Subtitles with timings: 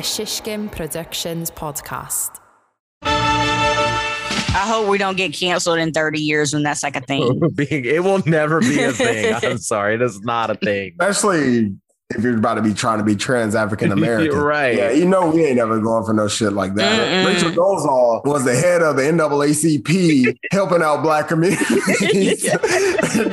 [0.00, 2.40] a Shishkin Productions podcast.
[3.02, 7.38] I hope we don't get canceled in 30 years when that's like a thing.
[7.54, 9.34] Being, it will never be a thing.
[9.42, 10.96] I'm sorry, it is not a thing.
[10.98, 11.76] Especially
[12.16, 14.38] if you're about to be trying to be trans African American.
[14.40, 14.74] Right.
[14.74, 17.06] Yeah, you know we ain't never going for no shit like that.
[17.06, 17.26] Mm-mm.
[17.26, 22.42] Rachel Dolezal was the head of the NAACP, helping out black communities,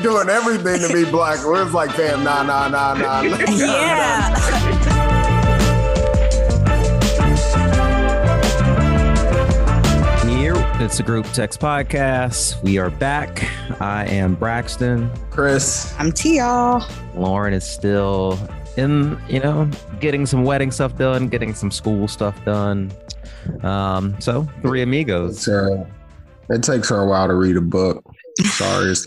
[0.03, 1.39] doing everything to be black.
[1.39, 3.21] It was like, fam, nah, nah, nah, nah.
[3.21, 4.83] nah, yeah.
[4.83, 4.96] Here,
[10.79, 12.61] it's a group text podcast.
[12.61, 13.43] We are back.
[13.81, 15.09] I am Braxton.
[15.31, 15.91] Chris.
[15.97, 16.79] I'm Tia.
[17.15, 18.37] Lauren is still
[18.77, 19.67] in, you know,
[19.99, 22.91] getting some wedding stuff done, getting some school stuff done.
[23.63, 25.37] Um, so three amigos.
[25.37, 25.85] It's, uh,
[26.49, 28.03] it takes her a while to read a book.
[28.45, 28.93] Sorry.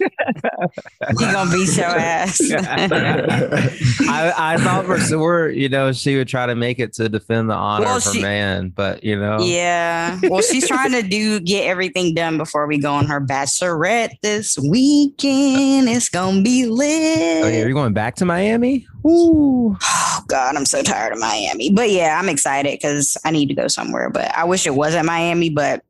[1.18, 2.40] He gonna beat your ass.
[2.52, 7.48] I, I thought for sure, you know, she would try to make it to defend
[7.50, 10.18] the honor Well, of her she- man, but you know, yeah.
[10.24, 14.58] Well, she's trying to do get everything done before we go on her bachelorette this
[14.58, 15.88] weekend.
[15.88, 17.44] It's gonna be lit.
[17.44, 18.86] Oh, yeah, you're going back to Miami?
[19.06, 19.76] Ooh.
[20.12, 21.70] Oh God, I'm so tired of Miami.
[21.70, 24.10] But yeah, I'm excited because I need to go somewhere.
[24.10, 25.82] But I wish it wasn't Miami, but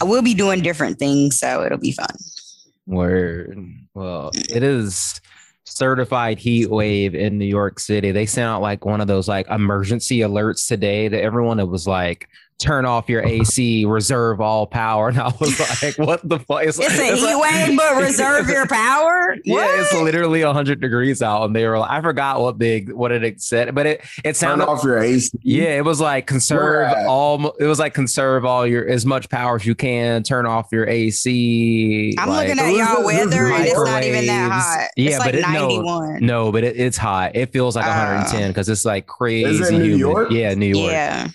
[0.00, 2.08] I will be doing different things, so it'll be fun.
[2.90, 3.56] Word.
[3.94, 5.20] Well, it is
[5.64, 8.10] certified heat wave in New York City.
[8.10, 11.86] They sent out like one of those like emergency alerts today to everyone It was
[11.86, 12.28] like,
[12.60, 15.08] turn off your AC, reserve all power.
[15.10, 16.62] And I was like, what the fuck?
[16.64, 19.36] It's a it's heat like- wave, but reserve your power.
[19.44, 21.78] Yeah, it's literally 100 degrees out, and they were.
[21.78, 24.66] Like, I forgot what big what it said, but it it Turn sounded.
[24.68, 25.30] off your AC.
[25.42, 26.60] Yeah, it was like conserve
[26.92, 27.54] Where all.
[27.58, 30.22] It was like conserve all your as much power as you can.
[30.22, 32.14] Turn off your AC.
[32.18, 34.88] I'm like- looking at y'all weather and it's not even that hot.
[34.96, 36.24] Yeah, it's like but it, 91.
[36.24, 37.34] no, but it, it's hot.
[37.34, 37.88] It feels like Oh.
[37.90, 38.48] 110 ah.
[38.48, 39.76] because it's like crazy.
[39.76, 39.98] New humid.
[39.98, 40.30] York?
[40.30, 40.92] Yeah, New York.
[40.92, 41.28] Yeah.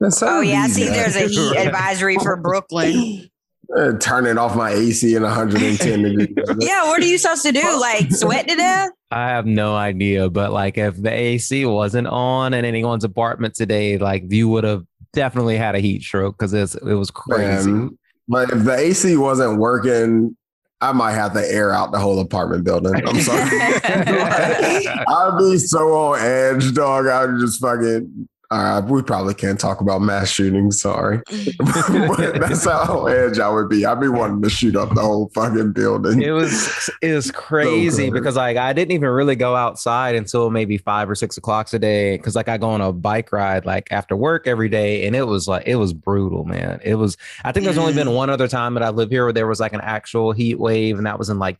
[0.00, 0.82] That's Oh yeah, I easy.
[0.82, 0.88] see.
[0.88, 1.66] There's a heat Right.
[1.66, 3.28] advisory for Brooklyn.
[3.74, 6.28] Uh, turning off my AC in 110 degrees.
[6.60, 7.80] Yeah, what are you supposed to do?
[7.80, 8.90] Like sweat to death?
[9.10, 13.96] I have no idea, but like if the AC wasn't on in anyone's apartment today,
[13.98, 17.70] like you would have definitely had a heat stroke because it's it was crazy.
[17.70, 17.98] Man,
[18.28, 20.36] but if the AC wasn't working,
[20.80, 22.94] I might have to air out the whole apartment building.
[23.06, 23.40] I'm sorry.
[23.42, 27.06] I'd be so on edge, dog.
[27.06, 28.28] I'd just fucking.
[28.50, 30.80] All right, we probably can't talk about mass shootings.
[30.80, 31.18] Sorry,
[31.58, 33.86] but that's how on edge I would be.
[33.86, 36.20] I'd be wanting to shoot up the whole fucking building.
[36.20, 38.14] it was it was crazy cold.
[38.14, 42.16] because like I didn't even really go outside until maybe five or six o'clock today
[42.16, 45.26] because like I go on a bike ride like after work every day and it
[45.26, 46.80] was like it was brutal, man.
[46.84, 48.14] It was I think there's only been mm.
[48.14, 50.98] one other time that I live here where there was like an actual heat wave
[50.98, 51.58] and that was in like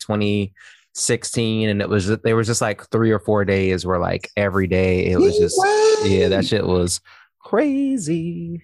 [0.95, 4.67] 2016 and it was there was just like three or four days where like every
[4.69, 5.59] day it was just
[6.05, 7.01] yeah that shit was
[7.41, 8.63] crazy.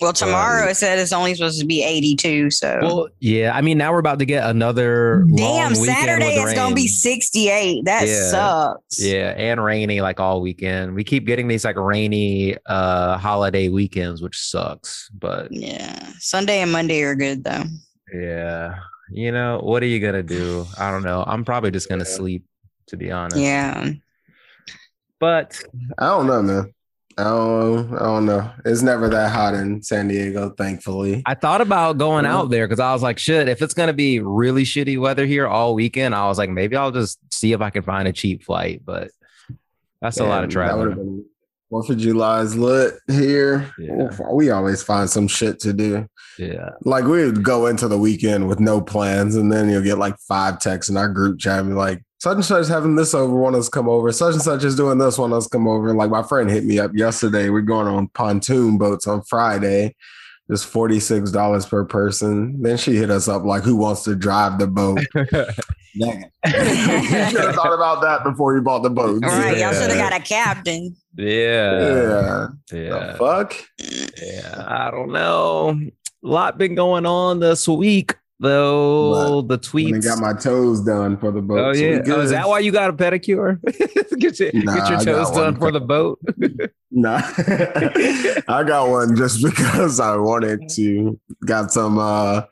[0.00, 2.50] Well, tomorrow it said it's only supposed to be 82.
[2.50, 6.74] So Well, yeah, I mean now we're about to get another damn, Saturday it's gonna
[6.74, 7.84] be 68.
[7.84, 8.30] That Yeah.
[8.30, 9.00] sucks.
[9.02, 10.94] Yeah, and rainy like all weekend.
[10.94, 15.08] We keep getting these like rainy uh holiday weekends, which sucks.
[15.18, 16.10] But Yeah.
[16.18, 17.64] Sunday and Monday are good though.
[18.12, 18.74] yeah,
[19.12, 20.66] you know, what are you gonna do?
[20.78, 21.24] I don't know.
[21.26, 22.16] I'm probably just gonna Yeah.
[22.16, 22.44] sleep,
[22.88, 23.36] to be honest.
[23.36, 23.92] Yeah.
[25.18, 25.62] But
[25.98, 26.74] I don't know, man.
[27.18, 28.50] I don't, I don't know.
[28.64, 31.22] It's never that hot in San Diego, thankfully.
[31.26, 32.34] I thought about going mm-hmm.
[32.34, 35.46] out there because I was like, shit, if it's gonna be really shitty weather here
[35.46, 38.42] all weekend, I was like, maybe I'll just see if I can find a cheap
[38.42, 38.82] flight.
[38.84, 39.10] But
[40.00, 41.24] that's a lot of Damn, that would've been-
[41.72, 43.72] Fourth of July is lit here.
[43.78, 44.10] Yeah.
[44.30, 46.06] We always find some shit to do.
[46.38, 46.68] Yeah.
[46.82, 50.18] Like we would go into the weekend with no plans, and then you'll get like
[50.18, 53.34] five texts in our group chat and be like, such and such having this over,
[53.34, 54.12] want us to come over.
[54.12, 55.94] Such and such is doing this, want us to come over.
[55.94, 57.48] Like my friend hit me up yesterday.
[57.48, 59.96] We're going on pontoon boats on Friday.
[60.50, 62.60] Just $46 per person.
[62.60, 64.98] Then she hit us up like, who wants to drive the boat?
[65.98, 66.32] Dang it.
[66.46, 69.22] you should have thought about that before you bought the boat.
[69.24, 69.58] All right.
[69.58, 70.10] Y'all should have Yeah.
[70.10, 70.96] got a captain.
[71.16, 71.80] Yeah.
[71.80, 72.46] Yeah.
[72.72, 73.06] Yeah.
[73.12, 73.54] The fuck?
[74.22, 75.78] Yeah, I don't know.
[76.24, 79.42] A lot been going on this week, though.
[79.42, 81.58] the When I got my toes done for the boat.
[81.58, 82.00] oh so yeah.
[82.06, 83.60] Oh, is that why you got a pedicure?
[84.18, 86.18] get your, Nah, get your toes done for the boat.
[86.94, 87.22] Nah,
[88.48, 91.18] I got one just because I wanted to.
[91.46, 92.42] Got some uh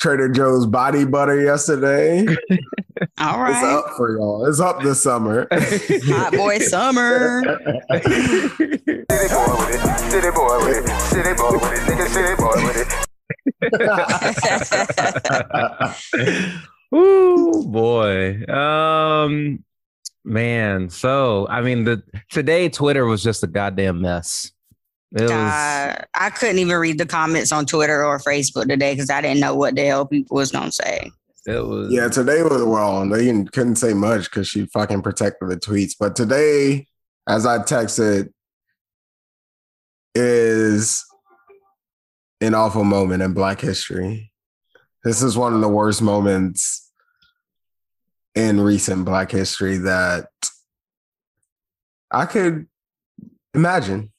[0.00, 2.26] Trader Joe's body butter yesterday.
[3.18, 4.46] All It's up for y'all.
[4.46, 5.46] It's up this summer.
[5.52, 7.42] Hot boy summer.
[7.42, 12.56] City boy with it, city boy with it, city boy with it, nigga city boy
[12.64, 12.78] with
[16.12, 16.48] it.
[16.94, 18.42] Ooh boy.
[18.46, 19.64] Um
[20.24, 24.50] man, so I mean the today Twitter was just a goddamn mess.
[25.12, 28.94] It uh, was, God, I couldn't even read the comments on Twitter or Facebook today
[28.94, 31.10] because I didn't know what the hell people was gonna say.
[31.46, 35.56] it was Yeah, today was well, they couldn't say much because she fucking protected the
[35.56, 35.94] tweets.
[35.98, 36.86] But today,
[37.28, 38.32] as I texted,
[40.14, 41.04] is
[42.40, 44.32] an awful moment in Black history.
[45.04, 46.90] This is one of the worst moments
[48.34, 50.28] in recent Black history that
[52.10, 52.66] I could
[53.54, 54.12] imagine.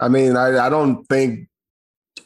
[0.00, 1.48] I mean, I, I don't think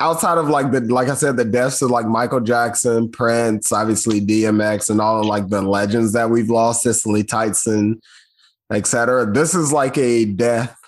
[0.01, 4.21] outside of like the like I said, the deaths of like Michael Jackson, Prince, obviously
[4.21, 8.01] DMX, and all of like the legends that we've lost, Cicely Tyson,
[8.73, 9.33] etc.
[9.33, 10.79] This is like a death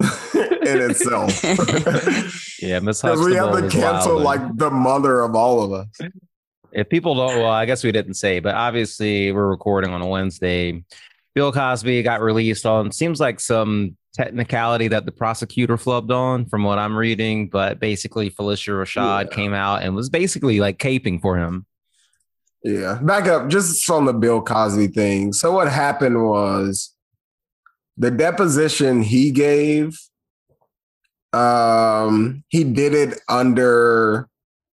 [0.34, 1.42] in itself.
[2.62, 6.10] yeah, Miss Because we have to cancel like the mother of all of us.
[6.72, 10.06] if people don't, well, I guess we didn't say, but obviously we're recording on a
[10.06, 10.84] Wednesday.
[11.34, 16.64] Bill Cosby got released on seems like some technicality that the prosecutor flubbed on from
[16.64, 19.34] what I'm reading, but basically Phylicia Rashad Yeah.
[19.34, 21.66] came out and was basically like caping for him.
[22.64, 22.98] Yeah.
[23.02, 25.32] Back up just on the Bill Cosby thing.
[25.32, 26.94] So what happened was
[27.96, 29.98] the deposition he gave
[31.32, 34.28] um he did it under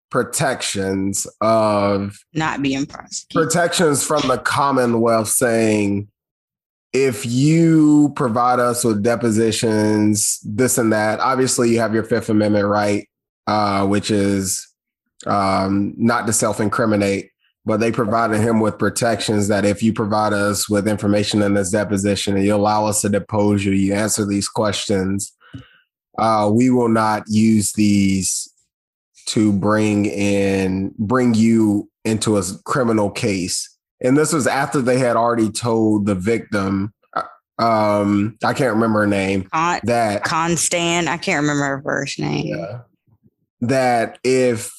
[0.10, 3.30] protections of Not being prosecuted.
[3.50, 6.10] protections from the Commonwealth saying
[6.94, 12.68] if you provide us with depositions, this and that, obviously you have your Fifth Amendment
[12.68, 13.08] right,
[13.48, 14.68] uh, which is
[15.26, 17.30] um, not to self incriminate,
[17.66, 21.72] but they provided him with protections that if you provide us with information in this
[21.72, 25.32] deposition and you allow us to depose you, you answer these questions,
[26.18, 28.50] uh, we will not use these
[29.28, 33.71] to bring in bring you into a criminal case
[34.02, 39.02] and this was after they had already told the victim uh, um i can't remember
[39.02, 42.46] her name Con, that Constand, I can't remember her first name.
[42.48, 42.80] yeah,
[43.62, 44.72] that if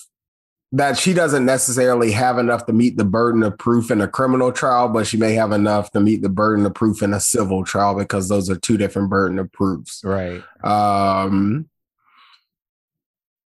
[0.74, 4.50] that she doesn't necessarily have enough to meet the burden of proof in a criminal
[4.50, 7.62] trial but she may have enough to meet the burden of proof in a civil
[7.62, 10.42] trial because those are two different burden of proofs Right.
[10.64, 11.68] um,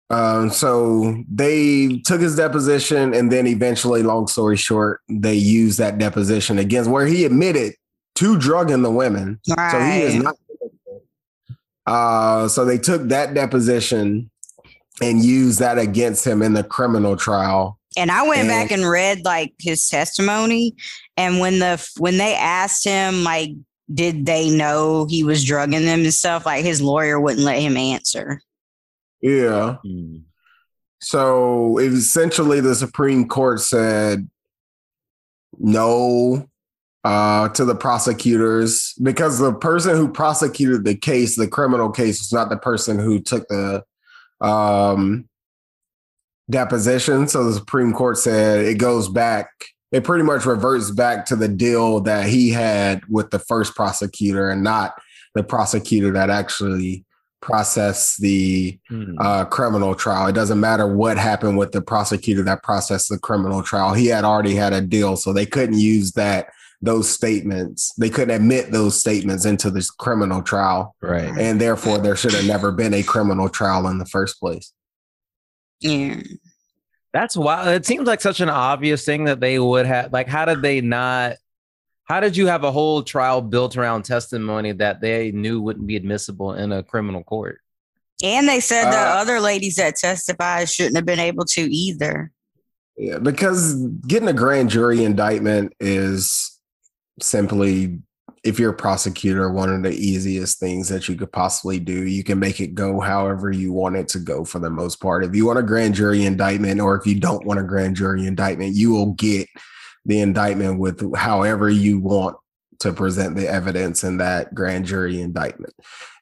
[0.10, 5.98] um, so they took his deposition, and then eventually, long story short, they used that
[5.98, 7.74] deposition against where he admitted
[8.16, 9.40] to drugging the women.
[9.58, 9.72] Right.
[9.72, 10.36] So he is not.
[11.88, 14.30] Uh, so they took that deposition
[15.02, 17.80] and used that against him in the criminal trial.
[17.98, 20.76] And I went And- back and read like his testimony,
[21.18, 23.52] and when the when they asked him like,
[23.94, 27.78] did they know he was drugging them and stuff, like his lawyer wouldn't let him
[27.78, 28.42] answer.
[29.26, 29.78] Yeah.
[29.84, 30.22] Mm.
[31.02, 34.30] So essentially the Supreme Court said
[35.58, 36.48] no
[37.04, 42.34] uh, to the prosecutors because the person who prosecuted the case, the criminal case, was
[42.34, 43.84] not the person who took the
[44.42, 45.28] um,
[46.52, 47.28] deposition.
[47.28, 49.50] So the Supreme Court said it goes back.
[49.92, 54.52] It pretty much reverts back to the deal that he had with the first prosecutor
[54.52, 54.94] and not
[55.34, 57.06] the prosecutor that actually
[57.46, 59.16] processed the Mm.
[59.20, 60.28] uh, criminal trial.
[60.28, 63.94] It doesn't matter what happened with the prosecutor that processed the criminal trial.
[63.94, 66.48] He had already had a deal, so they couldn't use that
[66.82, 67.94] those statements.
[67.98, 71.32] They couldn't admit those statements into this criminal trial, right.
[71.38, 74.72] and therefore there should have never been a criminal trial in the first place.
[75.80, 76.22] Yeah.
[77.14, 80.12] That's why it seems like such an obvious thing that they would have.
[80.12, 81.38] Like, how did they not?
[82.06, 85.96] How did you have a whole trial built around testimony that they knew wouldn't be
[85.96, 87.62] admissible in a criminal court?
[88.24, 92.32] And they said the Uh, other ladies that testified shouldn't have been able to either.
[92.96, 93.76] Yeah, because
[94.08, 96.60] getting a grand jury indictment is
[97.20, 98.00] simply,
[98.44, 102.06] if you're a prosecutor, one of the easiest things that you could possibly do.
[102.06, 105.26] You can make it go however you want it to go for the most part.
[105.26, 108.28] If you want a grand jury indictment, or if you don't want a grand jury
[108.28, 109.50] indictment, you will get
[110.06, 112.38] the indictment with however you want
[112.80, 115.74] to present the evidence in that grand jury indictment.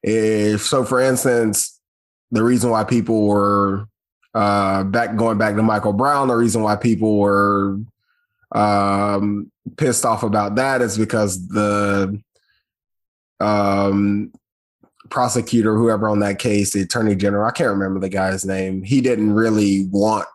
[0.03, 1.79] If so, for instance,
[2.31, 3.87] the reason why people were
[4.33, 7.79] uh back going back to Michael Brown, the reason why people were
[8.51, 12.21] um pissed off about that is because the
[13.39, 14.31] um
[15.09, 19.01] prosecutor, whoever on that case, the attorney general, I can't remember the guy's name, he
[19.01, 20.27] didn't really want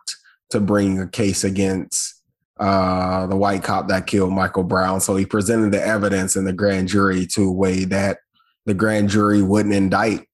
[0.51, 2.18] to bring a case against
[2.59, 4.99] uh the white cop that killed Michael Brown.
[5.01, 8.19] So he presented the evidence in the grand jury to a way that
[8.65, 10.27] the grand jury wouldn't indict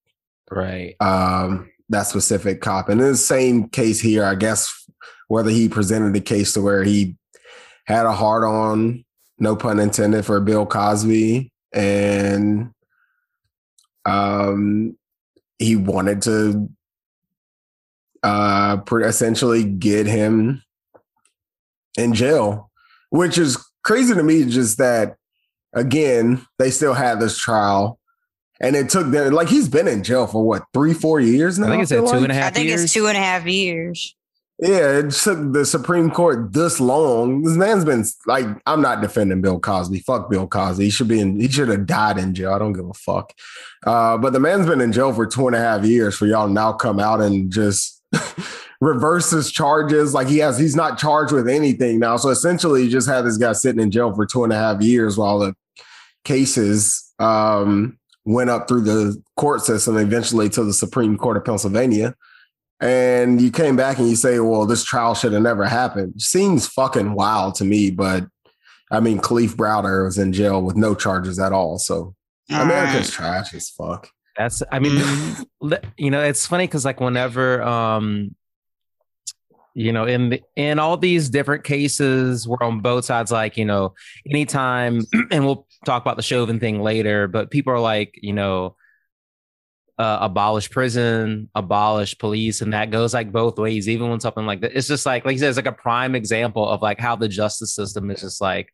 [0.52, 0.96] Right.
[1.00, 2.90] um, that specific cop.
[2.90, 4.72] And in the same case here, I guess
[5.28, 7.16] whether he presented the case to where he
[7.86, 9.06] had a hard on,
[9.40, 12.72] no pun intended, for Bill Cosby, and
[14.06, 14.98] um,
[15.60, 16.70] he wanted to
[18.24, 20.64] uh essentially get him
[21.98, 22.72] in jail,
[23.10, 24.46] which is crazy to me.
[24.46, 25.16] Just that
[25.74, 28.00] again, they still had this trial.
[28.62, 31.68] And it took them like he's been in jail for what three, four years now.
[31.68, 32.24] I think it's at feel two like?
[32.24, 32.84] and a half I think years.
[32.84, 34.16] it's two and a half years.
[34.60, 37.44] Yeah, it took the Supreme Court this long.
[37.44, 40.00] This man's been like, I'm not defending Bill Cosby.
[40.00, 40.86] Fuck Bill Cosby.
[40.86, 41.42] He should be in.
[41.42, 42.54] He should have died in jail.
[42.54, 43.34] I don't give a fuck.
[43.86, 46.48] Uh, but the man's been in jail for two and a half years for y'all
[46.48, 47.95] now come out and just
[48.82, 50.14] reverse his charges.
[50.14, 52.18] Like he has, he's not charged with anything now.
[52.18, 54.82] So essentially, you just had this guy sitting in jail for two and a half
[54.82, 55.56] years while the
[56.24, 62.16] cases um, went up through the court system, eventually to the Supreme Court of Pennsylvania
[62.82, 66.22] and you came back and you say, well, this trial should have never happened.
[66.22, 68.26] Seems fucking wild to me, but
[68.92, 71.80] I mean, Kalief Browder was in jail with no charges at all.
[71.80, 72.16] So
[72.52, 73.28] All America's right.
[73.28, 74.10] trash as fuck.
[74.38, 75.02] That's I mean,
[75.98, 78.36] you know, it's funny because like whenever um
[79.78, 83.30] you know, in the, in all these different cases, we're on both sides.
[83.30, 83.94] Like, you know,
[84.28, 85.02] anytime,
[85.32, 87.28] and we'll talk about the Chauvin thing later.
[87.28, 88.78] But people are like, you know,
[90.00, 93.90] uh, abolish prison, abolish police, and that goes like both ways.
[93.90, 96.16] Even when something like that, it's just like, like you said, it's like a prime
[96.16, 98.74] example of like how the justice system is just like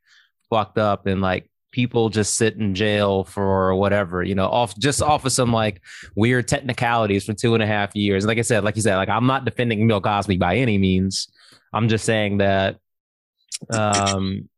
[0.51, 5.01] fucked up and like people just sit in jail for whatever, you know, off just
[5.01, 5.81] off of some like
[6.15, 8.23] weird technicalities for two and a half years.
[8.23, 10.77] And like I said, like you said, like I'm not defending Bill Cosby by any
[10.77, 11.29] means.
[11.73, 12.77] I'm just saying that,
[13.69, 14.49] um,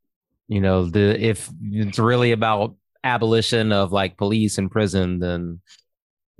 [0.48, 5.62] you know, the if it's really about abolition of like police and prison, then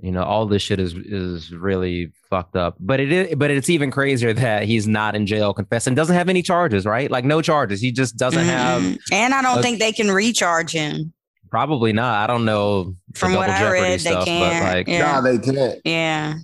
[0.00, 2.76] you know all this shit is is really fucked up.
[2.80, 6.28] But it is, but it's even crazier that he's not in jail, confessing, doesn't have
[6.28, 7.10] any charges, right?
[7.10, 7.80] Like no charges.
[7.80, 8.82] He just doesn't have.
[8.82, 8.98] Mhm.
[9.12, 11.12] and I don't a- think they can recharge him.
[11.50, 12.28] Probably not.
[12.28, 14.64] I don't know the From what double I jeopardy read, they stuff, can't.
[14.64, 15.12] but like, Yeah.
[15.12, 15.80] Nah, they can't.
[15.84, 16.34] Yeah.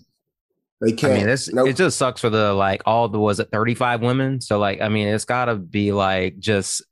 [0.80, 1.12] They can't.
[1.12, 1.68] i mean, it's Nope.
[1.68, 4.40] it just sucks for the like all the was it 35 women.
[4.40, 6.82] So like, I mean, it's got to be like just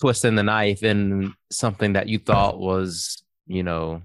[0.00, 4.02] twisting the knife in something that you thought was, you know,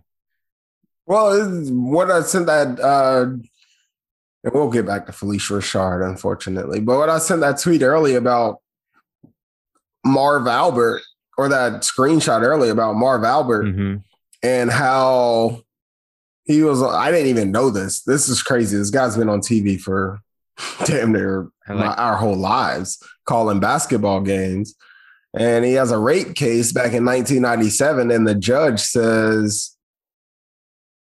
[1.05, 3.25] Well, what I sent that, uh,
[4.43, 6.79] and we'll get back to Phylicia Richard, unfortunately.
[6.79, 8.59] But what I sent that tweet early about
[10.03, 11.01] Marv Albert,
[11.38, 14.03] or that screenshot early about Marv Albert, mhm.
[14.41, 15.62] and how
[16.45, 16.81] he was.
[16.81, 18.01] I didn't even know this.
[18.03, 18.77] This is crazy.
[18.77, 20.19] This guy's been on TV for
[20.85, 24.75] damn near like- my, our whole lives, calling basketball games.
[25.38, 29.75] And he has a rape case back in 1997, and the judge says,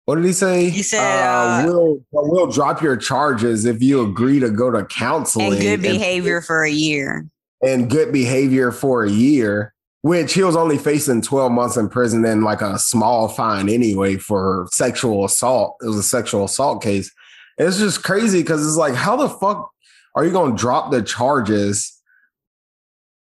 [0.09, 0.71] "What did he say?
[0.71, 5.53] He said, uh, we'll we'll drop your charges if you agree to go to counseling
[5.53, 7.27] And good behavior for a year.
[7.61, 12.25] and good behavior for a year." Which he was only facing 12 months in prison
[12.25, 15.75] and like a small fine anyway for sexual assault.
[15.83, 17.11] It was a sexual assault case.
[17.59, 19.69] It's just crazy because it's like, how the fuck
[20.15, 22.01] are you going to drop the charges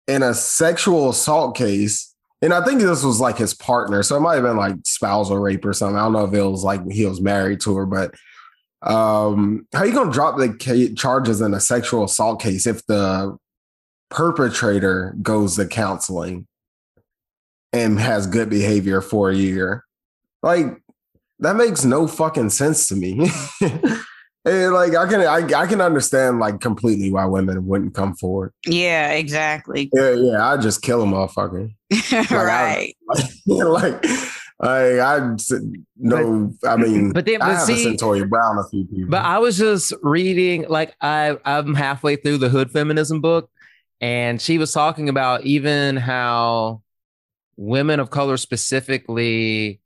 [0.07, 2.08] in a sexual assault case?
[2.41, 4.01] And I think this was like his partner.
[4.01, 5.97] So it might have been like spousal rape or something.
[5.97, 8.13] I don't know if it was like he was married to her, but
[8.81, 12.85] um, how are you going to drop the charges in a sexual assault case if
[12.85, 13.37] the
[14.09, 16.47] perpetrator goes to counseling
[17.73, 19.83] and has good behavior for a year?
[20.41, 20.81] Like,
[21.39, 23.29] that makes no fucking sense to me.
[24.49, 28.51] And like I can I, I can understand like completely why women wouldn't come forward.
[28.65, 29.89] Yeah, exactly.
[29.93, 31.71] Yeah, yeah, I just kill a motherfucker.
[32.31, 32.95] right.
[33.47, 34.05] like,
[34.61, 35.37] I, I
[35.97, 39.09] no, I mean, But then- I have see- a Cyntoia Brown a few people.
[39.09, 43.49] But I was just reading, like I I'm halfway through the Hood Feminism book,
[44.01, 46.81] and she was talking about even how
[47.57, 49.79] women of color specifically,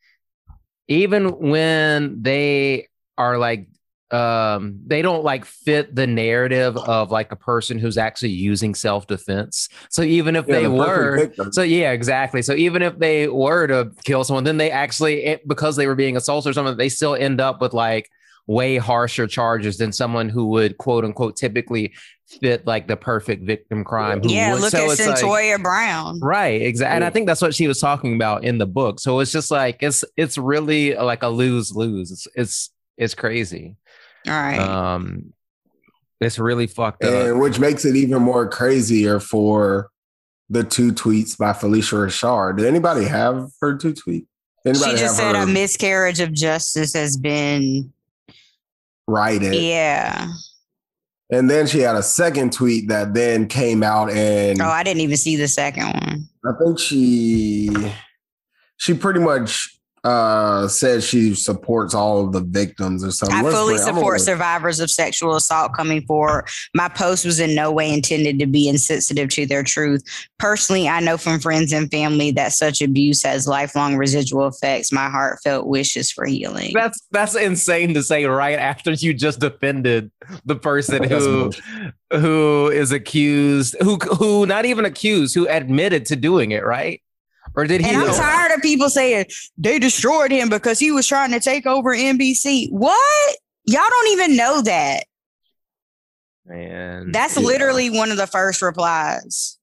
[0.87, 3.67] even when they are like
[4.13, 9.69] um they don't like fit the narrative of like a person who's actually using self-defense
[9.89, 12.41] so even if Yeah, they the were so yeah, exactly.
[12.41, 15.95] So even if they were to kill someone, then they actually it- because they were
[15.95, 18.09] being assaulted or something, they still end up with like
[18.45, 21.93] way harsher charges than someone who would quote unquote typically
[22.27, 24.21] fit like the perfect victim crime.
[24.21, 26.19] who Yeah, would- look so at it's like- Cyntoia Brown.
[26.21, 26.95] Right, exactly.
[26.95, 28.99] And I think that's what she was talking about in the book.
[28.99, 32.11] So it's just like it's it's really like a lose lose.
[32.11, 33.75] It's it's it's crazy.
[34.27, 34.59] All right.
[34.59, 35.33] Um,
[36.21, 37.13] it's really fucked up.
[37.13, 39.89] and which makes it even more crazier for
[40.49, 42.57] the two tweets by Phylicia Richard.
[42.57, 44.25] Did anybody have her two tweets?
[44.65, 47.91] Anybody she just said her a miscarriage of justice has been
[49.07, 49.55] write it?
[49.55, 50.29] yeah.
[51.29, 55.01] And then she had a second tweet that then came out and Oh, I didn't
[55.01, 56.29] even see the second one.
[56.45, 57.69] I think she
[58.77, 63.37] she pretty much uh said she supports all of the victims or something.
[63.37, 66.45] I Let's fully bring- support gonna- survivors of sexual assault coming forward.
[66.75, 70.03] My post was in no way intended to be insensitive to their truth.
[70.39, 74.91] Personally, I know from friends and family that such abuse has lifelong residual effects.
[74.91, 76.71] My heartfelt wishes for healing.
[76.73, 80.11] That's that's insane to say right after you just defended
[80.45, 81.51] the person who
[82.11, 87.01] who is accused, who who not even accused, who admitted to doing it, right?
[87.55, 87.87] Or did he?
[87.89, 89.25] And I'm tired of people saying
[89.57, 92.67] they destroyed him because he was trying to take over NBC.
[92.71, 93.37] What?
[93.65, 95.03] Y'all don't even know that.
[96.45, 97.43] Man, That's Yeah.
[97.43, 99.57] literally one of the first replies.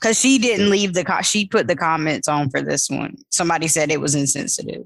[0.00, 3.16] Cause she didn't leave the co- she put the comments on for this one.
[3.30, 4.84] Somebody said it was insensitive.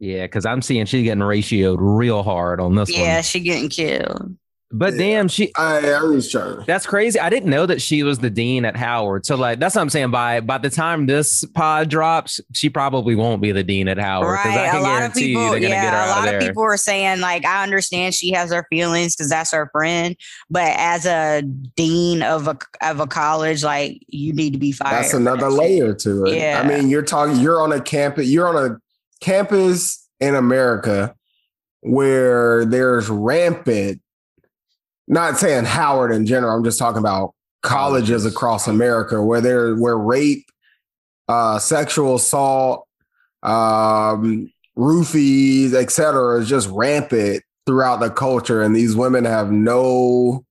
[0.00, 3.22] yeah, because I'm seeing she's getting ratioed real hard on this Yeah, one.
[3.22, 4.36] she getting killed.
[4.76, 4.98] But Yeah.
[4.98, 6.64] damn, she I, I was trying.
[6.66, 7.20] That's crazy.
[7.20, 9.24] I didn't know that she was the dean at Howard.
[9.24, 10.10] So like that's what I'm saying.
[10.10, 14.36] By by the time this pod drops, she probably won't be the dean at Howard.
[14.38, 14.66] 'cause I Right.
[14.66, 16.28] A can lot of guarantee you people, they're gonna get her yeah, a out lot
[16.28, 16.48] of of there.
[16.48, 20.16] people are saying like I understand she has her feelings because that's her friend,
[20.50, 21.42] but as a
[21.76, 25.04] dean of a of a college, like you need to be fired.
[25.04, 25.58] That's another that shit.
[25.60, 26.36] layer to it.
[26.36, 26.60] Yeah.
[26.64, 27.36] I mean, you're talking.
[27.36, 28.26] You're on a campus.
[28.26, 28.76] You're on a
[29.20, 31.14] campus in America
[31.80, 34.00] where there's rampant.
[35.06, 36.56] Not saying Howard in general.
[36.56, 40.46] I'm just talking about colleges across America where there where rape,
[41.28, 42.86] uh, sexual assault,
[43.42, 50.44] um, roofies, etc., is just rampant throughout the culture, and these women have no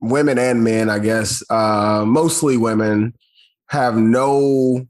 [0.00, 3.14] women and men, I guess, uh, mostly women,
[3.68, 4.86] have no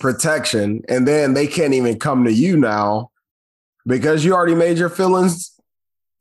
[0.00, 0.82] protection.
[0.88, 3.10] And then they can't even come to you now
[3.86, 5.55] because you already made your feelings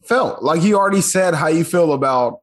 [0.07, 0.43] felt.
[0.43, 2.39] Like you already said how you feel about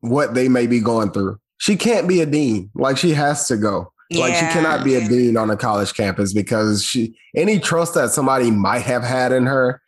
[0.00, 1.38] what they may be going through.
[1.58, 2.70] She can't be a dean.
[2.74, 3.92] Like she has to go.
[4.10, 8.08] Like she cannot be a dean on a college campus because she any trust that
[8.10, 9.82] somebody might have had in her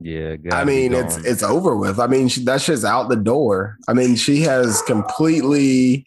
[0.00, 1.98] yeah, I mean, it's it's over with.
[1.98, 3.76] I mean, she, that shit's out the door.
[3.88, 6.06] I mean, she has completely,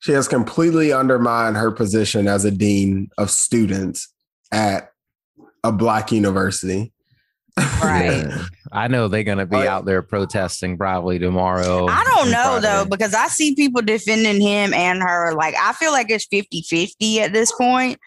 [0.00, 4.12] she has completely undermined her position as a dean of students
[4.52, 4.90] at
[5.62, 6.92] a black university.
[7.56, 8.26] Right.
[8.26, 8.44] Yeah.
[8.72, 11.86] I know they're gonna be oh, out there protesting probably tomorrow.
[11.86, 15.34] I don't and know though, because I see people defending him and her.
[15.34, 17.98] Like, I feel like it's 50 50 at this point.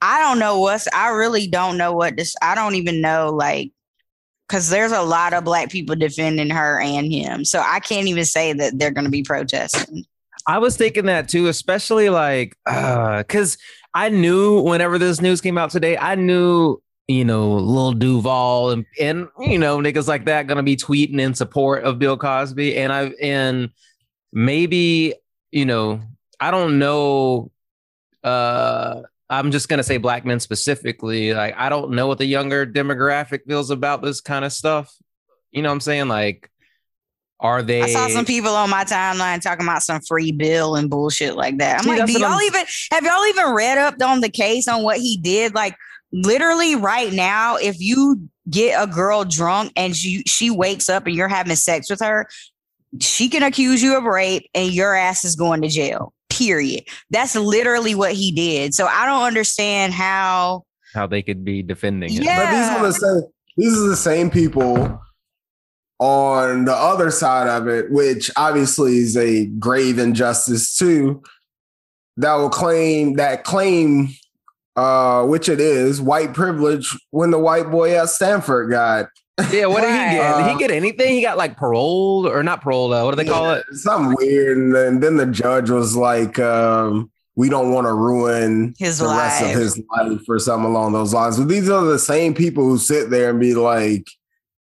[0.00, 3.72] I don't know what's, I really don't know what this, I don't even know, like,
[4.48, 7.44] because there's a lot of black people defending her and him.
[7.44, 10.04] So I can't even say that they're going to be protesting.
[10.46, 13.56] I was thinking that too, especially like uh, because
[13.94, 18.86] I knew whenever this news came out today, I knew you know Lil Duval and
[19.00, 22.92] and you know niggas like that gonna be tweeting in support of Bill Cosby, and
[22.92, 23.70] I've and
[24.32, 25.14] maybe
[25.50, 26.00] you know
[26.40, 27.50] I don't know.
[28.22, 31.34] Uh, I'm just gonna say black men specifically.
[31.34, 34.94] Like I don't know what the younger demographic feels about this kind of stuff.
[35.50, 36.08] You know what I'm saying?
[36.08, 36.50] Like,
[37.40, 37.82] are they?
[37.82, 41.58] I saw some people on my timeline talking about some free bill and bullshit like
[41.58, 41.78] that.
[41.78, 44.66] I'm See, like, do y'all I'm- even have y'all even read up on the case
[44.68, 45.54] on what he did?
[45.54, 45.76] Like
[46.14, 51.14] literally right now, if you get a girl drunk and she she wakes up and
[51.14, 52.28] you're having sex with her,
[53.00, 56.12] she can accuse you of rape and your ass is going to jail.
[56.30, 56.84] Period.
[57.10, 58.74] That's literally what he did.
[58.74, 62.22] So I don't understand how how they could be defending it.
[62.22, 62.44] Yeah.
[62.44, 63.30] But these are the same.
[63.56, 65.00] These are the same people
[66.00, 71.22] on the other side of it, which obviously is a grave injustice too.
[72.16, 74.08] That will claim that claim,
[74.76, 79.06] uh, which it is, white privilege when the white boy at Stanford got
[79.52, 80.36] Yeah, what did he get?
[80.38, 81.14] Did he Uh, get anything?
[81.14, 82.92] He got like paroled or not paroled?
[82.92, 83.64] Uh, what do they call it?
[83.72, 88.74] something weird, and then, then the judge was like, um, "We don't want to ruin
[88.78, 89.54] his the rest life.
[89.54, 92.78] of his life or something along those lines." But these are the same people who
[92.78, 94.06] sit there and be like.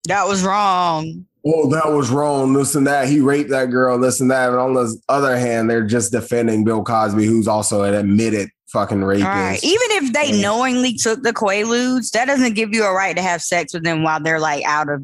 [0.07, 1.25] that was wrong.
[1.45, 3.07] oh, that was wrong, this and that.
[3.09, 4.49] He raped that girl, this and that.
[4.49, 9.03] And on the other hand, they're just defending Bill Cosby, who's also an admitted fucking
[9.03, 9.25] rapist.
[9.27, 9.63] All right.
[9.63, 10.41] Even if they Yeah.
[10.41, 14.03] knowingly took the Quaaludes, that doesn't give you a right to have sex with them
[14.03, 15.03] while they're like out of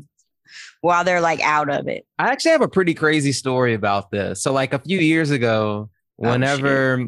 [0.81, 2.05] while they're like out of it.
[2.17, 4.41] I actually have a pretty crazy story about this.
[4.41, 5.89] So, like a few years ago,
[6.21, 7.07] Oh, whenever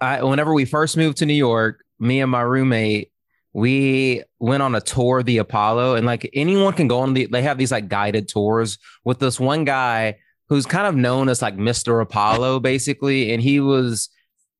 [0.00, 3.10] I, whenever we first moved to New York, me and my roommate,
[3.52, 7.26] we went on a tour of the Apollo, and like anyone can go on the.
[7.26, 10.16] They have these like guided tours with this one guy
[10.48, 12.00] who's kind of known as like Mr.
[12.02, 14.08] Apollo, basically, and he was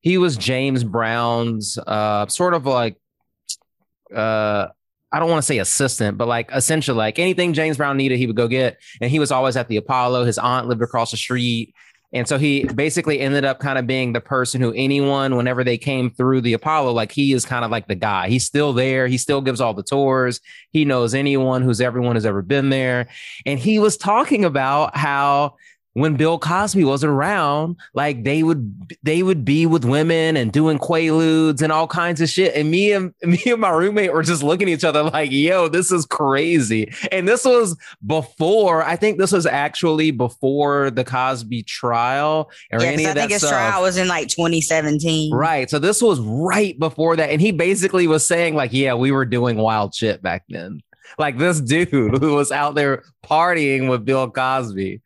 [0.03, 2.97] he was James Brown's uh sort of like
[4.13, 4.67] uh
[5.11, 8.25] I don't want to say assistant, but like essentially like anything James Brown needed, he
[8.25, 8.79] would go get.
[8.99, 10.25] And he was always at the Apollo.
[10.25, 11.73] His aunt lived across the street.
[12.13, 15.77] And so he basically ended up kind of being the person who anyone, whenever they
[15.77, 18.27] came through the Apollo, like he is kind of like the guy.
[18.27, 19.07] He's still there.
[19.07, 20.39] He still gives all the tours.
[20.71, 23.07] He knows anyone who's everyone who's ever been there.
[23.45, 25.55] And he was talking about how
[25.93, 30.79] when Bill Cosby was around, like they would they would be with women and doing
[30.79, 32.55] quaaludes and all kinds of shit.
[32.55, 35.67] And me and me and my roommate were just looking at each other like, "Yo,
[35.67, 37.77] this is crazy." And this was
[38.07, 38.83] before.
[38.83, 43.21] I think this was actually before the Cosby trial or Yeah, any I of that
[43.21, 43.51] think his stuff.
[43.51, 45.33] trial was in like 2017.
[45.33, 45.69] Right.
[45.69, 47.29] So this was right before that.
[47.29, 50.81] And he basically was saying, like, yeah, we were doing wild shit back then.
[51.19, 55.01] Like this dude who was out there partying with Bill Cosby.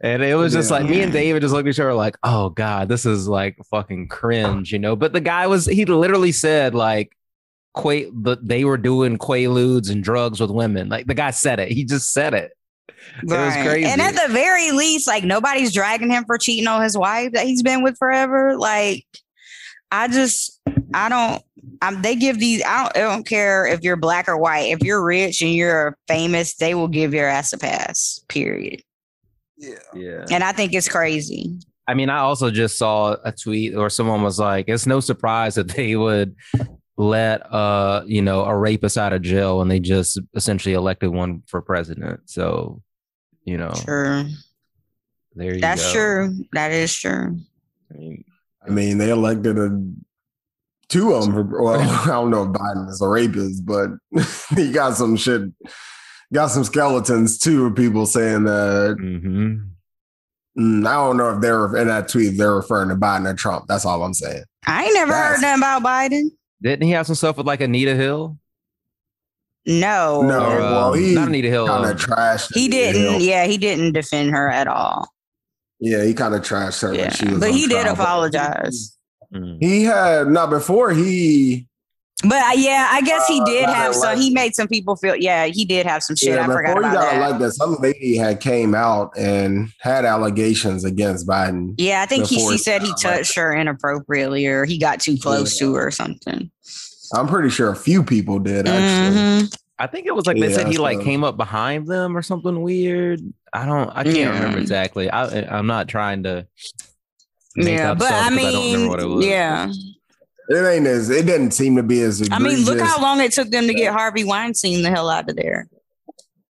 [0.00, 0.78] And it was just Yeah.
[0.78, 3.56] like me and David just looked at each other like, oh God, this is like
[3.70, 4.94] fucking cringe, you know.
[4.96, 7.12] But the guy was he literally said like
[7.74, 10.88] Qua- the, they were doing quaaludes and drugs with women.
[10.88, 11.70] Like the guy said it.
[11.70, 12.50] He just said it.
[13.22, 13.84] was crazy.
[13.84, 17.46] And at the very least, like nobody's dragging him for cheating on his wife that
[17.46, 18.56] he's been with forever.
[18.56, 19.04] Like,
[19.92, 20.60] I just,
[20.94, 21.42] I don't.
[21.80, 22.62] Um, they give these.
[22.64, 22.96] I don't.
[22.96, 24.72] I don't care if you're black or white.
[24.72, 28.24] If you're rich and you're famous, they will give your ass a pass.
[28.28, 28.82] Period.
[29.94, 30.24] Yeah.
[30.30, 31.58] And I think it's crazy.
[31.86, 35.54] I mean, I also just saw a tweet or someone was like, it's no surprise
[35.54, 36.36] that they would
[36.98, 41.42] let uh, you know, a rapist out of jail and they just essentially elected one
[41.46, 42.20] for president.
[42.26, 42.82] So,
[43.44, 44.26] you know, True.
[45.34, 45.92] there you That's go.
[45.92, 46.44] true.
[46.52, 47.38] That is true.
[47.90, 48.24] I mean,
[48.66, 49.80] I mean, they elected a
[50.88, 51.32] two of them.
[51.32, 53.90] For, well, I don't know if Biden is a rapist, but
[54.56, 55.42] he got some shit,
[56.32, 57.66] got some skeletons too.
[57.66, 58.96] Of people saying that.
[59.00, 59.68] mhm.
[60.58, 62.36] Mm, I don't know if they're in that tweet.
[62.36, 63.66] They're referring to Biden or Trump.
[63.68, 64.42] That's all I'm saying.
[64.66, 66.30] I ain't never That's- heard nothing about Biden.
[66.60, 68.36] Didn't he have some stuff with like Anita Hill?
[69.66, 70.22] No.
[70.22, 70.38] No.
[70.50, 71.68] Or, well, um, he not Anita Hill.
[71.68, 72.54] Kind of trashed.
[72.54, 73.02] He it, didn't.
[73.02, 73.18] you know?
[73.18, 75.08] Yeah, he didn't defend her at all.
[75.78, 76.90] Yeah, he kind of trashed her.
[76.90, 77.94] when Yeah, she was but he did trial.
[77.94, 78.98] But apologize.
[79.60, 81.67] He had not before he.
[82.24, 84.18] But uh, yeah, I guess he Uh, did not have some.
[84.18, 85.14] He made some people feel.
[85.14, 86.30] Yeah, he did have some shit.
[86.34, 87.26] yeah, I forgot before he about got that.
[87.28, 91.74] elected, some lady had came out and had allegations against Biden.
[91.78, 95.16] yeah, I think he, he said he got touched her inappropriately or he got too
[95.16, 95.66] close Yeah.
[95.68, 96.50] to her or something.
[97.14, 99.16] I'm pretty sure a few people did actually.
[99.46, 99.56] Mhm.
[99.78, 102.16] I think it was like they said Yeah, he like so- came up behind them
[102.16, 103.20] or something weird.
[103.52, 103.90] I don't.
[103.90, 104.30] I can't Yeah.
[104.34, 105.08] remember exactly.
[105.08, 106.48] I, I'm not trying to.
[107.54, 109.24] make Yeah, up but stuff I 'cause I don't remember mean, what it was.
[109.24, 109.72] yeah.
[110.48, 112.26] It ain't as it didn't seem to be as.
[112.32, 115.28] I mean, look how long it took them to get Harvey Weinstein the hell out
[115.28, 115.68] of there.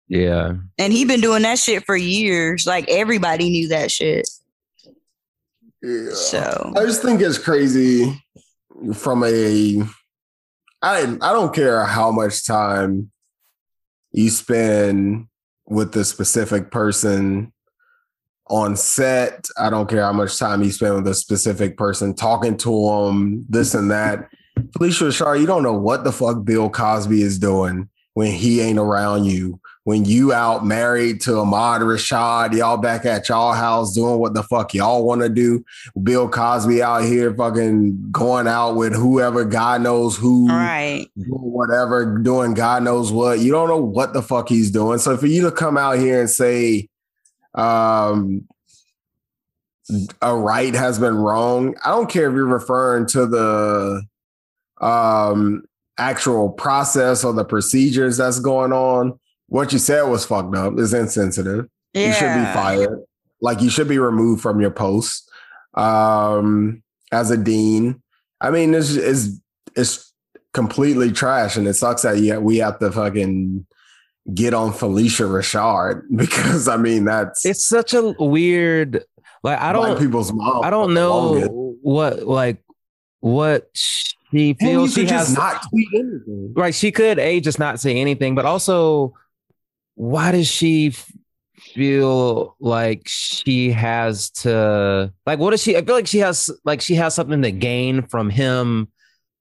[0.08, 0.54] Yeah.
[0.78, 2.66] And he been doing that shit for years.
[2.66, 4.28] Like everybody knew that shit.
[5.82, 6.10] Yeah.
[6.12, 8.22] So I just think it's crazy
[8.94, 9.82] from a
[10.82, 13.10] I I don't care how much time
[14.12, 15.28] you spend
[15.66, 17.52] with the specific person
[18.50, 19.46] on set.
[19.58, 23.46] I don't care how much time you spend with a specific person talking to them,
[23.48, 24.28] this and that.
[24.58, 28.78] Phylicia Rashad, you don't know what the fuck Bill Cosby is doing when he ain't
[28.78, 29.60] around you.
[29.84, 34.42] When you out married to Ahmad Rashad, y'all back at y'all house doing what the
[34.42, 35.64] fuck y'all want to do.
[36.02, 41.06] Bill Cosby out here fucking going out with whoever God knows who, right.
[41.14, 43.38] whatever, doing God knows what.
[43.38, 44.98] You don't know what the fuck he's doing.
[44.98, 46.88] So for you to come out here and say
[47.58, 48.46] um
[50.20, 54.02] a right has been wrong, I don't care if you're referring to the
[54.80, 55.64] um
[55.98, 59.18] actual process or the procedures that's going on.
[59.48, 61.66] What you said was fucked up, is insensitive.
[61.94, 62.08] Yeah.
[62.08, 63.04] You should be fired.
[63.40, 65.30] Like you should be removed from your post
[65.74, 68.02] um, as a dean.
[68.40, 69.40] I mean, it's it's
[69.74, 70.12] it's
[70.52, 73.66] completely trash, and it sucks that yet we have to fucking
[74.34, 79.04] get on Phylicia Rashad because I mean that's It's such a weird.
[79.42, 79.98] Like I don't.
[79.98, 80.64] people's mom.
[80.64, 81.50] I don't for the longest.
[81.50, 82.62] know what like
[83.20, 85.34] what she feels she could has.
[85.34, 86.52] not tweet anything.
[86.56, 86.74] right.
[86.74, 89.14] She could a just not say anything, but also,
[89.94, 90.92] why does she
[91.56, 95.38] feel like she has to like?
[95.38, 95.76] What does she?
[95.76, 98.88] I feel like she has like she has something to gain from him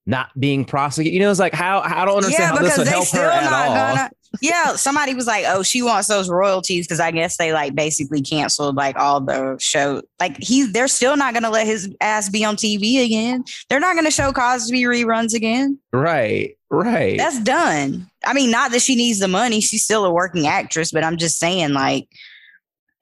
[0.06, 1.13] not being prosecuted.
[1.13, 4.10] You know, it's like how I don't understand how this would help her at all.
[4.42, 8.22] Yeah, somebody was like, "Oh, she wants those royalties because I guess they like basically
[8.22, 10.02] canceled like all the show.
[10.20, 13.44] Like he, they're still not gonna let his ass be on TV again.
[13.70, 15.80] They're not gonna show Cosby reruns again.
[15.92, 17.18] Right, right.
[17.18, 18.10] That's done.
[18.26, 19.62] I mean, not that she needs the money.
[19.62, 22.08] She's still a working actress, but I'm just saying, like,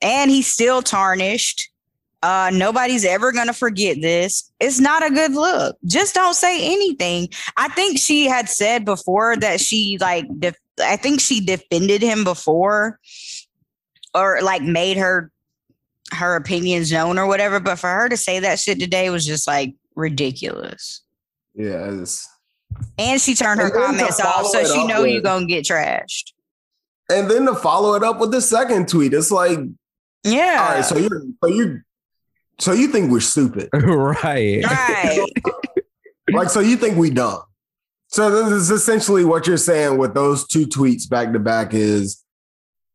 [0.01, 1.69] and he's still tarnished.
[2.25, 4.51] Uh, nobody's ever gonna forget this.
[4.59, 5.77] It's not a good look.
[5.85, 7.29] Just don't say anything.
[7.55, 12.23] I think she had said before that she like def- I think she defended him
[12.23, 12.99] before
[14.13, 15.31] or like made her
[16.13, 17.59] her opinions known or whatever.
[17.59, 21.01] But for her to say that shit today was just like ridiculous.
[21.55, 22.27] Yeah, it's,
[22.97, 25.23] And she turned her And then to comments off, so she up know you with-
[25.23, 26.33] gonna get trashed.
[27.09, 29.59] and then to follow it up with the second tweet, it's like,
[30.23, 30.65] Yeah.
[30.67, 31.81] all right, so you, so you,
[32.59, 33.69] so you think we're stupid?
[33.73, 34.63] right.
[34.65, 35.25] right.
[36.33, 37.43] like, so you think we dumb?
[38.15, 42.23] So this is essentially what you're saying with those two tweets back to back is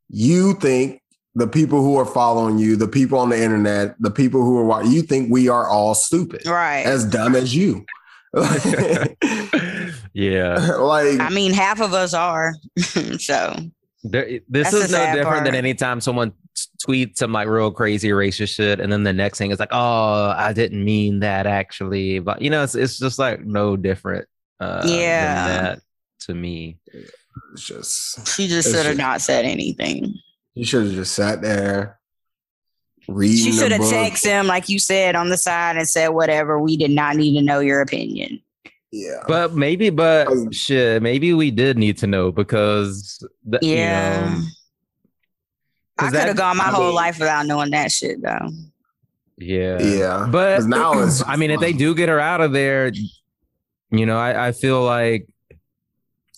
[0.09, 1.03] you think
[1.35, 4.65] the people who are following you, the people on the internet, the people who are
[4.65, 6.87] watching, you think we are all stupid, Right.
[6.87, 7.85] as dumb as you.
[10.15, 10.55] yeah.
[10.79, 12.55] like I mean, half of us are.
[13.19, 13.55] so
[14.03, 15.65] There, this is no sad different than part.
[15.65, 16.33] anytime someone
[16.83, 20.31] tweets some like real crazy racist shit, and then the next thing is like, "Oh,
[20.35, 24.27] I didn't mean that actually," but you know, it's it's just like no different.
[24.61, 25.47] Uh, than Yeah.
[25.47, 25.81] that
[26.27, 26.79] to me.
[27.55, 30.15] it's just she just should have not said anything.
[30.55, 31.99] you should have just sat there
[33.09, 33.37] reading.
[33.37, 33.93] She should have book.
[33.93, 37.39] texted him, like you said, on the side and said, whatever, we did not need
[37.39, 38.41] to know your opinion.
[38.93, 43.77] Yeah, But maybe, but Um, shit, maybe we did need to know because the, you
[43.77, 44.21] Yeah.
[44.29, 44.43] know,
[45.99, 48.49] I 'Cause could have gone my I whole mean- life without knowing that shit, though.
[49.39, 50.29] yeah, yeah.
[50.31, 52.91] but now it's I mean, if they do get her out of there,
[53.91, 55.29] you know, I, I feel like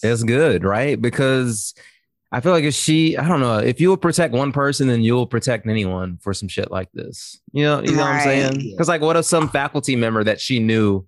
[0.03, 1.01] it's good, right?
[1.01, 1.75] Because
[2.33, 5.27] I feel like if she, I don't know, if you'll protect one person, then you'll
[5.27, 7.39] protect anyone for some shit like this.
[7.53, 8.71] You know, you know what I'm saying?
[8.71, 11.07] Because like, what if some faculty member that she knew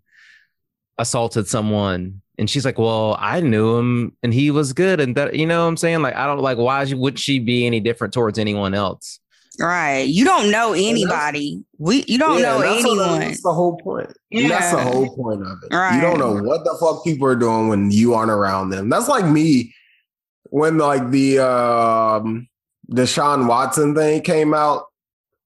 [0.99, 2.21] assaulted someone?
[2.37, 5.01] And she's like, well, I knew him and he was good.
[5.01, 6.03] And that, you know what I'm saying?
[6.03, 9.21] Like, I don't like, why would she be any different towards anyone else?
[9.61, 10.01] Right.
[10.09, 11.63] You don't know anybody.
[11.79, 13.21] We you don't Yeah, know that's what- anyone.
[13.21, 14.13] That's the whole point.
[14.33, 15.75] That's the whole point of it.
[15.75, 15.95] Right.
[15.97, 18.89] You don't know what the fuck people are doing when you aren't around them.
[18.89, 19.73] That's like me
[20.51, 22.49] when like the um
[22.91, 24.85] Deshaun Watson thing came out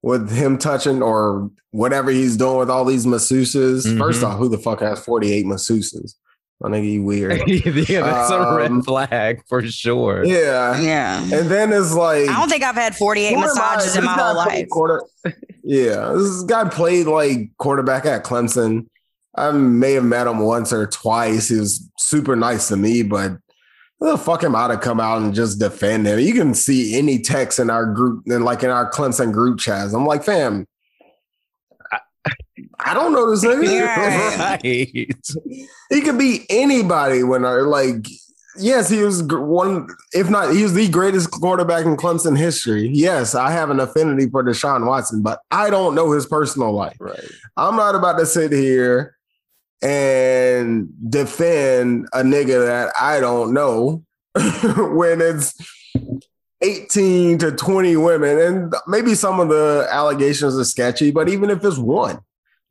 [0.02, 3.98] with him touching or whatever he's doing with all these masseuses.
[3.98, 4.26] First Mhm.
[4.28, 6.14] off, who the fuck has 48 masseuses?
[6.64, 7.40] I think he weird.
[7.48, 10.24] yeah, that's a Um, red flag for sure.
[10.24, 10.80] yeah.
[10.80, 11.22] Yeah.
[11.22, 13.40] And then it's like I don't think I've had 48 Who I?
[13.42, 14.68] massages in my whole life.
[14.68, 15.02] Quarter,
[15.62, 18.86] yeah, this guy played like quarterback at Clemson.
[19.36, 21.48] I may have met him once or twice.
[21.48, 23.32] He was super nice to me, but
[24.00, 26.18] the fuck am I to come out and just defend him?
[26.18, 29.92] You can see any text in our group and like in our Clemson group chats.
[29.92, 30.66] I'm like, fam, I,
[32.80, 33.86] I don't know this nigga.
[34.38, 34.60] Right.
[34.62, 38.06] he could be anybody when I like
[38.60, 43.36] yes he was one if not he was the greatest quarterback in clemson history yes
[43.36, 47.20] i have an affinity for deshaun watson but i don't know his personal life Right.
[47.56, 49.14] i'm not about to sit here
[49.80, 54.02] and defend a nigga that i don't know
[54.34, 55.54] when it's
[56.60, 61.64] 18 to 20 women and maybe some of the allegations are sketchy but even if
[61.64, 62.18] it's one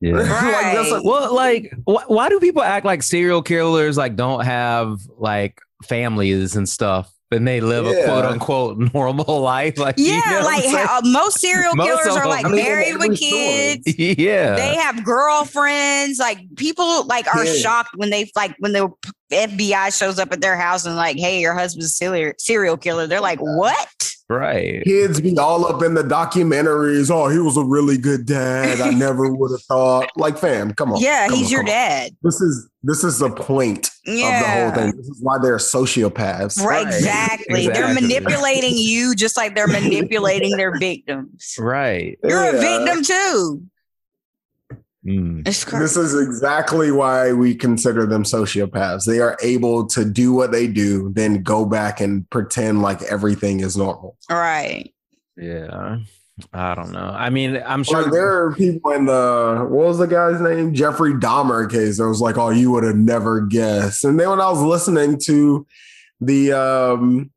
[0.01, 0.13] Yeah.
[0.17, 1.01] like, a- Right.
[1.03, 6.55] Well, like, wh- why do people act like serial killers like don't have like families
[6.55, 9.77] and stuff, and they live a quote unquote normal life?
[9.77, 12.57] Like, you Yeah, know like how, uh, most serial killers of are like I mean,
[12.63, 13.81] married every with story.
[13.85, 13.99] kids.
[14.17, 16.19] yeah, They have girlfriends.
[16.19, 17.53] Like people like are Yeah.
[17.53, 18.89] shocked when they like when the
[19.31, 23.07] FBI shows up at their house and like, hey, your husband's a serial serial killer.
[23.07, 23.87] They're like, what?
[24.29, 24.83] Right.
[24.83, 27.09] kids be all up in the documentaries.
[27.11, 28.81] Oh, he was a really good dad.
[28.81, 30.09] I never would have thought.
[30.15, 30.99] Like, fam, come on.
[31.01, 31.75] Yeah, come he's on, your come on.
[31.75, 32.11] dad.
[32.23, 34.37] This is this is the point Yeah.
[34.39, 34.97] of the whole thing.
[34.97, 36.59] This is why they're sociopaths.
[36.63, 36.93] Right, Right.
[36.93, 37.67] exactly.
[37.67, 41.55] They're manipulating you just like they're manipulating their victims.
[41.59, 42.17] Right.
[42.23, 43.61] You're a victim too.
[45.07, 45.47] Mm.
[45.47, 45.83] It's crazy.
[45.83, 49.05] This is exactly why we consider them sociopaths.
[49.05, 53.61] They are able to do what they do, then go back and pretend like everything
[53.61, 54.17] is normal.
[54.29, 54.93] right.
[55.37, 55.99] Yeah.
[56.53, 57.13] I don't know.
[57.17, 60.73] I mean, I'm sure Like there are people in the what was the guy's name?
[60.73, 61.97] Jeffrey Dahmer case.
[61.97, 64.03] that was like, oh, you would have never guessed.
[64.03, 65.65] And then when I was listening to
[66.21, 67.31] the um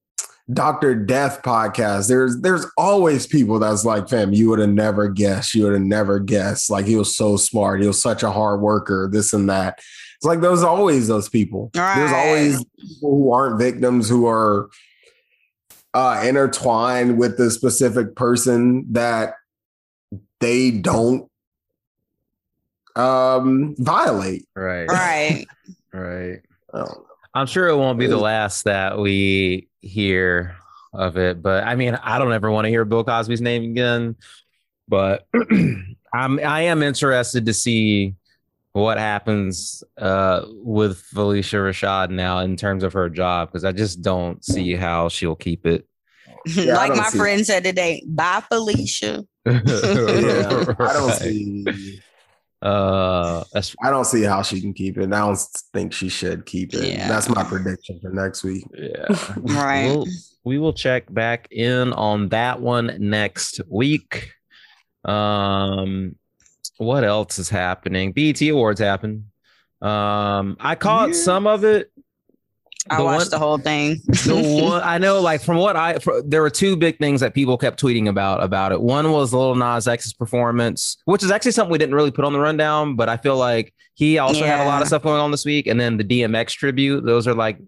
[0.52, 0.94] Dr.
[0.94, 5.54] Death podcast, there's there's always people that's like, fam, you would have never guessed.
[5.54, 6.70] You would have never guessed.
[6.70, 7.80] Like he was so smart.
[7.80, 9.78] He was such a hard worker, this and that.
[9.78, 11.70] It's like there's always those people.
[11.72, 14.68] There's always people who aren't victims who are
[15.94, 19.34] uh intertwined with the specific person that
[20.40, 21.30] they don't
[22.96, 24.46] um violate.
[24.54, 24.86] right.
[24.86, 25.46] Right.
[25.92, 26.40] Right.
[26.72, 27.04] Oh,
[27.34, 30.56] I'm sure it won't be the last that we hear
[30.92, 34.16] of it, but I mean, I don't ever want to hear Bill Cosby's name again.
[34.88, 35.26] But
[36.12, 38.16] I'm I am interested to see
[38.72, 44.02] what happens uh, with Phylicia Rashad now in terms of her job because I just
[44.02, 45.86] don't see how she'll keep it.
[46.46, 49.24] Yeah, like my see friend said today, bye Felicia.
[49.46, 52.00] Yeah, I don't see.
[52.62, 55.12] Uh, that's I don't see how she can keep it.
[55.12, 55.38] I don't
[55.72, 56.92] think she should keep it.
[56.94, 57.08] Yeah.
[57.08, 58.64] That's my prediction for next week.
[58.76, 59.06] yeah.
[59.36, 59.86] Right.
[59.86, 60.06] We'll,
[60.44, 64.30] we will check back in on that one next week.
[65.04, 66.16] Um,
[66.76, 68.12] what else is happening?
[68.12, 69.24] BET Awards happened.
[69.82, 71.14] Um, I caught Yeah.
[71.14, 71.89] some of it.
[72.90, 74.00] I The watched one- the whole thing.
[74.06, 77.34] the one I know, like from what I, fr there were two big things that
[77.34, 78.80] people kept tweeting about about it.
[78.82, 82.32] One was Lil Nas X's performance, which is actually something we didn't really put on
[82.32, 85.30] the rundown, but I feel like he also had a lot of stuff going on
[85.30, 85.66] this week.
[85.68, 87.58] And then the DMX tribute; those are like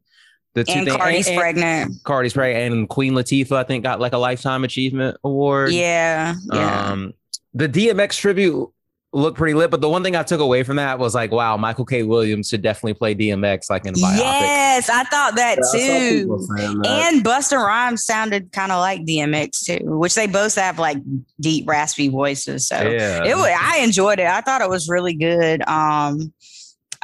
[0.54, 0.96] the two and things.
[0.96, 2.02] Cardi's and- and pregnant.
[2.04, 5.70] Cardi's pregnant, and Queen Latifah, I think, got like a lifetime achievement award.
[5.72, 6.34] Yeah.
[6.52, 6.90] Yeah.
[6.90, 7.12] Um,
[7.54, 8.68] the DMX tribute
[9.12, 11.56] looked pretty lit, but the one thing I took away from that was like, wow,
[11.58, 12.02] Michael K.
[12.02, 14.16] Williams should definitely play DMX like in a biopic.
[14.18, 16.18] yes, I thought that Yeah, too.
[16.20, 17.12] people saying that.
[17.12, 20.96] And Busta Rhymes sounded kind of like DMX too, which they both have like
[21.40, 22.66] deep, raspy voices.
[22.68, 23.24] So Yeah.
[23.24, 24.26] it was, I enjoyed it.
[24.26, 25.60] I thought it was really good.
[25.68, 26.32] Um,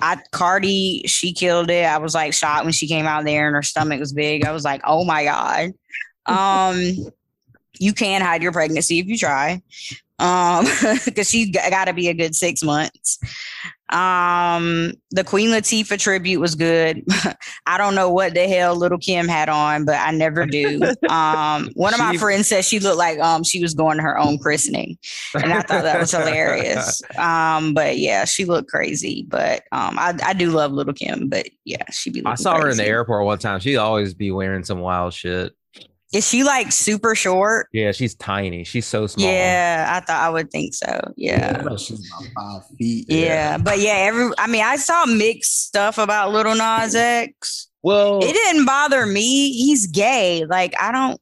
[0.00, 1.84] I Cardi, she killed it.
[1.84, 4.44] I was like shocked when she came out there and her stomach was big.
[4.46, 5.72] I was like, oh my god.
[6.26, 7.08] Um,
[7.80, 9.62] you can hide your pregnancy if you try.
[10.20, 10.66] Um,
[11.04, 13.18] because she's got to be a good six months.
[13.90, 17.02] Um, the Queen Latifah tribute was good.
[17.66, 20.80] I don't know what the hell Lil Kim had on, but I never do.
[21.08, 24.02] Um, one of my She- friends said she looked like um she was going to
[24.02, 24.98] her own christening,
[25.34, 27.00] and I thought that was hilarious.
[27.16, 29.24] Um, but yeah, she looked crazy.
[29.26, 32.22] But um, I, I do love Lil Kim, but yeah, she be.
[32.26, 33.60] I saw her in the airport one time.
[33.60, 35.54] She'd always be wearing some wild shit.
[36.12, 37.68] Is she like super short?
[37.72, 38.64] Yeah, she's tiny.
[38.64, 39.26] She's so small.
[39.30, 41.12] Yeah, I thought I would think so.
[41.16, 41.62] Yeah.
[41.68, 43.06] Yeah, she's about five feet.
[43.08, 47.68] Yeah, but yeah, every I mean, I saw mixed stuff about Lil Nas X.
[47.82, 49.52] Well, It didn't bother me.
[49.52, 50.44] He's gay.
[50.46, 51.20] Like I don't.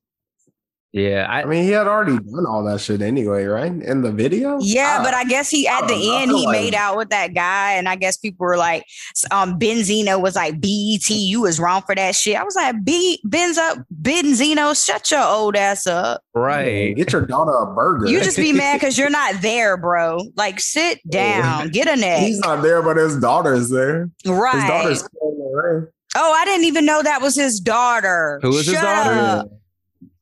[0.98, 3.70] Yeah, I, I mean, he had already done all that shit anyway, right?
[3.70, 4.58] In the video.
[4.60, 6.16] Yeah, Ah, but I guess he at the know.
[6.18, 8.84] End he like- made out with that guy, and I guess people were like,
[9.30, 13.20] um, Benzino was like, "Bet, you was wrong for that shit." I was like, "B
[13.26, 16.22] Benzo Benzino, shut your old ass up.
[16.34, 16.96] right.
[16.96, 18.06] Get your daughter a burger.
[18.06, 20.20] You just be mad because you're not there, bro.
[20.36, 24.10] Like, sit down, get a neck, He's not there, but his daughter's there.
[24.24, 25.88] His right?" daughter's playing.
[26.18, 28.38] Oh, I didn't even know that was his daughter.
[28.42, 29.12] Who is his Shut daughter?
[29.18, 29.48] up.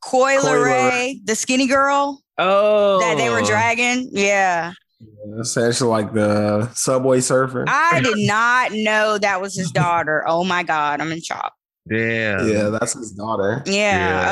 [0.04, 4.08] Coy Ray, Leray, the skinny girl Oh, that they were dragging.
[4.12, 4.72] Yeah.
[5.00, 7.64] Yeah, Essentially, like the subway surfer.
[7.68, 10.24] I did not know that was his daughter.
[10.26, 11.00] Oh my God.
[11.00, 11.52] I'm in shock.
[11.90, 12.42] Yeah.
[12.44, 13.62] yeah, that's his daughter.
[13.66, 13.72] Yeah.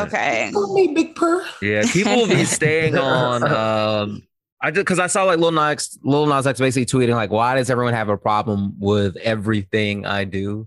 [0.00, 0.04] Yeah.
[0.06, 0.50] Okay.
[0.52, 1.44] Call me Big Purr.
[1.61, 3.42] Yeah, people will be staying on.
[3.44, 4.22] Um,
[4.61, 7.56] I just because I saw like Lil Nas, Lil Nas X basically tweeting like, "Why
[7.56, 10.66] does everyone have a problem with everything I do?"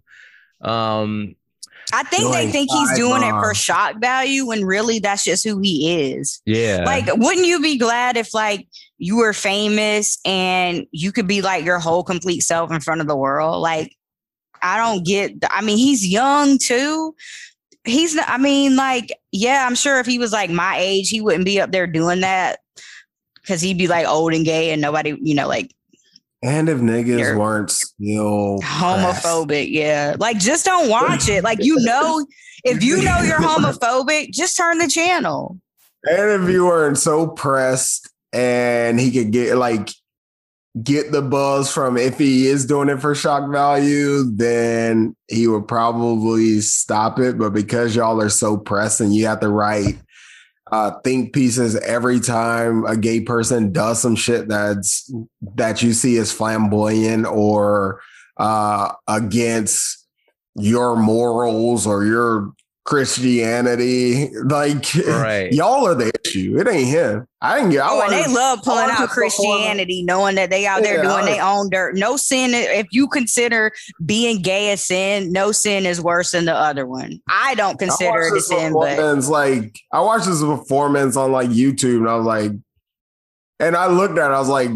[0.62, 1.36] Um,
[1.96, 5.60] I think they think he's doing it for shock value when really that's just who
[5.60, 6.42] he is.
[6.46, 11.42] yeah, Like, wouldn't you be glad if like you were famous and you could be
[11.42, 13.62] like your whole complete self in front of the world?
[13.62, 13.96] Like,
[14.62, 15.34] I don't get.
[15.50, 17.16] I mean, he's young too.
[17.84, 18.16] He's.
[18.16, 21.46] not- I mean, like, yeah, I'm sure if he was like my age, he wouldn't
[21.46, 22.60] be up there doing that
[23.42, 25.72] because he'd be like old and gay and nobody, you know, like
[26.46, 29.26] And if niggas You're- weren't still pressed.
[29.26, 29.72] homophobic.
[29.72, 30.16] Yeah.
[30.20, 31.44] Like just don't watch it.
[31.44, 32.26] Like you know,
[32.64, 35.60] if you know you're homophobic, just turn the channel.
[36.04, 39.90] And if you weren't so pressed and he could get like
[40.84, 45.68] get the buzz from if he is doing it for shock value, then he would
[45.68, 47.40] probably stop it.
[47.40, 49.98] But because y'all are so pressed and you have to write
[50.76, 55.12] uh think pieces every time a gay person does some shit that's
[55.56, 58.02] that you see as flamboyant or
[58.38, 60.06] uh against
[60.56, 62.52] your morals or your
[62.86, 64.30] Christianity.
[64.46, 65.52] Like Right.
[65.52, 66.58] y'all are the issue.
[66.60, 67.26] It ain't him.
[67.42, 70.50] I didn't get I Oh, and they love pulling out to perform- Christianity, knowing that
[70.50, 71.96] they out there Yeah, doing their own dirt.
[71.96, 72.52] No sin.
[72.54, 73.72] If you consider
[74.06, 77.20] being gay a sin, no sin is worse than the other one.
[77.30, 81.50] I don't consider watched it a sin, but like I watched this performance on like
[81.50, 82.52] YouTube and I was like,
[83.60, 84.70] and I looked at it, I was like,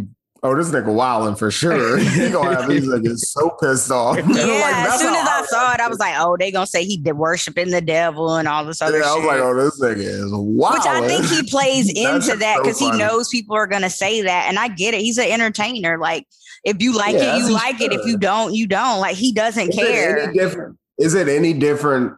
[0.43, 1.97] oh, this nigga wilding for sure.
[1.99, 4.17] he gonna have these niggas so pissed off.
[4.17, 4.23] yeah.
[4.60, 6.98] Like, as soon as I saw it, I was like, oh, they gonna say he
[6.98, 9.98] did worshiping the devil and all this other Yeah, I was like, oh, this nigga
[9.98, 10.75] is wild.
[10.75, 14.21] Which I think he plays into that so because he knows people are to say
[14.21, 14.46] that.
[14.48, 15.02] And I get it.
[15.02, 15.98] He's an entertainer.
[15.98, 16.27] Like,
[16.63, 17.94] if you like Yeah, it, you like it.
[17.94, 19.00] If you don't, you don't.
[19.00, 20.31] Like, he doesn't Is care.
[20.33, 20.77] different?
[20.98, 22.13] Is it any different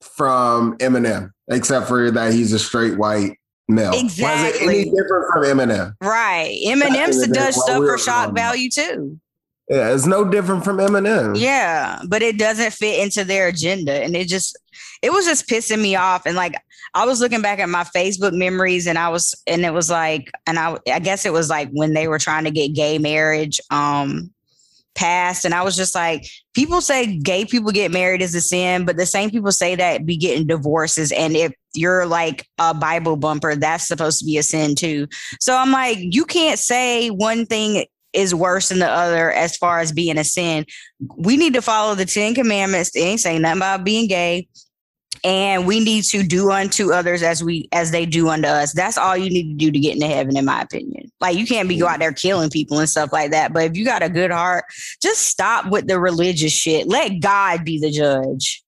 [0.00, 3.38] from Eminem, except for that he's a straight white
[3.68, 3.90] male?
[3.90, 4.22] Why is it
[4.56, 4.80] Exactly.
[4.80, 5.94] any different from Eminem?
[6.00, 6.58] Right.
[6.66, 9.20] Eminem Back in the day does stuff for shock value too.
[9.68, 11.38] Yeah, it's no different from Eminem.
[11.38, 13.92] Yeah, but it doesn't fit into their agenda.
[13.94, 14.56] And it just,
[15.02, 16.24] it was just pissing me off.
[16.24, 16.54] And like,
[16.94, 20.30] I was looking back at my Facebook memories and I was, and it was like,
[20.46, 23.60] and I, I guess it was like when they were trying to get gay marriage
[23.70, 24.30] um
[24.96, 25.44] passed.
[25.44, 28.96] And I was just like, people say gay people get married is a sin, but
[28.96, 31.12] the same people say that be getting divorces.
[31.12, 35.06] And if you're like a Bible bumper, that's supposed to be a sin too.
[35.40, 39.78] So I'm like, you can't say one thing is worse than the other as far
[39.78, 40.64] as being a sin.
[41.16, 42.90] We need to follow the Ten Commandments.
[42.92, 44.48] They ain't saying nothing about being gay.
[45.26, 48.72] And we need to do unto others as we as they do unto us.
[48.72, 51.10] That's all you need to do to get into heaven, in my opinion.
[51.20, 53.52] Like you can't be go out there killing people and stuff like that.
[53.52, 54.66] But if you got a good heart,
[55.02, 56.86] just stop with the religious shit.
[56.86, 58.62] Let God be the judge.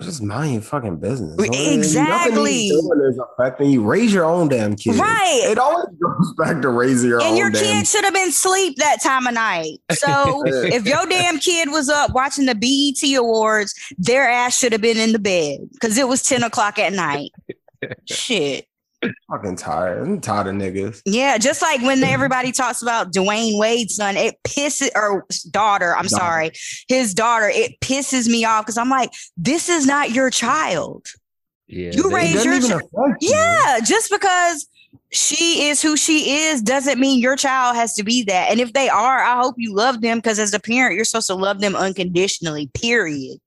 [0.00, 1.36] Just mind your fucking business.
[1.38, 2.68] Exactly.
[2.68, 3.84] Nothing doing is affecting you.
[3.84, 4.96] Raise your own damn kid.
[4.96, 5.42] Right.
[5.44, 8.30] It always goes back to raising your and own your damn kid should have been
[8.30, 9.78] asleep that time of night.
[9.92, 14.82] So if your damn kid was up watching the BET Awards, their ass should have
[14.82, 17.30] been in the bed because it was 10 o'clock at night.
[18.06, 18.66] Shit.
[19.30, 20.02] Fucking tired.
[20.06, 21.02] I'm tired of niggas.
[21.04, 26.04] Yeah, just like when everybody talks about Dwayne Wade's son, it pisses or daughter, I'm
[26.06, 26.08] Daughter.
[26.24, 26.50] sorry,
[26.88, 31.06] his daughter, it pisses me off because I'm like, this is not your child.
[31.66, 32.82] Yeah, You they- raise- your even ch-
[33.20, 33.30] you.
[33.30, 34.66] Yeah, just because
[35.12, 38.50] she is who she is doesn't mean your child has to be that.
[38.50, 41.28] And if they are, I hope you love them because as a parent, you're supposed
[41.28, 43.38] to love them unconditionally, period.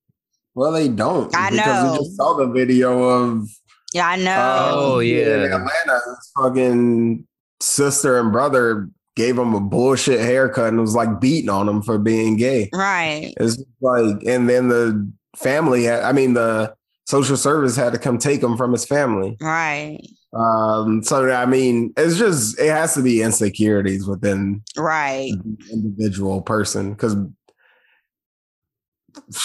[0.55, 1.35] Well, they don't.
[1.35, 1.91] I Because know.
[1.91, 3.47] we just saw the video of
[3.93, 4.31] Yeah, I know.
[4.31, 5.35] uh, Oh, yeah.
[5.35, 7.25] in Atlanta, his fucking
[7.61, 11.97] sister and brother gave him a bullshit haircut and was like beating on him for
[11.97, 12.69] being gay.
[12.73, 13.33] right.
[13.39, 16.75] It's like, and then the family, had, I mean, the
[17.05, 19.37] social service had to come take him from his family.
[19.41, 20.01] Right.
[20.33, 25.31] Um, so I mean, it's just it has to be insecurities within Right.
[25.31, 27.15] the individual person because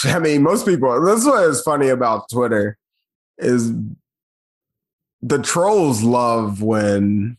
[0.05, 1.01] I mean, most people.
[1.05, 2.77] This is what is funny about Twitter
[3.39, 3.73] is
[5.23, 7.37] the trolls love when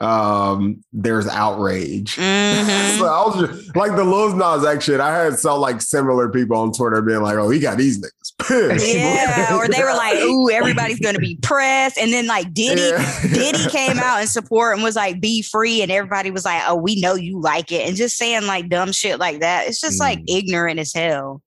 [0.00, 2.16] um there's outrage.
[2.64, 2.98] Mhm.
[2.98, 5.00] So I was just like the Lil Nas X shit.
[5.00, 8.94] I had saw like similar people on Twitter being like, "Oh, he got these niggas.
[8.94, 13.22] Yeah, or they were like, "Ooh, everybody's gonna be pressed," and then like Diddy, Yeah.
[13.22, 16.74] Diddy came out in support and was like, "Be free," and everybody was like, "Oh,
[16.76, 19.66] we know you like it," and just saying like dumb shit like that.
[19.68, 20.24] It's just like Mm.
[20.28, 21.42] ignorant as hell.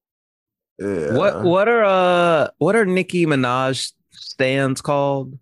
[0.79, 1.13] Yeah.
[1.13, 3.91] What what are uh what are Nicki Minaj
[4.37, 5.37] stans called?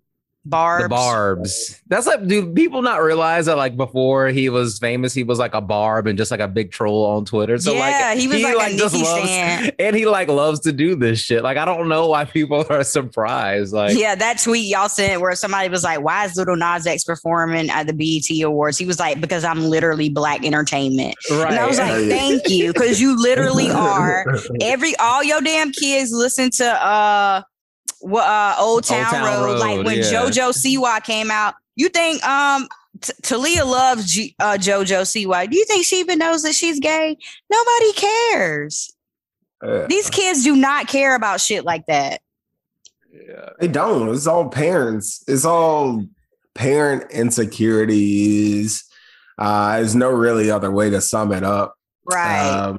[0.48, 0.84] Barbs.
[0.84, 1.82] The barbs.
[1.88, 5.56] That's like, do people not realize that like before he was famous, he was like
[5.56, 7.58] a barb and just like a big troll on Twitter.
[7.58, 9.72] So yeah, like he was like, a just Nicki loves stan.
[9.80, 11.42] and he like loves to do this shit.
[11.42, 13.74] Like I don't know why people are surprised.
[13.74, 17.04] Like yeah, that tweet y'all sent where somebody was like, "Why is Lil Nas X
[17.04, 21.54] performing at the BET Awards?" He was like, "Because I'm literally black entertainment." right.
[21.54, 24.28] And I was like, "Thank you," because you literally are.
[24.62, 27.55] every all your damn kids listen to uh what
[28.04, 29.46] uh Old Town, Town Road.
[29.46, 30.04] Road, Like when yeah.
[30.04, 32.68] JoJo Siwa came out, you think um
[33.02, 35.50] T- Talia loves G- uh, JoJo Siwa.
[35.50, 37.18] Do you think she even knows that she's gay?
[37.52, 38.94] Nobody cares.
[39.64, 39.86] Yeah.
[39.88, 42.22] These kids do not care about shit like that.
[43.12, 43.50] yeah.
[43.60, 44.14] They don't.
[44.14, 45.24] It's all parents.
[45.28, 46.06] It's all
[46.54, 48.84] parent insecurities.
[49.38, 51.76] Uh, there's no really other way to sum it up.
[52.06, 52.50] Right.
[52.50, 52.78] Um,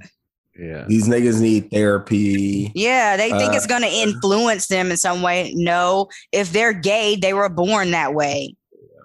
[0.58, 0.84] yeah.
[0.88, 2.72] these niggas need therapy.
[2.74, 5.52] yeah, they think uh, it's going to influence them in some way.
[5.54, 8.54] No, if they're gay, they were born that way.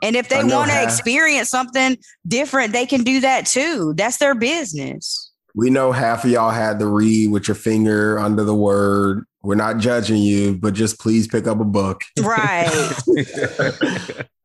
[0.04, 1.96] And if they want to experience something
[2.28, 3.94] different, they can do that too.
[3.96, 5.32] That's their business.
[5.54, 9.26] We know half of y'all had to read with your finger under the word.
[9.44, 12.02] We're not judging you, but just please pick up a book.
[12.22, 12.70] Right.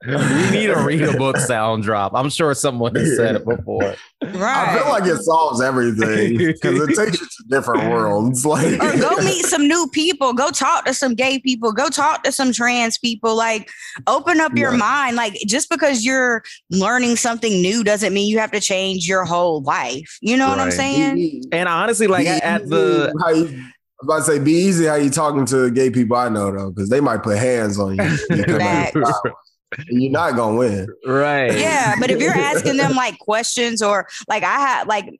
[0.07, 2.13] we need a read a book sound drop.
[2.15, 3.95] I'm sure someone has said it before.
[4.23, 4.69] right.
[4.69, 8.47] I feel like it solves everything because it takes you to different worlds.
[8.47, 10.33] Like, or go meet some new people.
[10.33, 11.73] Go talk to some gay people.
[11.73, 13.37] Go talk to some trans people.
[13.37, 13.69] Like,
[14.07, 14.79] open up your Yeah.
[14.79, 15.17] mind.
[15.17, 19.61] Like, just because you're learning something new doesn't mean you have to change your whole
[19.63, 20.19] life.
[20.23, 21.43] You know what I'm saying?
[21.53, 24.45] And honestly, like Be at, at easy the how you, I was about to say,
[24.45, 27.39] be easy how you talking to gay people I know though, because they might put
[27.39, 28.17] hands on you.
[28.31, 29.21] You come out Facts.
[29.89, 30.87] and You're not gonna win.
[31.07, 31.57] right.
[31.59, 35.19] Yeah, but if you're asking them like questions or like I had like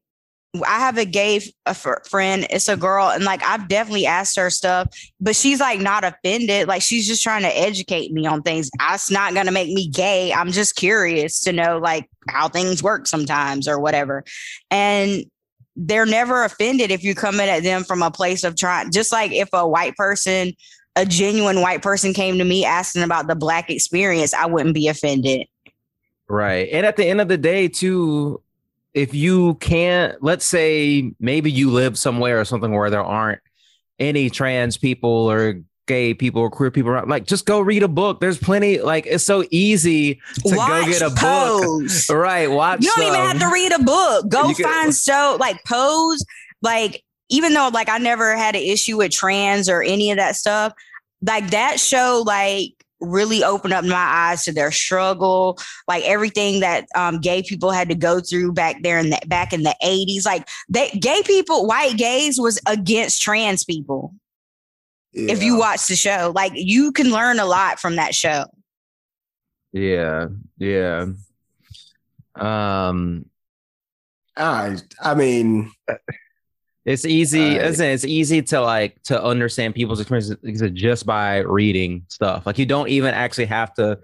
[0.67, 1.75] I have a gay f- a
[2.09, 4.89] friend, it's a girl, and like I've definitely asked her stuff,
[5.21, 6.67] but she's like not offended.
[6.69, 8.71] Like she's just trying to educate me on things.
[8.79, 10.33] That's not gonna make me gay.
[10.33, 14.25] I'm just curious to know like how things work sometimes or whatever.
[14.71, 15.25] And
[15.77, 19.13] they're never offended if you come in at them from a place of trying, just
[19.13, 20.55] like if a white person,
[20.97, 24.89] a genuine white person came to me asking about the black experience, I wouldn't be
[24.89, 25.47] offended.
[26.29, 26.69] Right.
[26.73, 28.41] And at the end of the day, too,
[28.95, 33.41] if you can't, let's say maybe you live somewhere or something where there aren't
[33.99, 37.89] any trans people or gay people or queer people around, like just go read a
[37.89, 38.21] book.
[38.21, 42.07] There's plenty, like it's so easy to Watch go get a Pose.
[42.07, 42.17] book.
[42.17, 42.51] Right.
[42.51, 42.83] Watch.
[42.85, 44.29] You don't even have to read a book.
[44.29, 46.25] Go You can- find so like pose.
[46.63, 50.37] Like even though like I never had an issue with trans or any of that
[50.37, 50.73] stuff,
[51.23, 56.87] like that show like really opened up my eyes to their struggle, like everything that
[56.95, 60.25] um, gay people had to go through back there in the back in the eighties.
[60.25, 64.15] Like they gay people, white gays was against trans people.
[65.17, 68.45] If you watch the show, like you can learn a lot from that show.
[69.73, 70.29] Yeah.
[70.59, 71.07] Yeah.
[72.35, 73.27] Um,
[74.37, 75.73] I, I mean,
[76.87, 77.59] It's easy.
[77.59, 82.47] Uh, as in, it's easy to like to understand people's experiences just by reading stuff.
[82.47, 83.99] Like you don't even actually have to.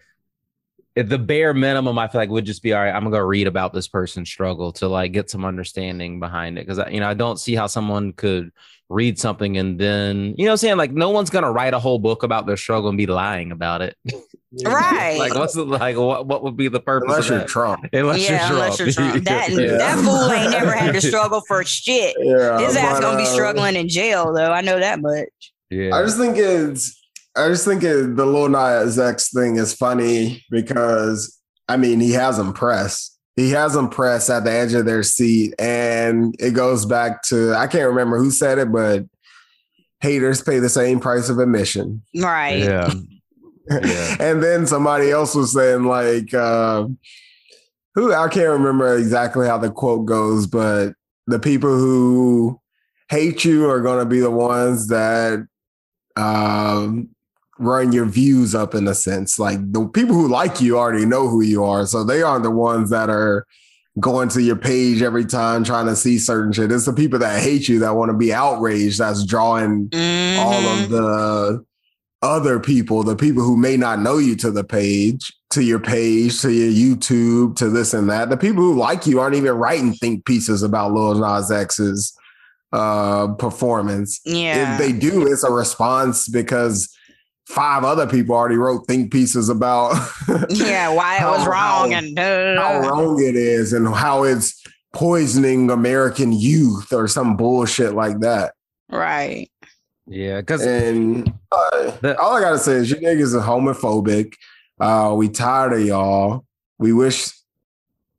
[0.94, 2.90] The bare minimum, I feel like would just be all right.
[2.90, 6.66] I'm gonna go read about this person's struggle to like get some understanding behind it
[6.66, 8.50] because you know I don't see how someone could
[8.92, 11.78] read something and then you know what I'm saying like no one's gonna write a
[11.78, 13.96] whole book about their struggle and be lying about it.
[14.66, 15.16] Right.
[15.18, 17.44] like what's the, like what what would be the purpose unless of you're?
[17.46, 17.86] Trump.
[17.90, 19.12] Unless yeah, you're unless you're Trump.
[19.12, 19.24] Trump.
[19.24, 19.78] That Yeah.
[19.78, 22.14] that fool ain't never had to struggle for shit.
[22.18, 24.52] Yeah, His ass gonna be uh, struggling in jail though.
[24.52, 25.28] I know that much.
[25.70, 25.94] yeah.
[25.96, 27.00] I just think it's
[27.34, 32.12] I just think it, the Lil Nas X thing is funny because I mean he
[32.12, 33.11] has them pressed.
[33.36, 37.54] He has them pressed at the edge of their seat, and it goes back to
[37.54, 39.04] I can't remember who said it, but
[40.00, 42.02] haters pay the same price of admission.
[42.14, 42.58] Right.
[42.58, 42.92] yeah.
[43.70, 44.16] Yeah.
[44.18, 46.88] and then somebody else was saying like uh,
[47.94, 50.94] who I can't remember exactly how the quote goes, but
[51.28, 52.60] the people who
[53.08, 55.46] hate you are going to be the ones that
[56.16, 57.11] um,
[57.62, 59.38] run your views up in a sense.
[59.38, 62.50] Like the people who like you already know who you are, so they aren't the
[62.50, 63.46] ones that are
[64.00, 66.72] going to your page every time trying to see certain shit.
[66.72, 70.82] It's the people that hate you that want to be outraged that's drawing all Mhm.
[70.84, 71.64] of the
[72.22, 76.40] other people, the people who may not know you to the page, to your page,
[76.40, 78.30] to your YouTube, to this and that.
[78.30, 82.14] The people who like you aren't even writing think pieces about Lil Nas X's
[82.72, 84.20] uh, performance.
[84.24, 84.72] yeah.
[84.72, 86.88] If they do, it's a response because
[87.52, 89.92] five other people already wrote think pieces about
[90.48, 94.22] yeah, why it was how- wrong how- and how uh, wrong it is and how
[94.24, 94.62] it's
[94.94, 98.54] poisoning American youth or some bullshit like that.
[98.90, 99.48] right.
[100.06, 104.34] Yeah, because And uh, The- all I gotta say is you niggas are homophobic.
[104.80, 106.44] Uh, we tired of y'all.
[106.78, 107.30] We wish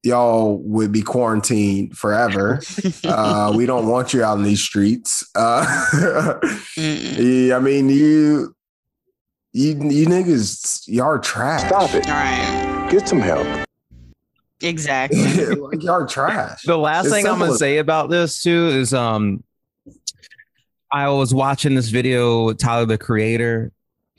[0.01, 2.61] y'all would be quarantined forever.
[3.03, 5.29] uh, we don't want you out in these streets.
[5.35, 5.65] Uh,
[6.77, 8.55] yeah, I mean you,
[9.53, 11.61] you, you niggas, y'all are trash.
[11.67, 12.05] Stop it.
[12.07, 12.87] Right.
[12.91, 13.47] Get some help.
[14.61, 15.19] Exactly.
[15.55, 16.63] like y'all are trash.
[16.63, 19.43] the last It's thing I'm gonna say about this too is um
[20.91, 23.71] I was watching this video with Tyler the Creator,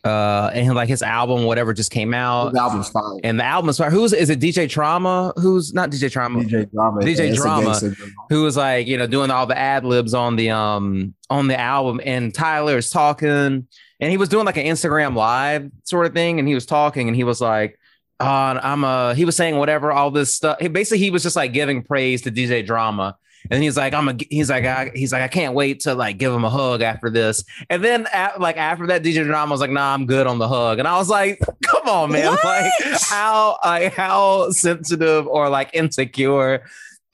[0.03, 2.53] uh, and like his album, whatever, just came out.
[2.53, 3.20] The album's fine.
[3.22, 3.91] And the album is fire.
[3.91, 4.41] Who's is it?
[4.41, 5.32] DJ Trauma?
[5.37, 6.41] Who's not DJ Trauma?
[6.43, 7.01] DJ Drama.
[7.01, 7.64] DJ It's a Drama.
[7.66, 8.12] gangster drama.
[8.28, 11.59] who was like, you know, doing all the ad libs on the um on the
[11.59, 13.68] album, and Tyler is talking,
[14.01, 17.09] and he was doing like an Instagram live sort of thing, and he was talking,
[17.09, 17.78] and he was like,
[18.20, 20.59] uh, I'm a he was saying whatever, all this stuff.
[20.61, 23.16] He basically he was just like giving praise to DJ Drama.
[23.51, 26.16] And he's like, I'm a, he's like, I, he's like, I can't wait to like
[26.16, 27.45] give him a hug after this.
[27.68, 30.49] And then at, like after that, DJ Drama was like, Nah, I'm good on the
[30.49, 30.78] hug.
[30.78, 32.42] And I was like, Come on, man, What?
[32.42, 32.72] like
[33.03, 36.64] how, like how sensitive or like insecure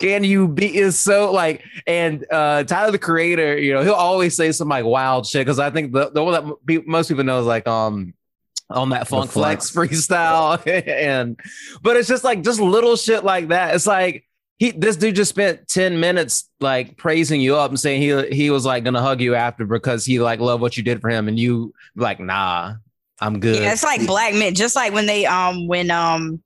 [0.00, 0.76] can you be?
[0.76, 4.84] Is so like, and uh Tyler the Creator, you know, he'll always say some like
[4.84, 7.68] wild shit because I think the the one that pe- most people know is like
[7.68, 8.14] um
[8.70, 11.38] on that Funk Flex, freestyle and
[11.82, 13.74] but it's just like just little shit like that.
[13.74, 14.24] It's like
[14.58, 18.50] he this dude just spent 10 minutes like praising you up and saying he he
[18.50, 21.28] was like gonna hug you after because he like loved what you did for him
[21.28, 22.74] and you like nah
[23.20, 23.56] I'm good.
[23.56, 26.42] Yeah, it's like black men, just like when they um when um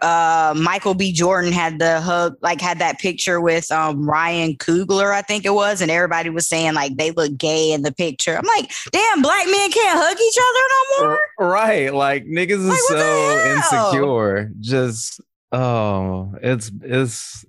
[0.00, 1.12] uh Michael B.
[1.12, 5.52] Jordan had the hug, like had that picture with um Ryan Coogler, I think it
[5.54, 8.36] was, and everybody was saying like they look gay in the picture.
[8.36, 11.50] I'm like, damn, black men can't hug each other no more.
[11.56, 13.44] right like niggas is Like, so
[13.90, 15.20] insecure just
[15.52, 17.44] oh it's it's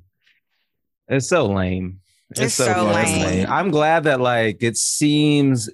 [1.08, 2.02] it's so lame
[2.36, 3.48] It's so fucking lame.
[3.50, 5.70] i'm glad that like it seems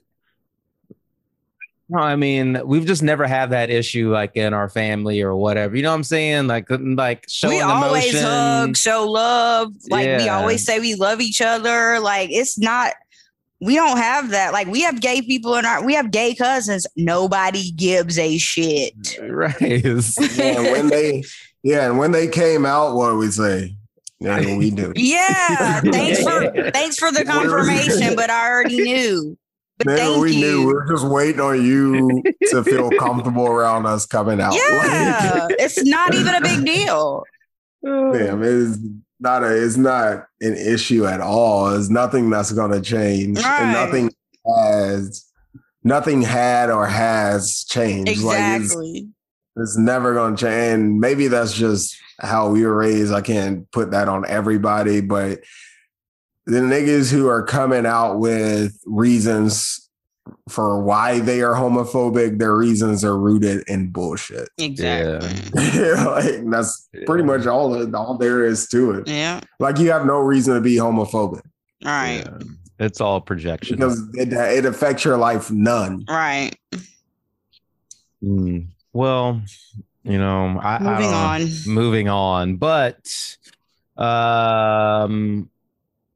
[1.89, 5.75] no i mean we've just never had that issue like in our family or whatever
[5.75, 9.73] you know what i'm saying like uh, like showing we always emotion hug, show love.
[9.89, 11.99] Like we always say we love each other.
[11.99, 12.93] Like it's not
[13.61, 14.53] we don't have that.
[14.53, 16.85] Like we have gay people in our we have gay cousins.
[16.95, 19.19] Nobody gives a shit.
[19.29, 21.23] right Yeah, and when they
[21.63, 23.75] yeah, and when they came out, what we say?
[24.21, 24.91] Yeah, we do.
[24.95, 29.37] Yeah, thanks for thanks for the confirmation, but I already knew.
[29.79, 30.39] But Nigga, thank we you.
[30.41, 30.67] knew.
[30.67, 32.21] we are just waiting on you
[32.51, 34.53] to feel comfortable around us coming out.
[34.53, 37.23] Yeah, Like, it's not even a big deal.
[37.83, 38.77] damn, it's
[39.21, 39.63] not a.
[39.65, 41.73] It's not an issue at all.
[41.75, 43.61] It's nothing that's going to change, Right.
[43.61, 44.11] and nothing
[44.45, 45.25] has,
[45.83, 48.21] nothing had or has changed.
[48.21, 49.07] Like it's, Exactly.
[49.55, 50.73] it's never going to change.
[50.73, 53.13] And maybe that's just how we were raised.
[53.13, 55.39] I can't put that on everybody, but
[56.49, 59.89] the niggas who are coming out with reasons
[60.47, 64.47] for why they are homophobic, their reasons are rooted in bullshit.
[64.59, 65.29] Exactly.
[65.95, 69.07] like that's pretty much all that- all there is to it.
[69.07, 69.41] Yeah.
[69.59, 71.41] Like you have no reason to be homophobic
[71.85, 72.23] All right.
[72.25, 72.37] Yeah.
[72.81, 73.75] It's all projection.
[73.77, 76.05] because it it affects your life none.
[76.07, 76.55] Right.
[78.23, 78.67] Mm.
[78.93, 79.41] Well,
[80.03, 81.17] you know, I, I Moving don't know.
[81.17, 81.49] on.
[81.67, 82.55] moving on.
[82.57, 83.37] But
[83.97, 85.49] um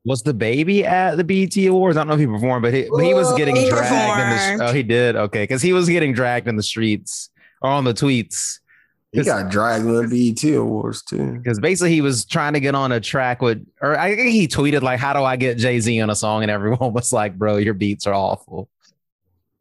[0.06, 1.98] was DaBaby at the BET Awards?
[1.98, 4.58] I don't know if he performed, but he, but he was getting He dragged in
[4.58, 4.66] the.
[4.66, 5.16] Oh, he did.
[5.16, 7.30] Okay, because he was getting dragged in the streets
[7.62, 8.60] or on the tweets.
[9.14, 11.34] He got dragged in the BET awards too.
[11.34, 14.48] Because basically he was trying to get on a track with, or I think he
[14.48, 17.38] tweeted like, "How do I get Jay Z on a song?" And everyone was like,
[17.38, 18.70] "Bro, your beats are awful."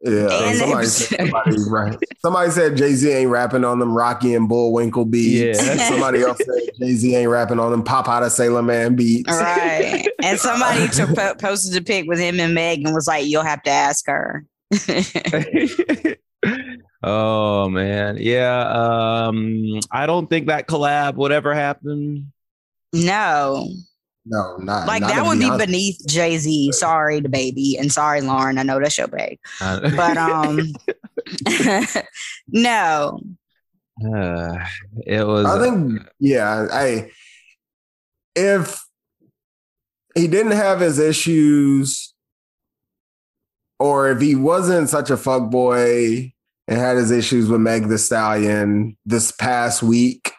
[0.05, 1.97] Yeah, And somebody said, somebody, right.
[2.19, 5.65] somebody said Jay Z ain't rapping on them Rocky and Bullwinkle beats.
[5.65, 5.77] Yeah.
[5.89, 9.31] somebody else said Jay Z ain't rapping on them Popeye the Sailor Man beats.
[9.31, 10.09] Right.
[10.25, 13.45] And somebody took, po- posted a pic with him and Meg and was like, you'll
[13.45, 14.45] have to ask her.
[17.05, 19.27] oh man, yeah.
[19.29, 22.33] Um, I don't think that collab would ever happen.
[22.93, 23.69] no.
[24.25, 25.59] No, not Like not that would be Beyonce.
[25.59, 26.73] beneath Jay Z.
[26.73, 27.81] Sorry, DaBaby.
[27.81, 28.59] And sorry, Lauren.
[28.59, 29.39] I know that's your bag.
[29.61, 30.61] But um
[32.49, 33.21] no.
[34.05, 34.59] Uh,
[35.07, 35.47] it was.
[35.47, 37.11] I think, yeah, I
[38.35, 38.83] if
[40.15, 42.15] he didn't have his issues,
[43.79, 46.33] or if he wasn't such a fuck boy
[46.69, 50.33] and had his issues with Meg the Stallion this past week,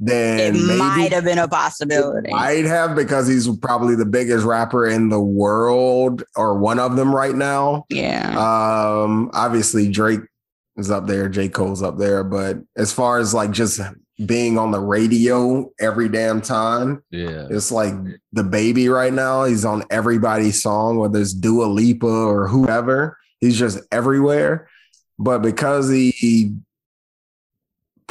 [0.00, 2.30] then It maybe might have been a possibility.
[2.30, 7.14] might have because he's probably the biggest rapper in the world or one of them
[7.14, 7.84] right now.
[7.88, 8.30] Yeah.
[8.30, 10.20] Um, obviously Drake
[10.76, 11.48] is up there, J.
[11.48, 13.80] Cole's up there, but as far as like just
[14.26, 17.46] being on the radio every damn time, yeah.
[17.50, 17.94] it's like
[18.36, 19.44] DaBaby right now.
[19.44, 23.18] He's on everybody's song, whether it's Dua Lipa or whoever.
[23.40, 24.68] He's just everywhere.
[25.18, 26.54] But because he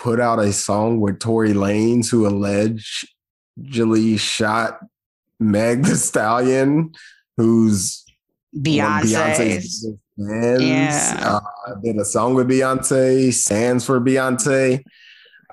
[0.02, 4.80] put out a song with Tory Lanez, who allegedly shot
[5.39, 6.93] Meg the Stallion,
[7.38, 8.04] who's
[8.52, 9.86] one of Beyonce's.
[9.86, 9.88] fans.
[10.18, 11.20] Yeah.
[11.24, 14.84] Uh, did a song with Beyonce, stans for Beyonce,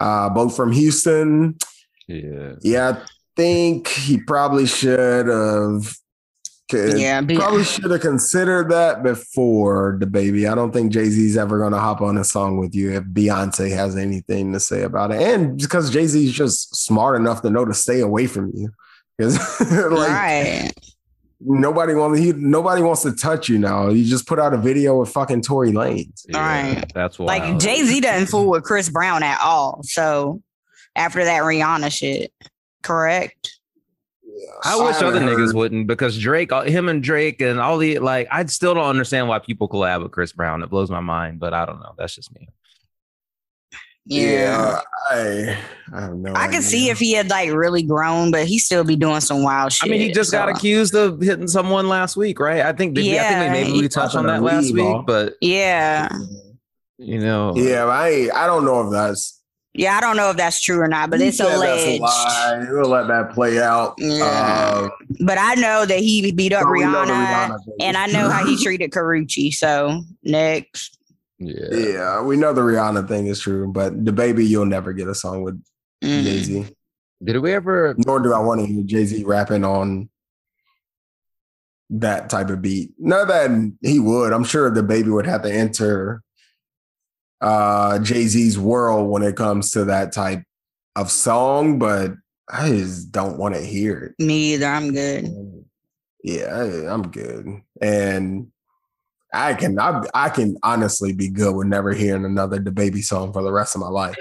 [0.00, 1.56] uh, both from Houston.
[2.06, 2.54] Yeah.
[2.62, 5.94] Yeah, I think he probably should have.
[6.70, 10.50] Could- Yeah, Be- Probably should have considered that before DaBaby.
[10.50, 13.04] I don't think Jay Z's ever going to hop on a song with you if
[13.04, 15.22] Beyonce has anything to say about it.
[15.22, 18.70] And because Jay Z's just smart enough to know to stay away from you.
[19.16, 19.38] Because
[19.90, 20.72] like right.
[21.40, 23.88] nobody wants he nobody wants to touch you now.
[23.88, 26.24] You just put out a video with fucking Tory Lanez.
[26.32, 26.84] Right.
[26.94, 27.38] That's why.
[27.38, 29.80] Like Jay Z doesn't fool with Chris Brown at all.
[29.82, 30.42] So
[30.94, 32.32] after that Rihanna shit,
[32.82, 33.57] correct?
[34.64, 37.98] I wish other haven't niggas wouldn't because Drake, uh, him and Drake, and all the
[37.98, 38.28] like.
[38.30, 40.62] I still don't understand why people collab with Chris Brown.
[40.62, 41.94] It blows my mind, but I don't know.
[41.98, 42.48] That's just me.
[44.10, 44.80] Yeah.
[45.10, 45.58] I
[45.92, 48.82] I have no I could see if he had like really grown, but he still
[48.84, 49.88] be doing some wild shit.
[49.88, 52.62] I mean, he just got accused of hitting someone last week, right?
[52.62, 52.94] I think.
[52.94, 55.06] Did we- I think Yeah, maybe we touched on that last Leave week, off.
[55.06, 56.08] but Yeah.
[56.96, 59.37] you know, Yeah, I I don't know if that's
[59.78, 62.02] Yeah, I don't know if that's true or not, but he it's said alleged.
[62.02, 62.66] That's a lie.
[62.68, 63.94] We'll let that play out.
[63.98, 64.24] Yeah.
[64.24, 64.88] Uh,
[65.20, 68.28] But I know that he beat up but we know Rihanna, Rihanna and I know
[68.28, 69.54] how he treated Karrueche.
[69.54, 70.98] So next.
[71.38, 75.14] yeah, Yeah, we know the Rihanna thing is true, but DaBaby, you'll never get a
[75.14, 75.62] song with
[76.02, 76.22] Mm.
[76.24, 76.66] Jay Z.
[77.22, 77.94] Did we ever?
[78.04, 80.08] Nor do I want to hear Jay Z rapping on
[81.90, 82.90] that type of beat.
[82.98, 83.50] Not that
[83.82, 84.32] he would.
[84.32, 86.22] I'm sure DaBaby would have to enter
[87.40, 90.42] uh Jay Z's world when it comes to that type
[90.96, 92.12] of song, but
[92.50, 94.24] I just don't want to hear it.
[94.24, 94.66] Me either.
[94.66, 95.28] I'm good.
[96.24, 98.48] Yeah, I, I'm good, and
[99.32, 103.42] I can I, I can honestly be good with never hearing another DaBaby song for
[103.42, 104.16] the rest of my life.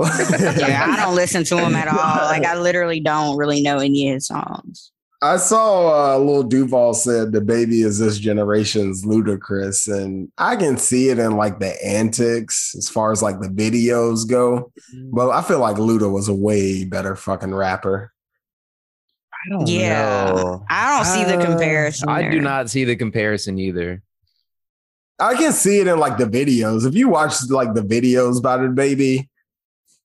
[0.00, 2.26] Yeah, I don't listen to him at all.
[2.26, 4.92] Like I literally don't really know any of his songs.
[5.22, 11.10] I saw uh, Lil Duval said DaBaby is this generation's Ludacris, and I can see
[11.10, 14.72] it in like the antics as far as like the videos go.
[15.12, 18.12] But I feel like Luda was a way better fucking rapper.
[19.32, 20.32] I don't Yeah.
[20.32, 20.64] know.
[20.68, 22.08] I don't see the Uh, comparison.
[22.08, 24.02] I do not see the comparison either.
[25.18, 26.86] I can see it in like the videos.
[26.86, 29.29] If you watch like the videos about it, baby,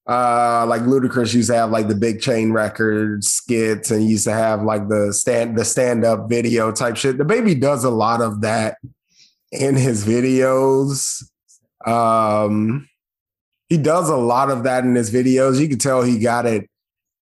[0.08, 4.34] uh, like Ludacris used to have like the big chain record skits and used to
[4.34, 7.18] have like the stand the stand up video type shit.
[7.18, 8.78] DaBaby does a lot of that
[9.52, 11.24] in his videos.
[11.88, 12.88] Um,
[13.70, 15.60] he does a lot of that in his videos.
[15.60, 16.70] You can tell he got it.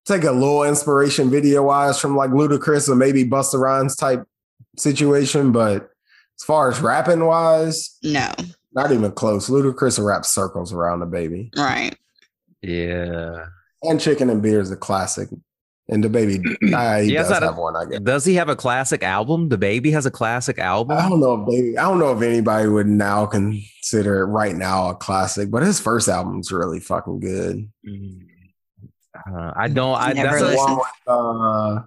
[0.06, 4.24] Take a little inspiration video wise from like Ludacris or maybe Busta Rhymes type
[4.76, 5.88] situation, but
[6.38, 8.30] as far as rapping wise, No,
[8.74, 9.48] not even close.
[9.48, 11.56] Ludacris will rap circles around DaBaby.
[11.56, 11.96] right.
[12.68, 13.46] Yeah.
[13.82, 15.28] And Chicken and Beer is a classic.
[15.88, 18.00] And DaBaby, ah, he Yes, does I- have one, I guess.
[18.00, 19.50] Does he have a classic album?
[19.50, 20.96] DaBaby has a classic album.
[20.96, 24.54] I don't know if baby, I don't know if anybody would now consider it right
[24.56, 27.70] now a classic, but his first album is really fucking good.
[27.86, 28.20] Mm.
[29.30, 29.96] Uh, I don't.
[30.00, 31.82] I Never that's a, The one uh,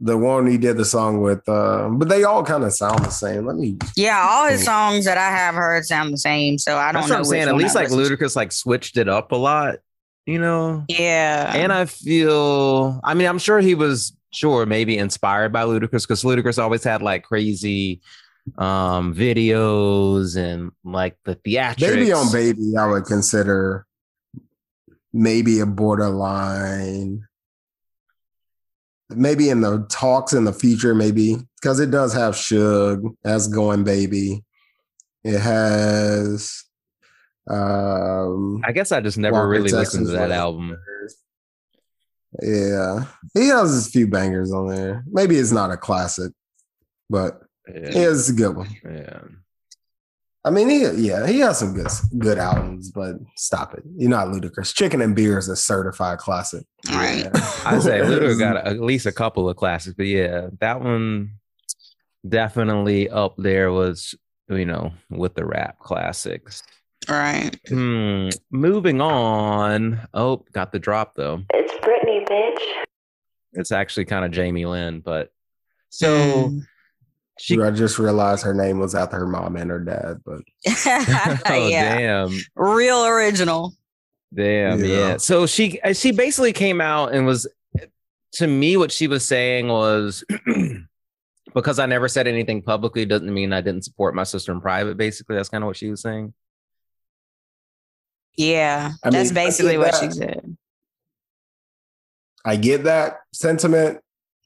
[0.00, 3.10] the one he did the song with, uh, but they all kind of sound the
[3.10, 3.46] same.
[3.46, 6.90] Let me Yeah, all his songs that I have heard sound the same, so I
[6.92, 7.14] don't that's know.
[7.16, 7.48] what I'm saying.
[7.48, 7.90] At least I like.
[7.90, 9.76] Ludacris like switched it up a lot.
[10.26, 10.84] You know.
[10.88, 16.02] Yeah, and I feel, I mean, I'm sure he was sure maybe inspired by Ludacris
[16.02, 18.00] because Ludacris always had like crazy
[18.56, 21.80] um videos and like the theatrics.
[21.80, 23.86] Baby on Baby, I would consider
[25.12, 27.26] maybe a borderline.
[29.14, 33.84] Maybe in the talks in the future, maybe because it does have Suge as going
[33.84, 34.44] baby.
[35.24, 36.62] It has
[37.48, 40.76] um I guess I just never Walker, really Texas listened to that album.
[42.42, 43.06] Yeah.
[43.34, 45.04] He has a few bangers on there.
[45.10, 46.32] Maybe it's not a classic,
[47.08, 47.74] but Yeah.
[47.88, 48.68] it is a good one.
[48.84, 49.20] yeah.
[50.44, 51.88] I mean, he yeah, he has some good
[52.18, 53.82] good albums, but stop it.
[53.96, 54.74] You're not Ludacris.
[54.74, 56.64] Chicken and Beer is a certified classic.
[56.88, 57.28] Right.
[57.66, 61.32] I say Luda got a- at least a couple of classics, but yeah, that one
[62.28, 64.14] definitely up there was,
[64.48, 66.62] you know, with the rap classics.
[67.08, 67.50] right.
[67.68, 68.28] Hmm.
[68.50, 70.00] Moving on.
[70.14, 71.42] Oh, got the drop though.
[71.52, 72.84] It's Britney, bitch.
[73.52, 75.32] It's actually kind of Jamie Lynn, but
[75.90, 76.08] so
[76.48, 76.66] Mm.
[77.40, 77.60] She.
[77.60, 80.42] I just realized her name was after her mom and her dad, but
[81.46, 83.74] oh yeah, damn, real original.
[84.32, 84.86] damn, yeah.
[84.86, 85.16] Yeah.
[85.16, 87.48] So she uh, she basically came out and was
[88.32, 90.22] to me what she was saying was
[91.54, 94.96] because I never said anything publicly doesn't mean I didn't support my sister in private.
[94.96, 96.34] Basically, that's kind of what she was saying.
[98.36, 100.00] Yeah, I that's mean, basically what that.
[100.00, 100.56] she said.
[102.44, 104.00] I get that sentiment.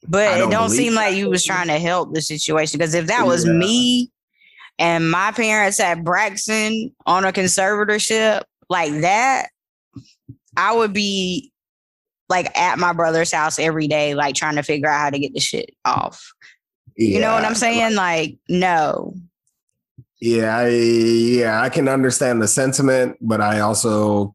[0.07, 3.25] But it don't seem like you was trying to help the situation because if that
[3.25, 3.53] was Yeah.
[3.53, 4.11] me
[4.77, 9.47] and my parents at Braxton on a conservatorship like that,
[10.57, 11.51] I would be
[12.29, 15.33] like at my brother's house every day, like trying to figure out how to get
[15.33, 16.23] the shit off.
[16.97, 17.95] You know what I'm saying?
[17.95, 19.15] Like, no.
[20.21, 24.33] Yeah, I, yeah, I can understand the sentiment, but I also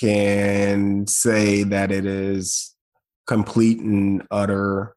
[0.00, 2.74] can say that it is
[3.26, 4.96] complete and utter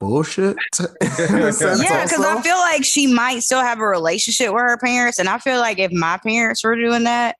[0.00, 0.56] bullshit.
[0.78, 0.86] in
[1.42, 4.78] a sense Yeah, because I feel like she might still have a relationship with her
[4.78, 5.18] parents.
[5.18, 7.36] And I feel like if my parents were doing that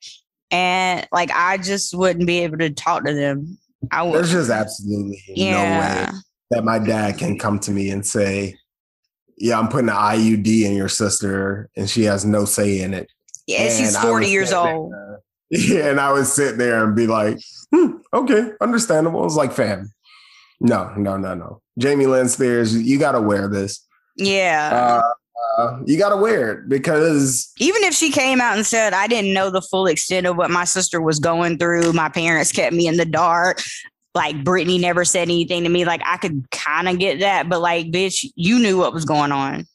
[0.50, 3.58] and like I just wouldn't be able to talk to them,
[3.90, 4.14] I would.
[4.14, 6.06] there's just absolutely no way
[6.50, 8.56] that my dad can come to me and say,
[9.36, 13.10] "Yeah, I'm putting an IUD in your sister, and she has no say in it."
[13.46, 14.92] Yeah, and she's 40 years sit there- old.
[15.50, 17.38] Yeah, and I would sit there and be like,
[17.72, 19.92] hmm, "Okay, understandable." It's like, fam,
[20.60, 21.60] no, no, no, no.
[21.78, 23.84] Jamie Lynn Spears, you got to wear this.
[24.16, 25.02] Yeah.
[25.02, 28.92] Uh, uh, you got to wear it because Even if she came out and said,
[28.92, 32.52] I didn't know the full extent of what my sister was going through, my parents
[32.52, 33.62] kept me in the dark.
[34.14, 35.84] Like Britney never said anything to me.
[35.84, 39.32] Like I could kind of get that, but like, bitch, you knew what was going
[39.32, 39.66] on.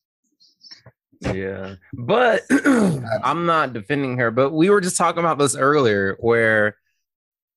[1.21, 1.75] Yeah.
[1.93, 6.77] But I'm not defending her, but we were just talking about this earlier where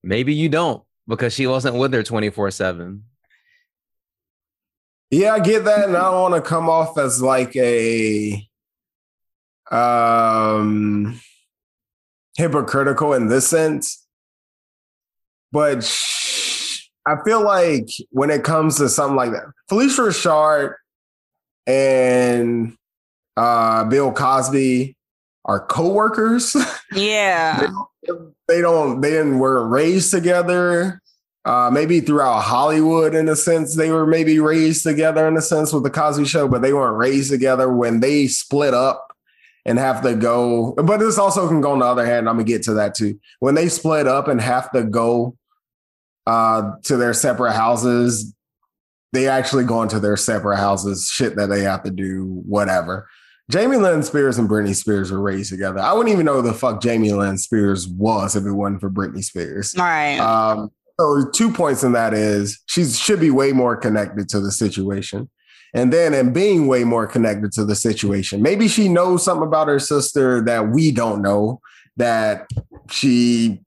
[0.03, 3.03] maybe you don't because she wasn't with her 24 7.
[5.15, 8.45] Yeah, I get that, and I don't want to come off as like a
[9.71, 11.21] um
[12.37, 14.05] hypocritical in this sense.
[15.53, 20.75] But sh- I feel like when it comes to something like that, Phylicia Rashad
[21.69, 22.77] and
[23.37, 24.97] uh Bill Cosby
[25.45, 26.57] are co-workers.
[26.93, 27.69] Yeah.
[28.49, 31.01] they don't they didn't weren't raised together
[31.45, 35.73] uh maybe throughout hollywood in a sense they were maybe raised together in a sense
[35.73, 39.13] with the cosby show but they weren't raised together when they split up
[39.67, 42.45] and have to go but this also can go on the other hand i'm gonna
[42.45, 45.37] get to that too when they split up and have to go
[46.27, 48.35] uh to their separate houses
[49.15, 53.09] they actually go into their separate houses, shit that they have to do, whatever.
[53.51, 55.79] Jamie Lynn Spears and Britney Spears were raised together.
[55.79, 58.91] I wouldn't even know who the fuck Jamie Lynn Spears was if it wasn't for
[58.91, 59.75] Britney Spears.
[59.79, 60.19] Right.
[60.19, 64.53] Um, so two points in that is she should be way more connected to the
[64.53, 65.29] situation.
[65.75, 69.67] And then in being way more connected to the situation, maybe she knows something about
[69.67, 71.61] her sister that we don't know,
[71.97, 72.47] that
[72.91, 73.61] she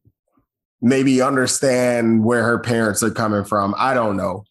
[0.81, 3.75] maybe understand where her parents are coming from.
[3.77, 4.45] I don't know.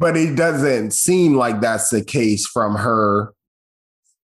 [0.00, 3.32] But it doesn't seem like that's the case from her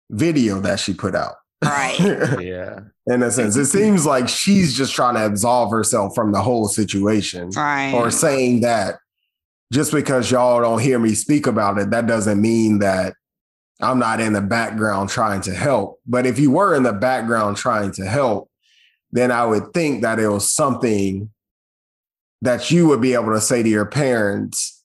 [0.09, 1.35] video that she put out.
[1.63, 1.99] Right.
[2.43, 2.79] Yeah.
[3.05, 6.67] In a sense, it seems like she's just trying to absolve herself from the whole
[6.67, 7.93] situation right.
[7.93, 8.95] or saying that
[9.73, 13.13] just because y'all don't hear me speak about it, that doesn't mean that
[13.81, 15.99] I'm not in the background trying to help.
[16.05, 18.49] But if you were in the background trying to help,
[19.11, 21.29] then I would think that it was something
[22.41, 24.83] that you would be able to say to your parents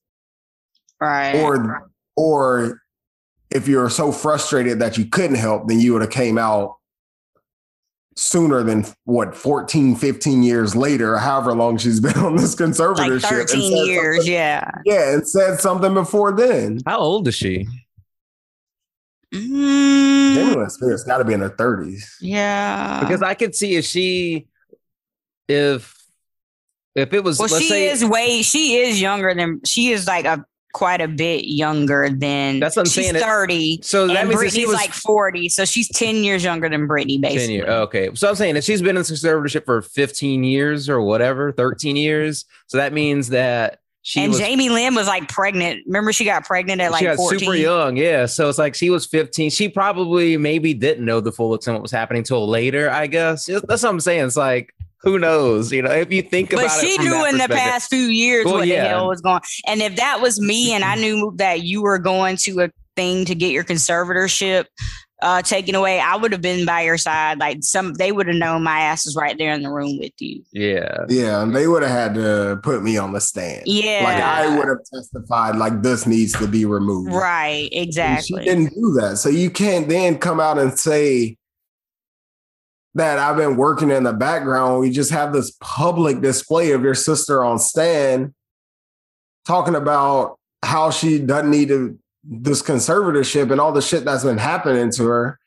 [1.00, 1.36] right.
[1.36, 2.80] or or
[3.50, 6.76] if you're so frustrated that you couldn't help then you would have came out
[8.16, 13.10] sooner than what 14 15 years later however long she's been on this conservatorship like
[13.10, 14.26] and 13 years.
[14.26, 14.70] Yeah.
[14.84, 17.66] yeah and said something before then How old is she?
[19.32, 23.00] Mm, Jamie Lynn Spears got to be in her 30s yeah.
[23.00, 24.46] Because I could see if she,
[25.46, 25.94] if
[26.98, 28.42] if it was, well, let's she say, is way.
[28.42, 29.60] She is younger than.
[29.64, 30.44] She is like a
[30.78, 32.60] quite a bit younger than.
[32.60, 33.20] That's what I'm she's saying.
[33.20, 33.80] Thirty.
[33.82, 36.86] so that and means that she was like forty, so she's ten years younger than
[36.86, 37.46] Britney, basically.
[37.46, 37.68] 10 years.
[37.68, 38.10] Okay.
[38.14, 42.44] So I'm saying if she's been in conservatorship for 15 years or whatever, 13 years.
[42.68, 45.82] So that means that she and was Jamie Lynn was like pregnant.
[45.86, 47.40] Remember, she got pregnant at like she got 14.
[47.40, 47.96] super young.
[47.96, 48.26] Yeah.
[48.26, 49.50] So it's like she was 15.
[49.50, 53.08] She probably maybe didn't know the full extent of what was happening until later, I
[53.08, 53.46] guess.
[53.46, 54.26] That's what I'm saying.
[54.26, 54.72] It's like,
[55.02, 55.72] who knows?
[55.72, 56.86] You know, if you think about But it.
[56.86, 58.82] she from knew that in the past few years Well, what yeah.
[58.82, 59.40] the hell was going.
[59.66, 63.24] And if that was me, and I knew that you were going to a thing
[63.26, 64.64] to get your conservatorship
[65.22, 67.38] uh, taken away, I would have been by your side.
[67.40, 70.12] Like some, they would have known my ass is right there in the room with
[70.18, 70.42] you.
[70.52, 70.96] Yeah.
[71.08, 74.56] yeah and they would have had to put me on the stand Yeah, like i
[74.56, 78.42] would have testified like this needs to be removed right, And exactly.
[78.42, 79.18] she didn't do that.
[79.18, 81.36] So you can't then come out and say
[82.98, 84.80] that I've been working in the background.
[84.80, 88.34] We just have this public display of your sister on stand
[89.46, 94.38] talking about how she doesn't need to, this conservatorship and all the shit that's been
[94.38, 95.38] happening to her.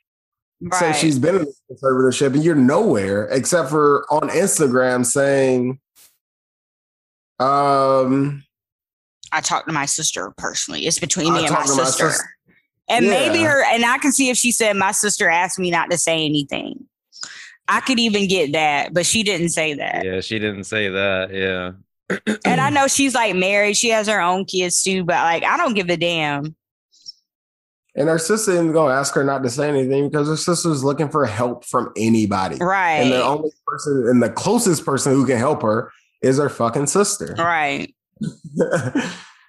[0.74, 0.96] Say right.
[0.96, 5.80] she's been in this conservatorship and you're nowhere except for on Instagram saying,
[7.40, 8.44] um,
[9.32, 10.86] I talked to my sister personally.
[10.86, 12.12] It's between I me and my to my sister.
[12.12, 12.24] sis-
[12.90, 15.90] and maybe her, and I can see if she said, My sister asked me not
[15.92, 16.88] to say anything.
[17.72, 20.04] I could even get that, but she didn't say that.
[20.04, 20.20] Yeah.
[20.20, 21.34] She didn't say that.
[21.34, 21.72] Yeah.
[22.46, 25.56] And I know she's like married, she has her own kids too, but like, I
[25.56, 26.54] don't give a damn.
[27.96, 31.08] and her sister isn't gonna ask her not to say anything because her sister's looking
[31.08, 32.58] for help from anybody.
[32.58, 32.96] Right.
[32.96, 36.88] And the only person and the closest person who can help her is her fucking
[36.88, 37.34] sister.
[37.40, 37.96] right.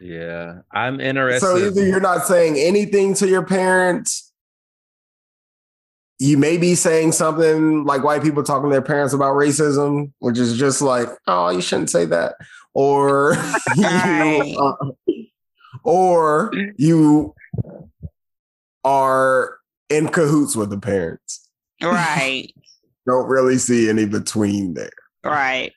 [0.00, 0.60] Yeah.
[0.72, 1.40] I'm interested.
[1.40, 4.31] so either you're not saying anything to your parents,
[6.22, 10.38] you may be saying something like white people talking to their parents about racism, which
[10.38, 12.36] is just like, oh, you shouldn't say that.
[12.74, 13.32] Or
[13.76, 14.42] Right.
[14.46, 15.12] you, uh,
[15.82, 17.34] or you
[18.84, 19.58] are
[19.90, 21.48] in cahoots with the parents.
[21.82, 22.52] Right.
[23.06, 24.90] Don't really see any between there.
[25.24, 25.72] right.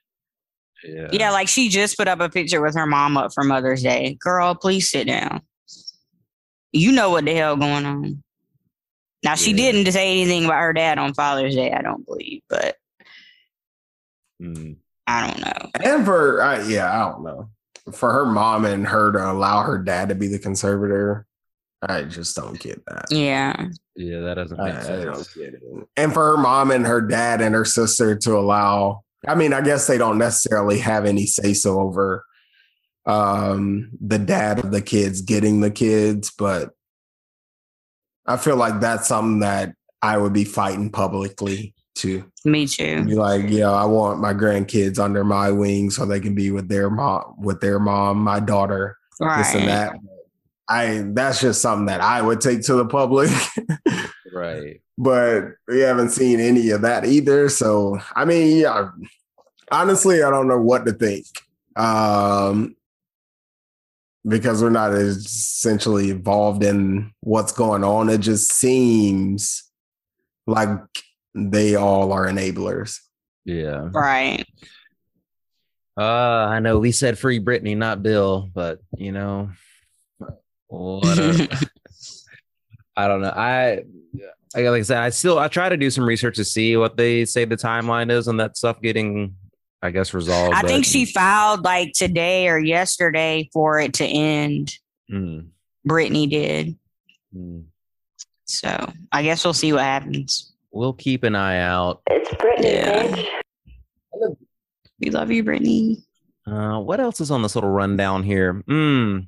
[0.84, 1.08] yeah.
[1.12, 4.16] Yeah, like she just put up a picture with her mom up for Mother's Day.
[4.22, 5.42] Girl, please sit down.
[6.72, 8.24] You know what the hell going on.
[9.26, 9.72] Now she Yeah.
[9.72, 12.78] didn't say anything about her dad on Father's Day, I don't believe, but
[14.42, 14.78] Mm.
[15.08, 15.70] I don't know.
[15.84, 17.50] And for uh, yeah, I don't know.
[17.94, 21.26] For her mom and her to allow her dad to be the conservator,
[21.82, 23.06] I just don't get that.
[23.12, 23.68] Yeah.
[23.96, 24.20] Yeah.
[24.22, 25.06] That doesn't I, make I sense.
[25.06, 25.62] don't get it.
[25.96, 29.62] And for her mom and her dad and her sister to allow, I mean, I
[29.62, 32.26] guess they don't necessarily have any say so over
[33.08, 36.72] um the dad of the kids getting the kids, but
[38.26, 42.30] I feel like that's something that I would be fighting publicly too.
[42.44, 43.04] Me too.
[43.06, 46.68] be like, yeah, I want my grandkids under my wing so they can be with
[46.68, 49.96] their mom, with their mom, my daughter, this and that.
[50.68, 53.30] I that's just something that I would take to the public,
[54.34, 54.82] Right.
[54.98, 57.50] but we haven't seen any of that either.
[57.50, 58.90] So I mean, yeah,
[59.72, 61.26] honestly, I don't know what to think.
[61.76, 62.76] Um
[64.28, 68.10] because we're not essentially involved in what's going on.
[68.10, 69.64] It just seems
[70.48, 70.70] like
[71.34, 73.00] they all are enablers.
[73.46, 73.90] Yeah.
[73.92, 74.46] Right.
[75.98, 79.52] Uh, I know we said free Britney, not Bill, but you know,
[80.68, 81.70] What a-
[82.98, 83.30] I don't know.
[83.36, 83.84] I
[84.56, 86.98] I like I said, I still I try to do some research to see what
[86.98, 89.36] they say the timeline is on that stuff getting,
[89.86, 90.54] I guess, resolved.
[90.54, 94.78] I but- think she filed like today or yesterday for it to end.
[95.12, 95.48] Mm,
[95.88, 96.76] Britney did.
[97.36, 97.64] mm.
[98.48, 100.52] So I guess we'll see what happens.
[100.72, 102.02] We'll keep an eye out.
[102.10, 103.26] It's Britney.
[103.26, 103.26] Yeah.
[105.00, 106.04] We love you, Britney.
[106.48, 108.64] Uh, what else is on this little rundown here?
[108.70, 109.28] Mm,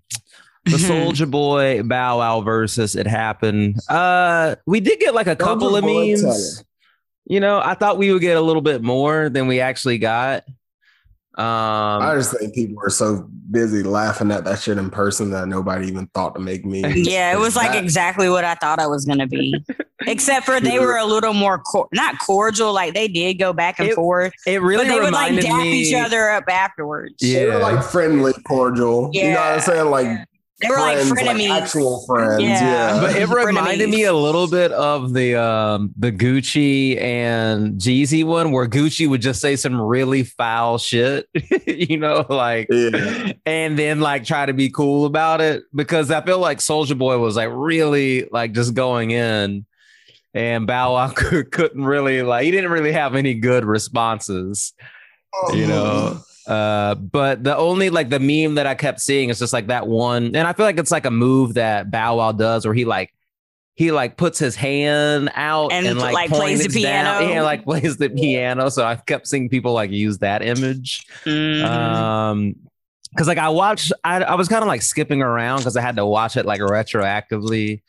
[0.66, 3.78] the Soulja Boy Bow Wow versus it happened.
[3.89, 5.88] Uh, we did get like a couple of Soulja
[6.24, 6.64] Boy memes.
[7.28, 7.34] Teller.
[7.34, 10.43] You know, I thought we would get a little bit more than we actually got.
[11.38, 15.47] Um, I just think people are so busy laughing at that shit in person that
[15.47, 16.82] nobody even thought to make me.
[17.03, 19.53] Yeah, it was like That- exactly what I thought I was gonna be.
[20.07, 23.78] Except for they were a little more cor- not cordial, like they did go back
[23.80, 25.82] and It forth, it really but they would like reminded dap me.
[25.82, 27.15] each other up afterwards.
[27.19, 27.39] Yeah.
[27.41, 29.11] They were like friendly, cordial.
[29.13, 29.53] You know what Yeah.
[29.53, 29.89] I'm saying?
[29.91, 30.28] Like
[30.60, 31.49] They were like friends, frenemies.
[31.51, 32.41] actual friends.
[32.41, 32.60] Yeah.
[32.95, 32.99] Yeah.
[33.01, 33.91] but it reminded Frenemies.
[33.91, 39.22] me a little bit of the um the Gucci and Jeezy one where Gucci would
[39.22, 41.28] just say some really foul shit,
[41.68, 43.34] you know, like Yeah.
[43.45, 47.20] and then like try to be cool about it because I feel like Soulja Boy
[47.20, 49.64] was like really like just going in
[50.34, 54.74] and Bow Wow couldn't really like he didn't really have any good responses.
[55.53, 59.52] you know uh but the only like the meme that i kept seeing is just
[59.54, 62.66] like that one and i feel like it's like a move that bow wow does
[62.66, 63.14] where he like
[63.76, 67.20] he like puts his hand out And, and, like, like, plays the points down.
[67.20, 67.34] piano.
[67.34, 71.64] yeah like plays the piano so i kept seeing people like use that image Mhm.
[71.66, 72.56] um
[73.12, 75.95] because like i watched i, I was kind of like skipping around because i had
[75.98, 77.82] to watch it like retroactively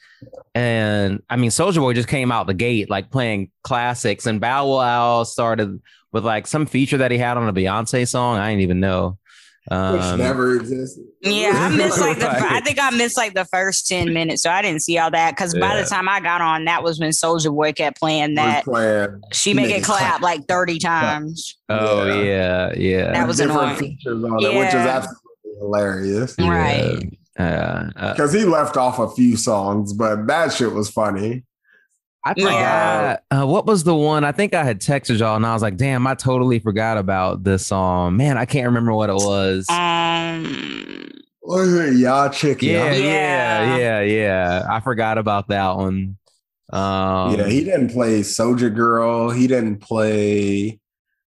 [0.54, 4.66] and i mean soulja boy just came out the gate like playing classics and bow
[4.66, 5.80] wow started
[6.12, 9.18] with like some feature that he had on a beyonce song i didn't even know
[9.70, 11.04] Which um, never existed.
[11.20, 12.30] Yeah, I missed like the.
[12.30, 15.32] I think I missed like the first ten minutes, so I didn't see all that.
[15.32, 18.64] Because by the time I got on, that was when Soulja Boy kept playing that.
[18.64, 20.22] Playing She make Make it it clap clap.
[20.22, 21.58] like thirty times.
[21.68, 22.22] oh Yeah.
[22.22, 23.76] yeah yeah That was different annoying.
[23.78, 26.34] features on it, which is absolutely hilarious.
[26.38, 26.48] Yeah.
[26.48, 27.18] Right.
[27.38, 31.44] uh, uh, Because he left off a few songs, but that shit was funny.
[32.24, 34.24] I forgot uh, what was the one.
[34.24, 37.44] I think I had texted y'all, and I was like, "Damn, I totally forgot about
[37.44, 39.66] this song." Man, I can't remember what it was.
[39.70, 41.10] Um,
[41.40, 41.94] What is it?
[41.94, 43.76] Y'all chick, yeah, yeah, Yeah.
[43.78, 44.66] yeah, yeah.
[44.70, 46.18] I forgot about that one.
[46.70, 49.30] Um, yeah, he didn't play Soulja Girl.
[49.30, 50.78] He didn't play.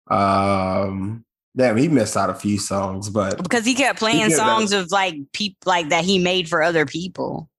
[0.09, 1.25] Um,
[1.57, 4.71] damn, he missed out a few songs, but because he kept playing Yeah, that- songs
[4.71, 7.49] of like people like that he made for other people.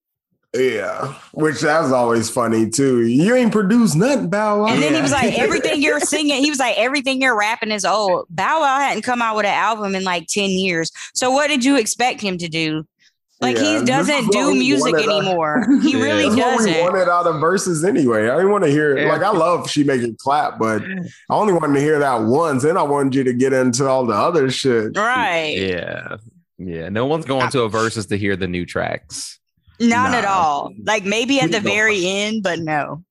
[0.58, 3.06] Yeah, which that's always funny too.
[3.06, 4.66] You ain't produced nothing, Bow Wow.
[4.68, 7.84] And then he was like, everything you're singing, he was like, everything you're rapping is
[7.84, 8.26] old.
[8.30, 10.90] Bow Wow hadn't come out with an album in like 10 years.
[11.14, 12.86] So what did you expect him to do?
[13.38, 15.66] Like Yeah, he doesn't do music wanted, uh, anymore.
[15.82, 16.02] He Yeah.
[16.04, 16.80] really That's what we doesn't.
[16.80, 18.30] wanted out of Verzuz anyway.
[18.30, 19.08] I didn't want to hear Yeah.
[19.12, 22.62] like I love she make it clap, but I only wanted to hear that once.
[22.62, 24.96] Then I wanted you to get into all the other shit.
[24.96, 25.54] Right.
[25.58, 26.16] yeah,
[26.56, 26.88] yeah.
[26.88, 29.38] No one's going to a Verzuz to hear the new tracks.
[29.80, 30.72] Not at all.
[30.82, 31.72] Like maybe at the Please don't.
[31.72, 33.04] very end, but no.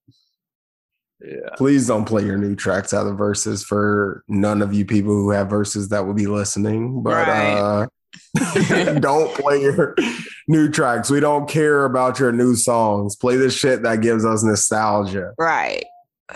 [1.22, 5.14] Yeah, Please don't play your new tracks out of Verzuz for none of you people
[5.14, 7.02] who have Verzuz that will be listening.
[7.02, 7.88] But uh
[9.00, 9.96] don't play your
[10.48, 11.10] new tracks.
[11.10, 13.16] We don't care about your new songs.
[13.16, 15.34] Play the shit that gives us nostalgia.
[15.38, 15.86] Right.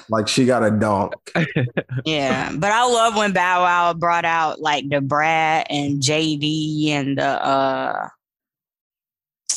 [0.09, 1.13] Like she got a dunk.
[2.05, 2.51] Yeah.
[2.55, 7.25] But I love when Bow Wow brought out like the Brat and JD and the
[7.45, 8.07] uh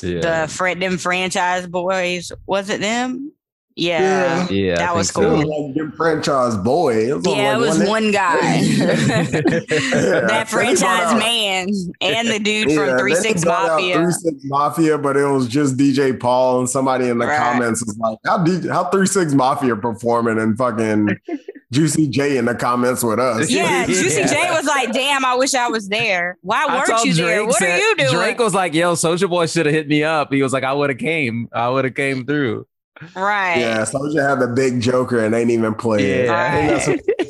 [0.03, 2.33] yeah, the fr- them franchise boys.
[2.47, 3.33] Was it them?
[3.75, 4.49] Yeah.
[4.51, 4.75] yeah.
[4.75, 5.31] I that think was cool.
[5.37, 6.95] was like your franchise boy.
[6.95, 8.63] It Yeah, like it was one- one guy.
[9.43, 11.69] That Then he brought franchise man
[12.01, 13.95] and the dude Yeah, from then Three Six Mafia.
[14.03, 17.39] Three Six Mafia, but it was just DJ Paul, and somebody in the Right.
[17.39, 21.09] comments was like, "How D- how Three Six Mafia performing?" And fucking
[21.73, 23.51] Juicy J in the comments with us.
[23.51, 24.27] Yeah, Juicy Yeah.
[24.27, 26.37] J was like, "Damn, I wish I was there.
[26.43, 27.37] Why weren't saw you there?
[27.45, 30.05] Drake What are you doing?" Drake was like, "Yo, Soulja Boy should have hit me
[30.05, 31.49] up." He was like, "I would have came.
[31.53, 32.67] I would have came through."
[33.15, 33.59] Right.
[33.59, 33.83] yeah.
[33.83, 36.29] Soulja had the big Joker and ain't even played.
[36.29, 37.23] I think that's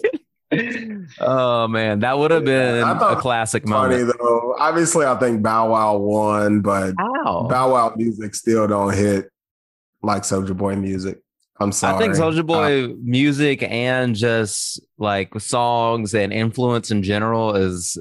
[1.20, 4.18] oh man, that would have been I thought a classic funny moment.
[4.18, 4.54] though.
[4.58, 7.46] Obviously, I think Bow Wow won, but Wow.
[7.48, 9.30] Bow Wow music still don't hit
[10.02, 11.20] like Soulja Boy music.
[11.60, 11.94] I'm sorry.
[11.94, 17.98] I think Soulja Uh, Boy music and just like songs and influence in general is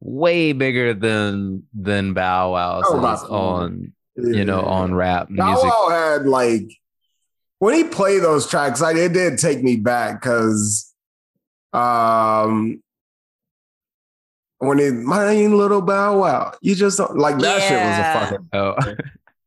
[0.00, 5.44] way bigger than than Bow Wow's Oh, by is on you know on rap music.
[5.44, 5.70] Bow music.
[5.70, 6.70] Wow had like
[7.64, 10.92] when he played those tracks, like it did take me back because
[11.72, 12.82] um
[14.58, 17.68] when he my little Bow Wow, you just don't like that Yeah.
[17.68, 18.74] shit was a fucking Oh,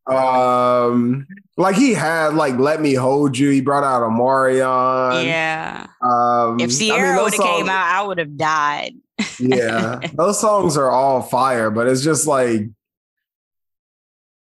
[0.88, 5.26] Um, like he had like "Let Me Hold You." He brought out Omarion.
[5.26, 5.86] yeah.
[6.02, 8.96] Um, If Ciara those would have came out, I would have died.
[9.40, 12.62] yeah, those songs are all fire, but it's just like,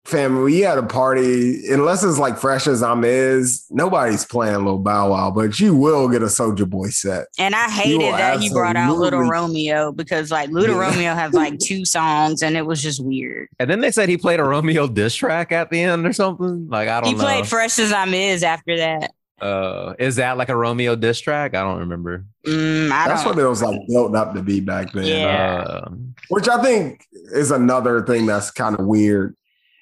[0.05, 5.31] fam, we at a party, unless it's like Fresh Azimiz, nobody's playing Lil Bow Wow,
[5.31, 7.27] but you will get a Soulja Boy set.
[7.39, 10.89] And I hated will that he brought out Little Romeo because like Little Yeah.
[10.89, 13.49] Romeo has like two songs and it was just weird.
[13.59, 16.67] And then they said he played a Romeo diss track at the end or something.
[16.69, 17.19] Like I don't He know.
[17.19, 19.11] He played Fresh Azimiz after that.
[19.41, 21.55] uh, is that like a Romeo diss track?
[21.55, 22.25] I don't remember.
[22.45, 23.35] Mm, I That's don't.
[23.35, 25.05] what it was like built up to be back then.
[25.05, 25.63] Yeah.
[25.67, 25.89] Uh,
[26.29, 27.03] Which I think
[27.33, 29.35] is another thing that's kind of weird.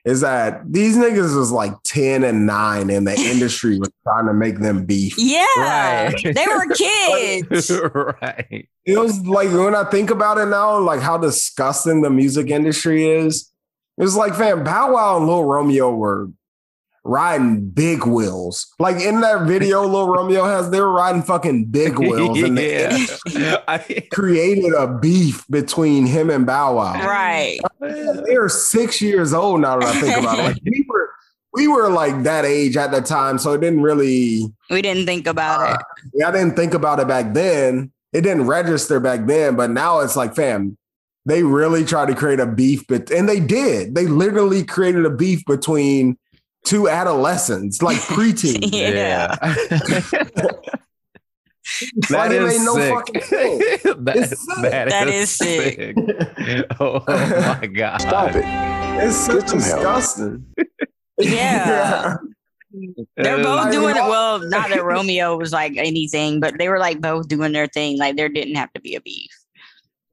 [0.05, 4.33] Is that these niggas was like 10 and 9 and the industry was trying to
[4.33, 5.15] make them beef.
[5.17, 6.21] yeah, Right.
[6.23, 7.71] they were kids.
[8.21, 8.67] right.
[8.85, 13.07] It was like when I think about it now, like how disgusting the music industry
[13.07, 13.49] is.
[13.97, 16.27] It was like, fam, Bow Wow and Lil Romeo were
[17.03, 18.73] riding big wheels.
[18.79, 22.81] Like in that video, Lil Romeo has, they were riding fucking big wheels and they
[23.29, 23.57] yeah.
[23.67, 23.77] I,
[24.11, 26.93] created a beef between him and Bow Wow.
[27.05, 27.59] right.
[27.79, 30.43] They are six years old now that I think about it.
[30.43, 31.09] Like we were,
[31.53, 34.51] we were like that age at the time, so it didn't really.
[34.69, 36.09] We didn't think about uh, it.
[36.15, 37.91] Yeah, I didn't think about it back then.
[38.11, 40.77] It didn't register back then, but now it's like, fam,
[41.25, 43.95] they really tried to create a beef, but and they did.
[43.95, 46.17] They literally created a beef between
[46.65, 48.69] two adolescents, like preteens.
[48.71, 49.35] Yeah.
[49.41, 49.49] Like,
[52.09, 53.05] that it is made no sick.
[53.23, 54.71] that, It's sick.
[54.71, 55.75] that That is is sick.
[55.75, 55.95] sick.
[56.79, 58.01] oh my god!
[58.01, 58.43] Stop it.
[59.03, 60.45] It's so Get disgusting.
[61.17, 62.17] Yeah.
[63.17, 63.99] They're both I doing it.
[64.01, 67.97] Well, not that Romeo was like anything, but they were like both doing their thing.
[67.99, 69.29] Like there didn't have to be a beef.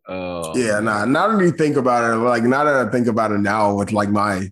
[0.07, 0.55] Oh.
[0.57, 1.05] Yeah, nah.
[1.07, 3.93] Now that you think about it, like now that I think about it now with
[3.93, 4.51] like my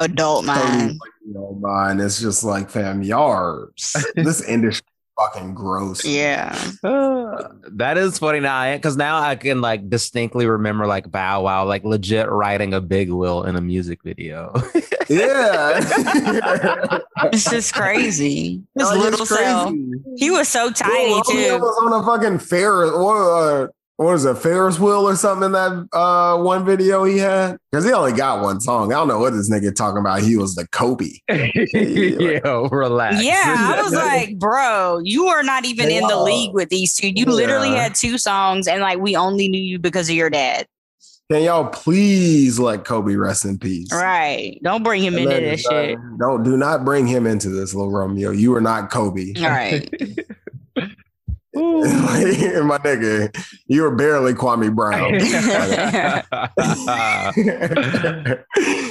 [0.00, 1.00] Adult 30 mind.
[1.26, 3.66] year old mind, it's just like, fam, y'all
[4.16, 4.86] this industry
[5.18, 6.04] fucking gross.
[6.04, 6.54] Yeah.
[6.84, 11.64] Uh, that is funny now because now I can like distinctly remember like Bow Wow
[11.64, 14.52] like legit riding a big wheel in a music video.
[15.08, 15.78] Yeah.
[17.32, 18.60] It's just crazy.
[18.74, 19.68] His Like, it's little self.
[19.70, 19.92] crazy.
[20.16, 21.62] He was so tiny Lil Romeo too.
[21.64, 25.52] was on a fucking Ferris or uh, what is it, Ferris wheel or something in
[25.52, 27.56] that uh, one video he had?
[27.70, 28.92] Because he only got one song.
[28.92, 30.20] I don't know what this nigga talking about.
[30.20, 31.06] He was the Kobe.
[31.30, 33.22] Yo, relax.
[33.22, 37.08] Yeah, I was like, bro, you are not even in the league with these two.
[37.08, 37.84] You literally Yeah.
[37.84, 40.66] had two songs, and like we only knew you because of your dad.
[41.32, 43.92] Can y'all please let Kobe rest in peace?
[43.92, 44.60] Right.
[44.62, 45.98] Don't bring him And into this shit.
[46.20, 48.30] Don't do not bring him into this, little Romeo.
[48.30, 49.32] You are not Kobe.
[49.38, 49.90] All right.
[52.66, 53.34] My nigga,
[53.66, 55.14] you were barely Kwame Brown.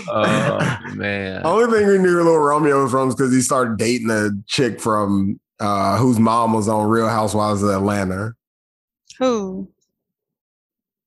[0.10, 1.46] oh man.
[1.46, 4.82] Only thing we knew Little Romeo was from is because he started dating a chick
[4.82, 8.34] from uh, whose mom was on Real Housewives of Atlanta.
[9.20, 9.70] Who?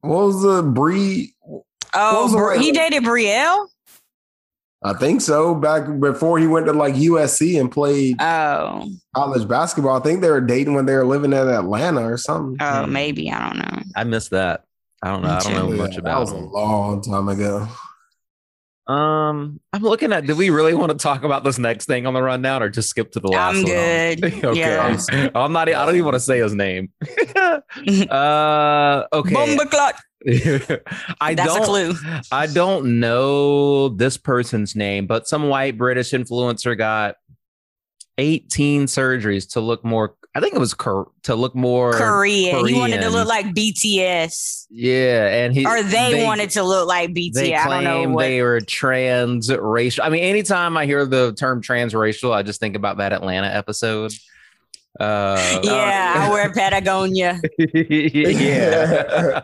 [0.02, 1.34] What was the Bree?
[1.92, 3.66] Oh, was the he dated Brielle.
[4.82, 5.54] I think so.
[5.56, 9.96] Back before he went to like USC and played Oh, college basketball.
[9.98, 12.56] I think they were dating when they were living in Atlanta or something.
[12.60, 13.82] oh, maybe I don't know.
[13.96, 14.64] I missed that.
[15.02, 15.30] I don't know.
[15.30, 17.66] I don't know much Yeah, much that about was a long time ago.
[18.86, 20.26] Um, I'm looking at.
[20.26, 22.88] Do we really want to talk about this next thing on the rundown, or just
[22.88, 23.66] skip to the last I'm one?
[23.66, 24.44] good.
[24.44, 24.58] okay.
[24.60, 25.28] Yeah.
[25.34, 25.68] I'm not.
[25.68, 26.90] I don't even want to say his name.
[28.10, 29.04] uh.
[29.12, 29.34] Okay.
[29.34, 30.00] Bomba clock.
[31.20, 31.96] I That's don't.
[32.32, 37.16] I don't know this person's name, but some white British influencer got
[38.18, 40.16] 18 surgeries to look more.
[40.34, 42.66] I think it was Cor- to look more Korean.
[42.66, 47.10] He wanted to look like BTS, Yeah, and he or they, wanted to look like
[47.10, 47.32] BTS.
[47.34, 48.22] They I don't know claim what.
[48.22, 50.00] they were transracial.
[50.02, 54.12] I mean, anytime I hear the term transracial, I just think about that Atlanta episode.
[54.98, 57.40] Uh, yeah, I wear Patagonia.
[57.74, 59.40] yeah.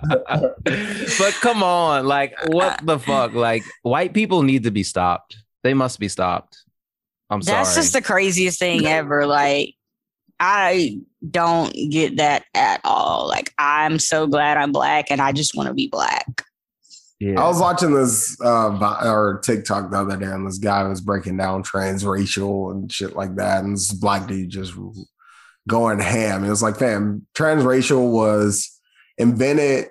[0.65, 3.35] but come on, like, what the fuck?
[3.35, 5.37] Like, white people need to be stopped.
[5.63, 6.59] They must be stopped.
[7.31, 7.65] I'm That's sorry.
[7.65, 9.27] That's just the craziest thing ever.
[9.27, 9.75] Like,
[10.41, 10.99] I
[11.31, 13.29] don't get that at all.
[13.29, 16.43] Like, I'm so glad I'm black and I just want to be black.
[17.21, 17.41] yeah.
[17.41, 21.01] I was watching this uh vi- or TikTok the other day, and this guy was
[21.01, 24.75] breaking down transracial and shit like that, and this black dude just
[25.69, 26.45] going ham.
[26.45, 28.71] It was like, fam, transracial was
[29.19, 29.91] invented,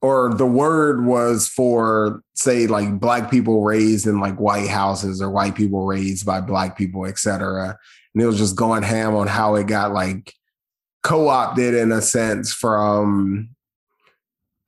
[0.00, 5.30] or the word was for say like black people raised in like white houses or
[5.30, 7.76] white people raised by black people, etc.
[8.14, 10.32] And it was just going ham on how it got like
[11.02, 13.50] co-opted in a sense from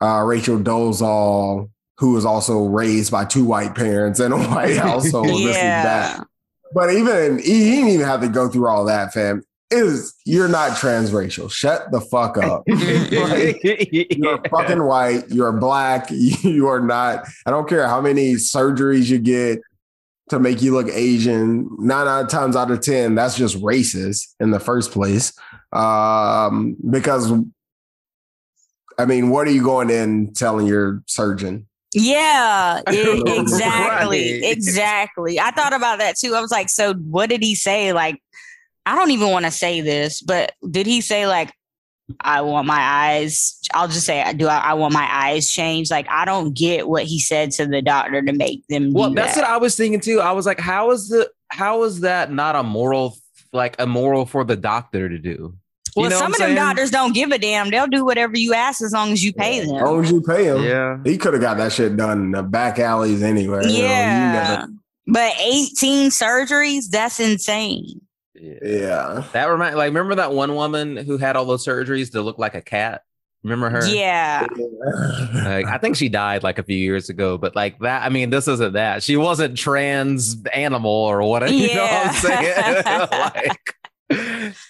[0.00, 5.28] uh, Rachel Dolezal who was also raised by two white parents in a white household.
[5.28, 5.82] This is yeah.
[5.82, 6.26] that.
[6.74, 9.42] But even he, he didn't even have to go through all that, fam.
[9.70, 11.50] Is you're not transracial.
[11.50, 12.64] Shut the fuck up.
[13.16, 15.28] Like, you're fucking white.
[15.28, 16.08] You're black.
[16.10, 17.26] You are not.
[17.44, 19.60] I don't care how many surgeries you get
[20.30, 21.68] to make you look Asian.
[21.78, 25.32] Nine out of times out of ten, that's just racist in the first place.
[25.72, 27.32] Um, because
[28.98, 31.66] I mean, what are you going in telling your surgeon?
[31.92, 34.40] Yeah, e- exactly.
[34.40, 34.52] Right.
[34.52, 35.40] Exactly.
[35.40, 36.34] I thought about that too.
[36.34, 37.92] I was like, so what did he say?
[37.92, 38.20] Like,
[38.86, 41.52] I don't even want to say this, but did he say like,
[42.20, 43.58] I want my eyes?
[43.74, 45.90] I'll just say, do I, I want my eyes changed?
[45.90, 48.92] Like, I don't get what he said to the doctor to make them.
[48.92, 49.40] Well, do that's that.
[49.42, 50.20] what I was thinking too.
[50.20, 53.16] I was like, how is the how is that not a moral
[53.52, 55.54] like a moral for the doctor to do?
[55.96, 57.70] You Well, know some of I'm them doctors don't give a damn.
[57.70, 59.70] They'll do whatever you ask as long as you pay them.
[59.74, 59.84] As them.
[59.84, 60.98] long as you pay him, Yeah.
[61.04, 63.62] he could have got that shit done in the back alleys anyway.
[63.62, 64.32] you know, you yeah.
[64.58, 64.72] never-
[65.08, 68.00] But 18 surgeries, that's insane.
[68.40, 69.24] Yeah.
[69.32, 72.54] That remind like remember that one woman who had all those surgeries to look like
[72.54, 73.02] a cat?
[73.42, 73.86] Remember her?
[73.86, 74.46] Yeah.
[75.34, 78.30] Like, I think she died like a few years ago, but like that, I mean,
[78.30, 79.04] this isn't that.
[79.04, 81.52] She wasn't trans animal or whatever.
[81.56, 82.82] You know what I'm saying?
[83.12, 83.76] like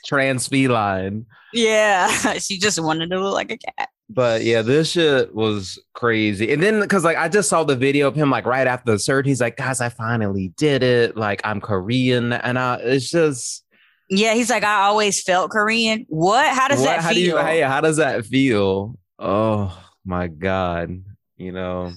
[0.05, 1.25] trans feline.
[1.55, 2.09] Yeah.
[2.39, 3.89] she just wanted to look like a cat.
[4.09, 6.53] But yeah, this shit was crazy.
[6.53, 8.99] And then because like I just saw the video of him like right after the
[8.99, 11.17] surgery, he's like, guys, I finally did it.
[11.17, 12.33] Like I'm Korean.
[12.33, 13.65] And I it's just
[14.09, 16.07] Yeah, he's like, I always felt Korean.
[16.09, 16.47] What?
[16.55, 17.43] How does what- that how do you feel?
[17.45, 18.97] hey, how does that feel?
[19.19, 21.03] Oh my god.
[21.37, 21.93] You know.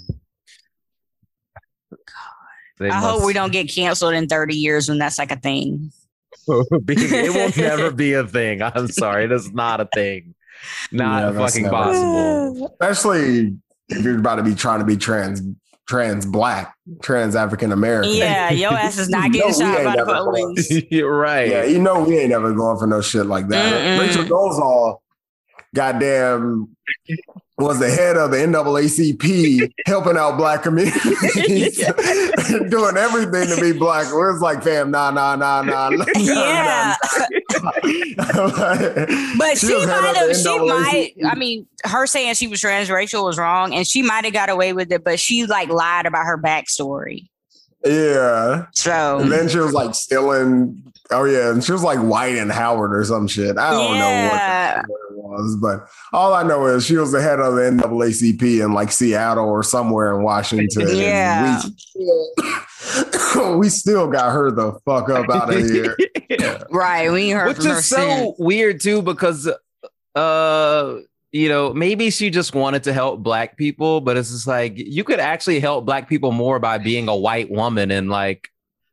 [2.80, 5.92] They I hope we don't get canceled in 30 years when that's like a thing.
[6.48, 8.62] it will never be a thing.
[8.62, 9.26] I'm sorry.
[9.26, 10.34] It is not a thing.
[10.92, 12.68] Not Yeah, fucking never- possible.
[12.80, 13.58] Especially
[13.90, 15.42] if you're about to be trying to be trans
[15.88, 18.14] trans black, trans African American.
[18.14, 20.84] Yeah, your ass is not getting shot by the police.
[20.92, 21.50] You're right.
[21.50, 23.74] Yeah, you know we ain't ever going for no shit like that.
[23.74, 24.00] Mm-mm.
[24.00, 25.00] Rachel Dolezal,
[25.74, 26.76] goddamn,
[27.60, 31.78] was the head of the NAACP, helping out black communities,
[32.70, 34.08] doing everything to be black.
[34.08, 35.90] It was like, fam, nah, nah, nah, nah.
[35.90, 36.96] nah, Yeah.
[37.02, 37.26] nah.
[39.38, 43.38] But she, head might have, she might, I mean, her saying she was transracial was
[43.38, 46.38] wrong and she might have got away with it, but she like lied about her
[46.38, 47.28] backstory.
[47.86, 48.66] Yeah.
[48.74, 50.84] So, And then she was like stealing.
[51.12, 53.58] Oh yeah, and she was like white and Howard or some shit.
[53.58, 54.00] I don't Yeah.
[54.00, 57.40] know what, the, what it was, but all I know is she was the head
[57.40, 60.82] of the NAACP in like Seattle or somewhere in Washington.
[60.84, 61.62] and Yeah.
[61.96, 65.98] we, we still got her the fuck up out of here.
[66.30, 66.64] Yeah.
[66.70, 67.12] right.
[67.12, 69.50] We ain't heard Which from her is so weird too, because
[70.16, 70.96] uh
[71.32, 75.04] you know, maybe she just wanted to help black people, but it's just like you
[75.04, 78.50] could actually help black people more by being a white woman and like,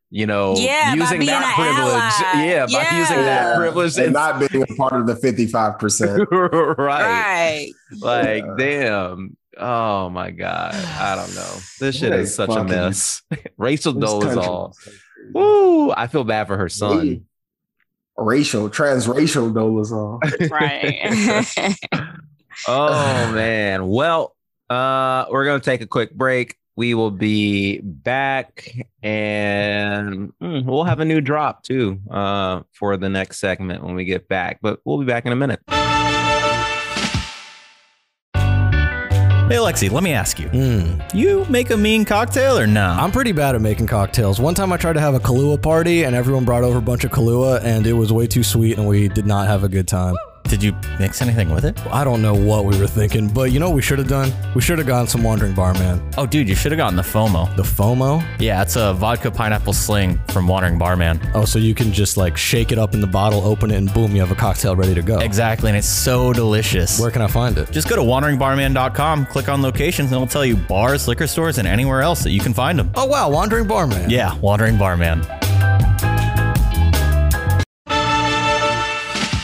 [0.09, 2.35] you know, Yeah, using that privilege.
[2.35, 2.45] ally.
[2.45, 6.27] Yeah, by using that privilege and and not being a part of the fifty-five percent.
[6.31, 6.77] right.
[6.77, 7.71] Right.
[7.99, 8.55] Like, Yeah.
[8.57, 9.37] damn.
[9.57, 10.75] Oh my God.
[10.75, 11.55] I don't know.
[11.79, 13.23] This shit What is such a mess.
[13.57, 14.73] Rachel This Dolezal.
[15.33, 15.91] Woo!
[15.91, 17.25] I feel bad for her son.
[18.17, 20.19] Racial, transracial Dolezal.
[20.49, 21.77] Right.
[22.67, 23.87] Oh man.
[23.87, 24.35] Well,
[24.69, 26.55] uh, we're gonna take a quick break.
[26.75, 28.71] We will be back,
[29.01, 34.05] and mm, we'll have a new drop too uh, for the next segment when we
[34.05, 34.59] get back.
[34.61, 35.61] But we'll be back in a minute.
[39.47, 40.49] Hey, Lexi, let me ask you.
[40.49, 41.13] Mm.
[41.15, 42.83] You make a mean cocktail or no?
[42.85, 44.41] I'm pretty bad at making cocktails.
[44.41, 47.05] One time I tried to have a Kahlua party and everyone brought over a bunch
[47.05, 49.87] of Kahlua and it was way too sweet and we did not have a good
[49.87, 50.15] time.
[50.47, 51.77] Did you mix anything with it?
[51.87, 54.31] I don't know what we were thinking, but you know what we should have done?
[54.55, 56.01] We should have gotten some Wandering Barman.
[56.17, 57.53] Oh, dude, you should have gotten the FOMO.
[57.57, 58.23] The FOMO?
[58.39, 61.19] Yeah, it's a vodka pineapple sling from Wandering Barman.
[61.33, 63.93] Oh, so you can just like shake it up in the bottle, open it, and
[63.93, 65.19] boom, you have a cocktail ready to go.
[65.19, 66.97] Exactly, and it's so delicious.
[66.97, 67.69] Where can I find it?
[67.71, 71.67] Just go to wanderingbarman.com, click on locations, and it'll tell you bars, liquor stores, and
[71.67, 72.89] anywhere else that you can find them.
[72.95, 74.09] Oh, wow, Wandering Barman.
[74.09, 75.25] Yeah, Wandering Barman.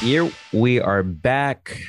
[0.03, 1.79] Here we are back.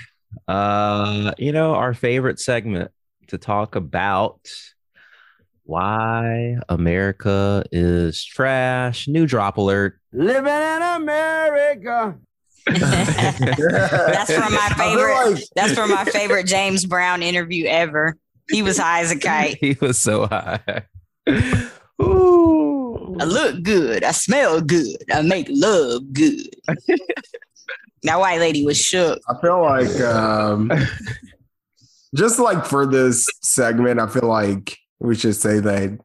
[0.46, 2.92] Uh, you know, our favorite segment
[3.26, 4.48] to talk about
[5.64, 9.08] why America is trash.
[9.08, 9.98] New drop alert.
[10.12, 12.16] Living in America.
[12.66, 15.44] That's from my favorite.
[15.56, 18.16] That's from my favorite James Brown interview ever.
[18.48, 19.58] He was high as a kite.
[19.60, 20.84] he was so high.
[22.00, 23.16] Ooh.
[23.18, 24.04] I look good.
[24.04, 25.02] I smell good.
[25.12, 26.48] I make love good.
[28.04, 29.20] That white lady was shook.
[29.28, 30.70] I feel like um
[32.14, 35.98] just like for this segment, I feel like we should say that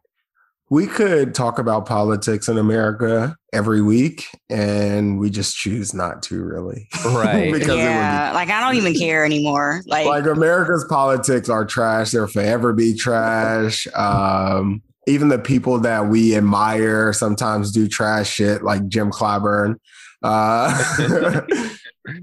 [0.72, 6.44] we could talk about politics in America every week, and we just choose not to
[6.44, 6.88] really.
[7.06, 7.52] Right.
[7.54, 9.82] because it would be yeah, like I don't even care anymore.
[9.88, 12.12] Like, like America's politics are trash.
[12.12, 13.88] They'll forever be trash.
[13.96, 19.78] Um, even the people that we admire sometimes do trash shit, like Jim Clyburn.
[20.22, 21.42] Uh,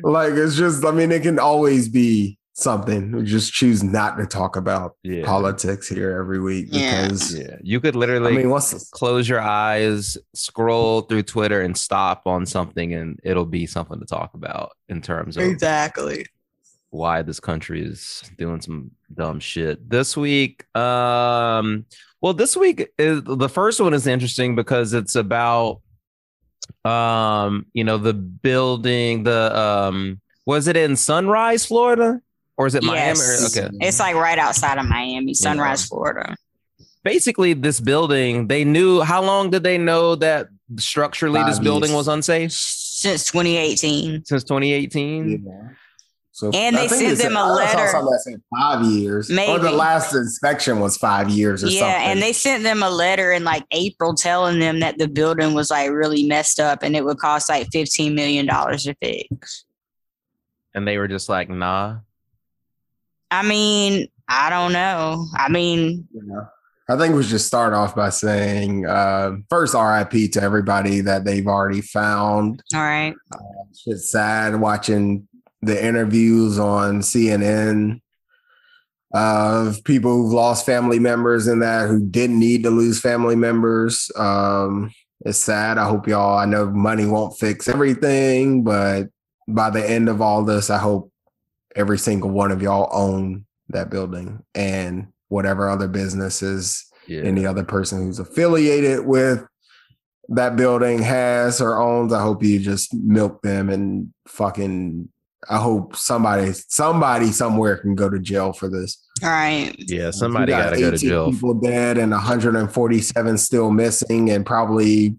[0.03, 3.13] like it's just, I mean, it can always be something.
[3.13, 5.25] We just choose not to talk about Yeah.
[5.27, 7.03] politics here every week Yeah.
[7.03, 7.57] because Yeah.
[7.63, 12.47] You could I literally mean, what's close your eyes, scroll through Twitter, and stop on
[12.47, 16.25] something, and it'll be something to talk about in terms of exactly.
[16.91, 19.91] why this country is doing some dumb shit.
[19.91, 21.85] This week, um,
[22.23, 25.83] well, this week is the first one is interesting because it's about
[26.85, 32.21] um, you know, the building, the um was it in Sunrise, Florida?
[32.57, 33.19] Or is it Miami?
[33.19, 33.57] Yes.
[33.57, 33.77] Or- okay.
[33.81, 36.37] It's like right outside of Miami, Sunrise, Florida.
[37.03, 40.49] Basically, this building, they knew how long did they know that
[40.79, 41.97] structurally this Five building years.
[41.97, 42.53] was unsafe?
[42.53, 44.25] Since 2018.
[44.25, 45.45] Since 2018?
[45.47, 45.69] Yeah.
[46.37, 47.89] So And I they sent it said- them a I saw letter.
[47.93, 52.03] something that said five years, or the last inspection was five years or Yeah, something.
[52.03, 55.55] Yeah, and they sent them a letter in like April telling them that the building
[55.55, 59.65] was like really messed up and it would cost like 15 million dollars to fix.
[60.75, 62.01] And they were just like, nah.
[63.31, 65.27] I mean, I don't know.
[65.35, 66.41] I mean, Yeah.
[66.91, 71.47] I think we should start off by saying uh, first RIP to everybody that they've
[71.47, 72.63] already found.
[72.75, 73.15] all right.
[73.87, 75.27] It's sad watching
[75.67, 78.01] the interviews on CNN
[79.13, 84.11] of people who've lost family members in that who didn't need to lose family members.
[84.17, 84.91] Um,
[85.25, 85.79] it's sad.
[85.79, 89.09] I hope y'all, I know money won't fix everything, but
[89.49, 91.11] by the end of all this, I hope
[91.75, 97.23] every single one of y'all own that building and whatever other businesses Yeah.
[97.23, 99.45] any other person who's affiliated with
[100.29, 102.13] that building has or owns.
[102.13, 105.09] I hope you just milk them and fucking.
[105.49, 109.03] I hope somebody, somebody somewhere can go to jail for this.
[109.23, 109.75] All right.
[109.79, 111.31] Yeah, somebody got got to go to 18 jail.
[111.31, 115.17] People dead and 147 still missing and probably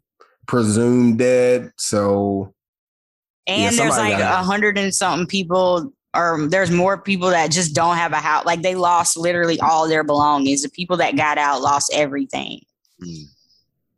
[0.47, 1.71] presumed dead.
[1.77, 2.53] So
[3.47, 7.75] And Yeah, there's like a hundred and something people or there's more people that just
[7.75, 8.45] don't have a house.
[8.45, 10.63] Like they lost literally all their belongings.
[10.63, 12.61] The people that got out lost everything.
[13.03, 13.23] Hmm.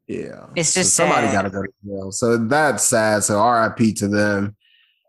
[0.07, 1.33] yeah, It's So just somebody sad.
[1.33, 2.11] got to go to jail.
[2.11, 3.23] So that's sad.
[3.23, 4.55] So RIP to them.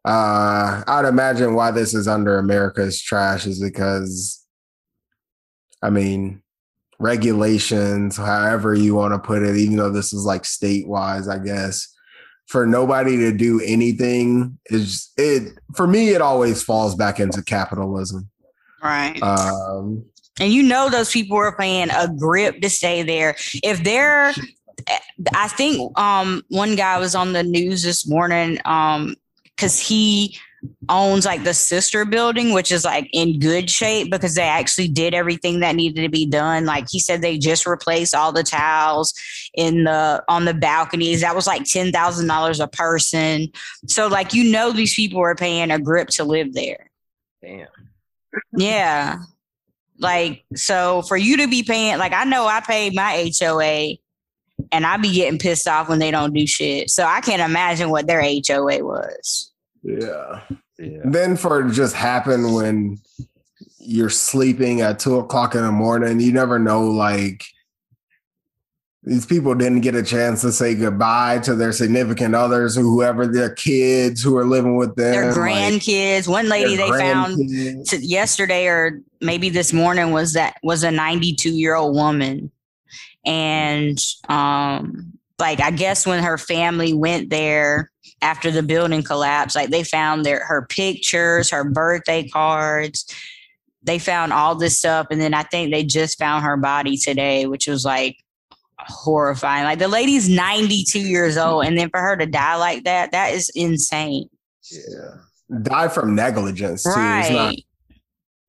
[0.05, 4.45] Uh, I'd imagine why this is under America's trash is because,
[5.83, 6.43] I mean,
[6.99, 11.39] regulations, however you want to put it, even though this is like state wise, I
[11.39, 11.87] guess,
[12.47, 16.11] for nobody to do anything is it for me.
[16.11, 18.29] It always falls back into capitalism.
[18.83, 19.23] Right.
[19.23, 20.05] Um,
[20.41, 23.37] and you know those people are paying a grip to stay there.
[23.63, 24.33] If they're
[25.35, 29.15] I think um one guy was on the news this morning um
[29.61, 30.37] cuz he
[30.89, 35.15] owns like the sister building which is like in good shape because they actually did
[35.15, 39.15] everything that needed to be done like he said they just replaced all the towels
[39.55, 43.49] in the on the balconies that was like $10,000 a person
[43.87, 46.91] so like you know these people are paying a grip to live there
[47.43, 47.69] Damn.
[48.53, 49.19] yeah.
[49.99, 53.97] Like, so for you to be paying, like, I know I paid my HOA
[54.73, 56.91] and I be getting pissed off when they don't do shit.
[56.91, 59.50] So I can't imagine what their HOA was.
[59.83, 60.41] Yeah.
[60.79, 61.01] Yeah.
[61.05, 62.99] then for it to just happen when
[63.79, 66.85] you're sleeping at two o'clock in the morning, you never know.
[66.85, 67.45] Like
[69.03, 73.27] these people didn't get a chance to say goodbye to their significant others, or whoever
[73.27, 76.29] their kids who are living with them, Their like, grandkids.
[76.29, 77.89] One lady they found grandkids.
[77.89, 82.51] t- yesterday or maybe this morning was that was a 92 year old woman.
[83.25, 83.99] And
[84.29, 87.91] um like I guess when her family went there
[88.23, 93.07] after the building collapsed, like they found their her pictures, her birthday cards.
[93.83, 97.47] They found all this stuff, and then I think they just found her body today,
[97.47, 98.19] which was like
[98.79, 99.65] horrifying.
[99.65, 103.33] Like the lady's 92 years old, and then for her to die like that, that
[103.33, 104.29] is insane.
[104.71, 105.17] Yeah.
[105.63, 106.91] Die from negligence too.
[106.95, 107.55] It's not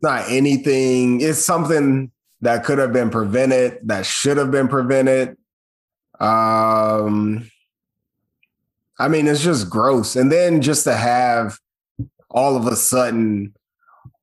[0.01, 1.21] not anything.
[1.21, 2.11] It's something
[2.41, 5.37] that could have been prevented, that should have been prevented.
[6.19, 7.50] Um,
[9.01, 10.15] I mean, it's just gross.
[10.15, 11.57] And then just to have
[12.29, 13.53] all of a sudden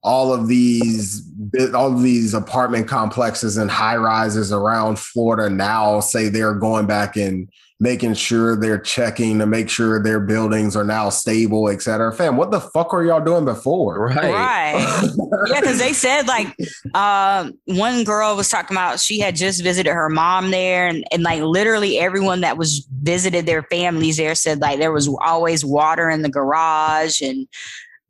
[0.04, 1.28] all of these
[1.74, 7.16] all of these apartment complexes and high rises around Florida now say they're going back
[7.16, 7.48] and
[7.80, 12.12] making sure they're checking to make sure their buildings are now stable, et cetera.
[12.12, 14.06] Fam, what the fuck are y'all doing before?
[14.08, 14.32] Right.
[14.32, 15.10] Right.
[15.48, 16.56] yeah, because they said like
[16.94, 21.22] um, one girl was talking about she had just visited her mom there, and, and
[21.22, 26.10] like literally everyone that was visited their families there said like there was always water
[26.10, 27.46] in the garage and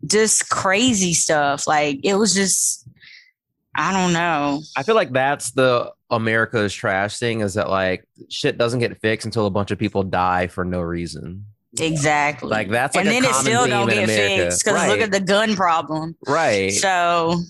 [0.07, 1.67] just crazy stuff.
[1.67, 2.89] Like it was just,
[3.75, 4.63] I don't know.
[4.77, 9.27] I feel like that's the America's trash thing is that like shit doesn't get fixed
[9.27, 11.45] until a bunch of people die for no reason.
[11.79, 12.49] Exactly.
[12.49, 14.45] Like that's like and a then it common still theme don't in get America.
[14.45, 14.89] fixed because right.
[14.89, 16.17] look at the gun problem.
[16.27, 16.73] right.
[16.73, 17.41] So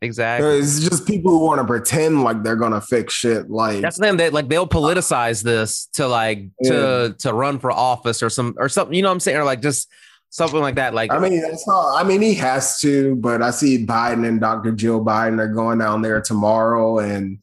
[0.00, 0.58] exactly.
[0.58, 3.48] It's just people who want to pretend like they're gonna fix shit.
[3.48, 4.16] Like That's them.
[4.16, 8.68] They like they'll politicize this to like to to run for office or some or
[8.68, 8.94] something.
[8.94, 9.38] You know what I'm saying?
[9.38, 9.88] Or like just
[10.32, 10.94] something like that.
[10.94, 14.40] Like I mean, it's not, I mean, he has to, but I see Biden and
[14.40, 14.72] Dr.
[14.72, 17.38] Jill Biden are going down there tomorrow, and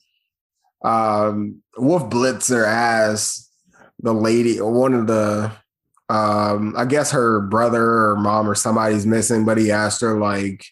[0.84, 3.52] um, Wolf Blitzer asked
[4.00, 5.52] the lady, one of the,
[6.10, 10.66] um, I guess her brother or mom or somebody's missing, but he asked her like,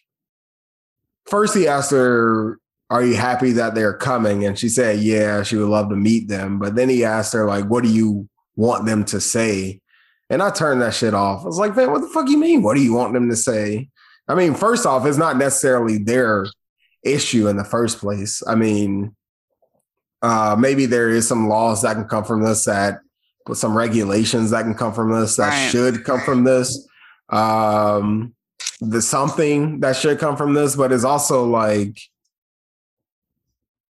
[1.26, 2.58] first he asked her,
[2.90, 6.28] "Are you happy that they're coming?" And she said, "Yeah, she would love to meet
[6.28, 9.80] them." But then he asked her like, "What do you want them to say?"
[10.30, 11.42] And I turned that shit off.
[11.42, 12.62] I was like, man, what the fuck you mean?
[12.62, 13.88] What do you want them to say?
[14.28, 16.46] I mean, first off, it's not necessarily their
[17.02, 18.42] issue in the first place.
[18.46, 19.16] I mean,
[20.22, 23.00] uh, maybe there is some laws that can come from this that
[23.46, 25.70] with some regulations that can come from this that Right.
[25.70, 26.86] should come from this.
[27.30, 28.34] Um,
[28.80, 31.98] the something that should come from this, but it's also like,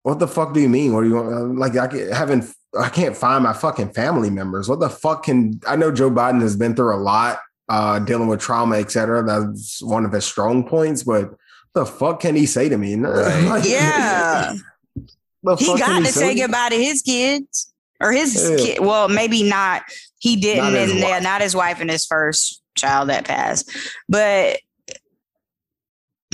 [0.03, 0.93] what the fuck do you mean?
[0.95, 1.59] What do you want?
[1.59, 2.45] Like, I can- haven't
[2.79, 4.69] I can't find my fucking family members.
[4.69, 8.29] What the fuck can I know Joe Biden has been through a lot, uh, dealing
[8.29, 9.25] with trauma, et cetera.
[9.25, 11.31] That's one of his strong points, but
[11.75, 12.95] the fuck can he say to me?
[13.01, 13.43] Right.
[13.45, 14.63] Like, yeah, the
[15.59, 18.57] he got to say goodbye to his kids or his Yeah.
[18.57, 18.81] kid.
[18.81, 19.83] Well, maybe not.
[20.19, 21.23] He didn't, Not his and yeah, wife.
[21.23, 23.71] not his wife and his first child that passed.
[24.09, 24.59] But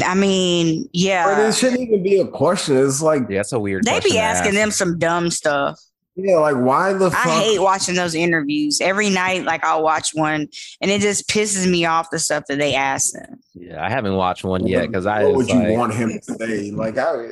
[0.05, 2.77] I mean, yeah, But yeah, it shouldn't even be a question.
[2.77, 3.85] It's like, yeah, that's a weird.
[3.85, 4.57] they question be asking ask.
[4.57, 5.81] them some dumb stuff.
[6.16, 7.27] yeah, like why the fuck?
[7.27, 8.81] I hate watching those interviews.
[8.83, 10.49] Every night, like I'll watch one,
[10.83, 13.41] and it just pisses me off the stuff that they ask them.
[13.55, 16.20] Yeah, I haven't watched one yet because I what was would you like, want him
[16.27, 16.70] to say?
[16.73, 17.28] Like, I,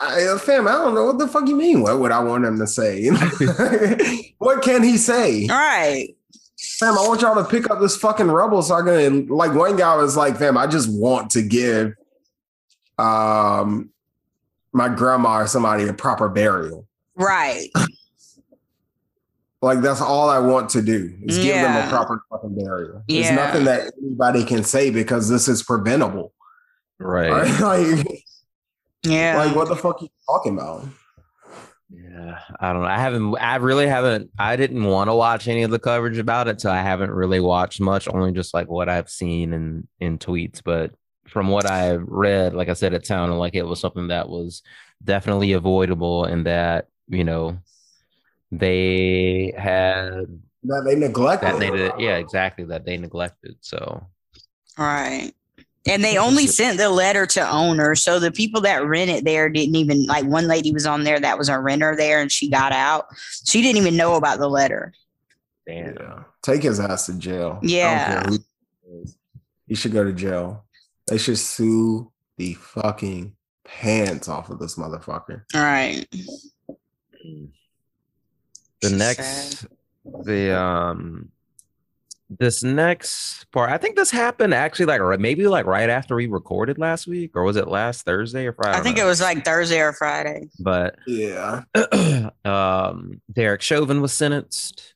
[0.00, 1.82] I, fam, I don't know what the fuck you mean.
[1.82, 3.08] What would I want him to say?
[4.38, 5.48] what can he say?
[5.48, 6.08] All right.
[6.78, 9.76] Fam, I want y'all to pick up this fucking rubble so I can like one
[9.76, 11.92] guy was like, fam, I just want to give
[12.98, 13.90] um
[14.72, 16.86] my grandma or somebody a proper burial.
[17.14, 17.68] Right.
[19.62, 23.02] Like that's all I want to do is give them a proper fucking burial.
[23.08, 23.36] There's Yeah.
[23.36, 26.32] nothing that anybody can say because this is preventable.
[26.98, 27.30] right.
[27.60, 28.24] like,
[29.04, 29.36] Yeah.
[29.36, 30.84] like what the fuck are you talking about?
[31.90, 32.88] Yeah, I don't know.
[32.88, 33.36] I haven't.
[33.38, 34.30] I really haven't.
[34.38, 37.40] I didn't want to watch any of the coverage about it, so I haven't really
[37.40, 38.08] watched much.
[38.08, 40.60] Only just like what I've seen in in tweets.
[40.64, 40.92] But
[41.28, 44.62] from what I've read, like I said, it sounded like it was something that was
[45.04, 47.58] definitely avoidable, and that you know
[48.50, 50.24] they had
[50.64, 51.46] That they neglected.
[51.48, 51.92] that they did.
[51.98, 52.64] Yeah, exactly.
[52.64, 53.56] That they neglected.
[53.60, 54.06] So
[54.78, 55.32] Right.
[55.86, 58.02] And they only sent the letter to owners.
[58.02, 61.20] So the people that rent it there didn't even like one lady was on there
[61.20, 63.06] that was a renter there and she got out.
[63.44, 64.92] She didn't even know about the letter.
[65.66, 65.94] damn.
[65.94, 66.22] Yeah.
[66.42, 67.58] Take his ass to jail.
[67.58, 68.22] I don't Yeah.
[68.22, 68.38] care who
[69.02, 69.04] he.
[69.68, 70.64] He should go to jail.
[71.06, 73.34] They should sue the fucking
[73.64, 75.42] pants off of this motherfucker.
[75.54, 76.06] All right.
[76.10, 77.48] the
[78.82, 79.66] She's next
[80.24, 81.30] the um
[82.30, 86.78] this next part i think this happened actually like maybe like right after we recorded
[86.78, 89.80] last week or was it last thursday or friday I think it was like Thursday
[89.80, 90.48] or Friday.
[90.58, 91.64] but Yeah.
[92.44, 94.94] um derek chauvin was sentenced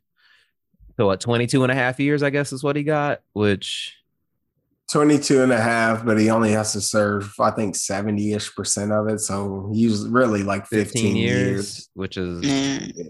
[0.99, 3.95] to what 22 and a half years i guess is what he got which
[4.91, 8.91] 22 and a half, but he only has to serve, I think, 70 ish percent
[8.91, 9.19] of it.
[9.19, 11.91] So he's really like 15, 15, years, years.
[11.93, 13.07] which is Mm.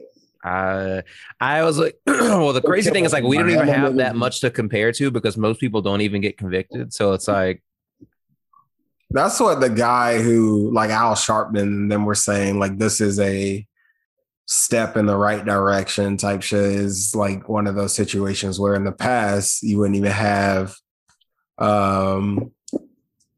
[0.48, 1.02] I
[1.40, 4.40] I was like, well, the crazy thing is like we don't even have that much
[4.40, 6.92] to compare to because most people don't even get convicted.
[6.92, 7.62] So it's like,
[9.10, 13.18] That's what the guy who, like Al Sharpton, and them were saying, like, this is
[13.20, 13.66] a
[14.46, 18.84] step in the right direction type shit is like one of those situations where in
[18.84, 20.74] the past you wouldn't even have
[21.58, 22.50] um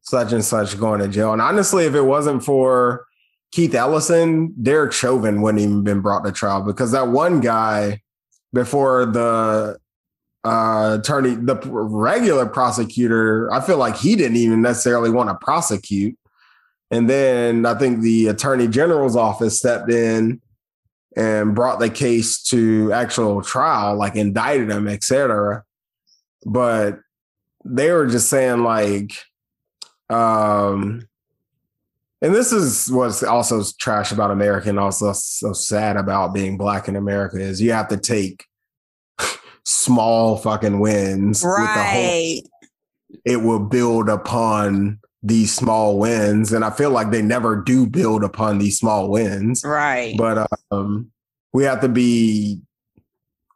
[0.03, 1.33] such and such going to jail.
[1.33, 3.05] And honestly, if it wasn't for
[3.51, 8.01] Keith Ellison, Derek Chauvin wouldn't even been brought to trial because that one guy
[8.53, 9.77] before the
[10.43, 16.17] uh attorney the regular prosecutor i feel like he didn't even necessarily want to prosecute
[16.89, 20.41] and then i think the attorney general's office stepped in
[21.15, 25.63] and brought the case to actual trial, like indicted him, etc.
[26.45, 26.99] But
[27.65, 29.13] they were just saying like,
[30.09, 31.07] um,
[32.21, 36.87] and this is what's also trash about America and also so sad about being black
[36.87, 38.45] in America is you have to take
[39.65, 42.41] small fucking wins with the Right.
[43.25, 46.51] it will build upon these small wins.
[46.53, 49.63] And I feel like they never do build upon these small wins.
[49.63, 50.15] Right.
[50.17, 51.11] But um,
[51.53, 52.61] we have to be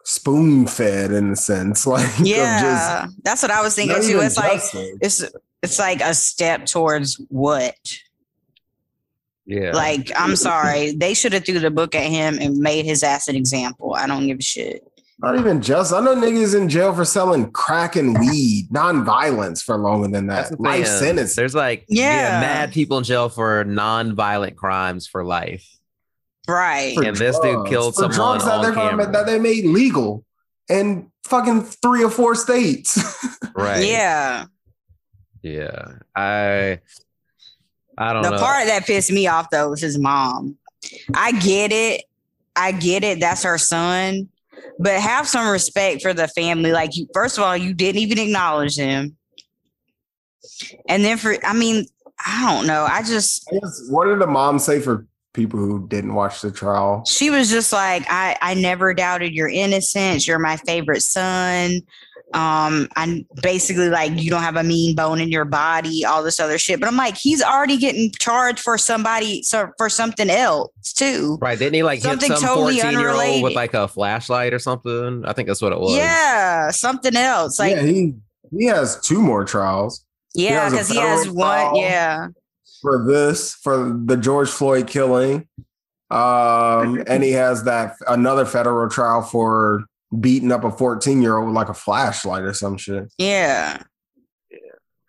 [0.03, 1.87] spoon fed in a sense.
[1.87, 3.07] Like, yeah.
[3.23, 4.19] That's what I was thinking too.
[4.19, 4.61] It's like
[5.01, 5.23] it's
[5.63, 7.75] it's like a step towards what?
[9.45, 9.71] Yeah.
[9.73, 10.91] Like, I'm sorry.
[10.93, 13.93] They should have threw the book at him and made his ass an example.
[13.95, 14.83] I don't give a shit.
[15.19, 15.93] not even just.
[15.93, 20.59] I know niggas in jail for selling crack and weed, non-violence for longer than that.
[20.59, 21.35] Life sentence.
[21.35, 22.33] There's like yeah.
[22.33, 22.39] Yeah.
[22.41, 25.65] mad people in jail for non-violent crimes for life.
[26.47, 26.95] Right.
[26.95, 29.11] for And this dude killed For someone drugs that on they're camera.
[29.11, 30.23] that they made legal
[30.69, 32.97] in fucking three or four states.
[33.57, 33.85] Right.
[33.85, 34.45] Yeah.
[35.41, 35.93] Yeah.
[36.13, 36.79] I
[37.97, 38.37] I don't The know.
[38.37, 40.57] part that pissed me off though was his mom.
[41.13, 42.03] I get it.
[42.55, 43.19] I get it.
[43.19, 44.29] That's her son.
[44.79, 46.71] But have some respect for the family.
[46.71, 49.15] Like you first of all, you didn't even acknowledge them.
[50.87, 51.85] And then for I mean,
[52.25, 52.85] I don't know.
[52.89, 56.51] I just I guess, what did the mom say for people who didn't watch the
[56.51, 57.03] trial?
[57.05, 60.27] she was just like, I, I never doubted your innocence.
[60.27, 61.81] You're my favorite son.
[62.35, 66.39] Um, I'm basically like, you don't have a mean bone in your body, all this
[66.39, 66.79] other shit.
[66.79, 71.37] But I'm like, he's already getting charged for somebody, so for something else too.
[71.41, 71.57] Right.
[71.57, 74.59] Didn't he like Something hit some totally 14 year old with like a flashlight or
[74.59, 75.25] something?
[75.25, 75.95] I think that's what it was.
[75.95, 77.57] Yeah, something else.
[77.57, 78.13] Like, yeah, he
[78.55, 80.05] he has two more trials
[80.35, 81.75] yeah, has a because he has one.
[81.75, 82.27] Yeah,
[82.81, 85.47] for this for the George Floyd killing,
[86.11, 89.85] um, and he has that another federal trial for
[90.19, 93.11] beating up a fourteen year old with like a flashlight or some shit.
[93.17, 93.81] yeah,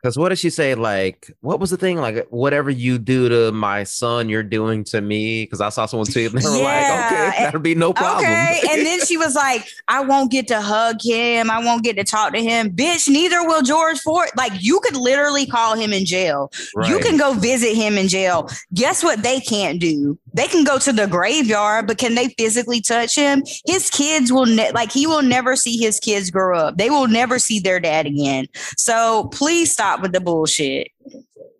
[0.06, 0.76] Because what did she say?
[0.76, 1.98] Like, what was the thing?
[1.98, 5.42] Like, whatever you do to my son, you're doing to me.
[5.42, 7.92] Because I saw someone tweet, and they were Yeah, like, okay, eh, that'll be no
[7.92, 8.24] problem.
[8.24, 8.60] Okay.
[8.70, 11.50] And then she was like, I won't get to hug him.
[11.50, 12.70] I won't get to talk to him.
[12.70, 14.28] Bitch, neither will George Floyd.
[14.36, 16.52] Like, you could literally call him in jail.
[16.86, 18.48] You can go visit him in jail.
[18.74, 20.16] Guess what they can't do?
[20.34, 23.42] They can go to the graveyard, but can they physically touch him?
[23.66, 26.76] His kids will, ne- like, he will never see his kids grow up.
[26.76, 28.46] They will never see their dad again.
[28.76, 30.88] So please stop with the bullshit.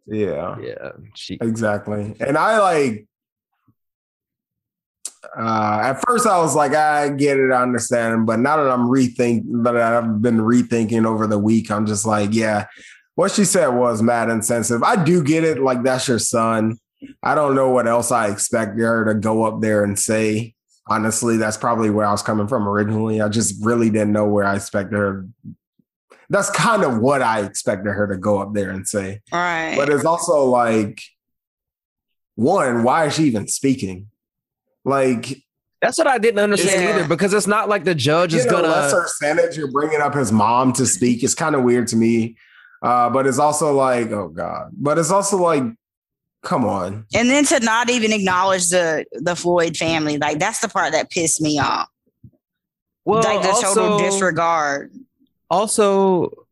[0.07, 0.93] Yeah, Yeah.
[1.15, 2.15] She, exactly.
[2.21, 3.07] And I like.
[5.37, 8.27] Uh, at first, I was like, I get it, I understand.
[8.27, 12.33] But now that I'm rethinking, that I've been rethinking over the week, I'm just like,
[12.33, 12.67] yeah,
[13.17, 14.85] what she said was mad insensitive.
[14.85, 15.59] I do get it.
[15.59, 16.79] Like, that's your son.
[17.23, 20.55] I don't know what else I expect her to go up there and say.
[20.89, 23.21] Honestly, that's probably where I was coming from originally.
[23.21, 25.27] I just really didn't know where I expected her.
[26.29, 29.21] That's kind of what I expected her to go up there and say.
[29.33, 29.77] All right.
[29.77, 31.01] But it's also like,
[32.35, 34.09] one, why is she even speaking?
[34.85, 35.43] Like,
[35.81, 36.97] that's what I didn't understand Yeah.
[36.97, 37.09] either.
[37.09, 38.69] Because it's not like the judge is you know, gonna.
[38.69, 39.57] lesser sentence.
[39.57, 41.23] You're bringing up his mom to speak.
[41.23, 42.37] It's kind of weird to me.
[42.83, 44.71] Uh, but it's also like, oh god.
[44.73, 45.63] But it's also like,
[46.43, 47.07] come on.
[47.15, 51.11] and then to not even acknowledge the the Floyd family, like that's the part that
[51.11, 51.89] pissed me off.
[53.05, 54.93] well, like the total disregard.
[55.51, 56.47] Also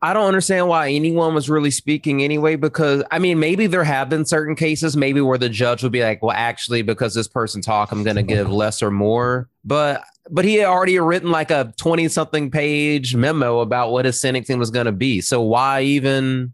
[0.00, 2.56] I don't understand why anyone was really speaking anyway.
[2.56, 6.02] Because I mean, maybe there have been certain cases, maybe where the judge would be
[6.02, 10.04] like, "Well, actually, because this person talked, I'm going to give less or more." But
[10.30, 14.58] but he had already written like a twenty something page memo about what his sentencing
[14.58, 15.20] was going to be.
[15.20, 16.52] So why even?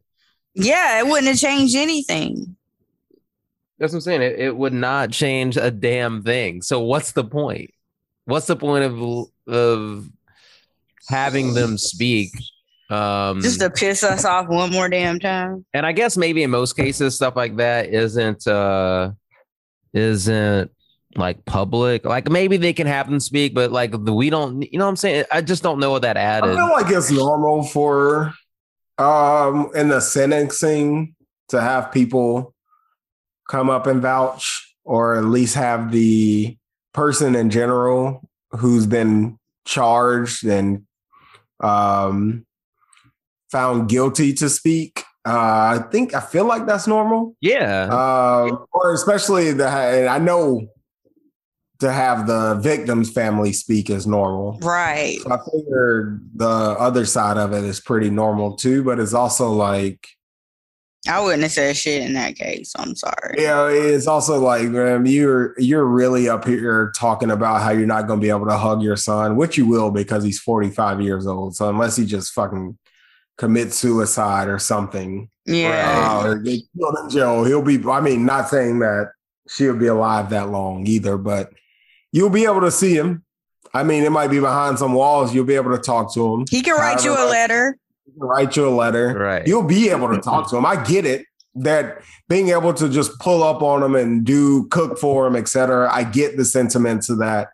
[0.55, 2.56] Yeah, it wouldn't have changed anything.
[3.78, 4.22] That's what I'm saying.
[4.22, 6.62] It, it would not change a damn thing.
[6.62, 7.72] So what's the point?
[8.24, 10.10] What's the point of of
[11.09, 12.30] having them speak?
[12.90, 15.64] Um, Just to piss us off one more damn time.
[15.74, 19.10] and I guess maybe in most cases stuff like that isn't uh
[19.93, 20.70] isn't
[21.16, 22.05] like public.
[22.05, 24.62] Like maybe they can have them speak, but like the, we don't.
[24.72, 25.24] You know what I'm saying?
[25.32, 26.56] I just don't know what that ad I is.
[26.56, 28.32] feel like it's normal for
[28.98, 31.14] um in the sentencing
[31.48, 32.55] to have people
[33.48, 36.56] come up and vouch, or at least have the
[36.93, 40.85] person in general who's been charged and
[41.60, 42.44] um
[43.51, 45.05] found guilty to speak.
[45.26, 47.35] Uh, I think I feel like that's normal.
[47.40, 50.68] Yeah, Um, or especially the and I know
[51.80, 54.59] to have the victim's family speak is normal.
[54.60, 55.18] Right.
[55.20, 59.52] So I figure the other side of it is pretty normal too, but it's also
[59.52, 60.09] like
[61.09, 62.72] I wouldn't have said shit in that case.
[62.76, 63.36] I'm sorry.
[63.39, 68.06] Yeah, it's also like, man, you're you're really up here talking about how you're not
[68.06, 71.26] going to be able to hug your son, which you will because he's 45 years
[71.26, 71.56] old.
[71.56, 72.76] So unless he just fucking
[73.39, 76.20] commits suicide or something, Yeah.
[76.24, 77.82] uh, or get killed in jail, he'll be.
[77.89, 79.12] I mean, not saying that
[79.48, 81.52] she'll be alive that long either, but
[82.12, 83.24] you'll be able to see him.
[83.72, 85.35] I mean, it might be behind some walls.
[85.35, 86.44] You'll be able to talk to him.
[86.51, 87.78] He can write you a However, letter.
[88.16, 89.14] Write you a letter.
[89.14, 89.47] Right.
[89.47, 90.66] You'll be able to talk to him.
[90.66, 94.98] I get it that being able to just pull up on him and do cook
[94.98, 95.90] for him, etc.
[95.93, 97.48] I get the sentiments of that,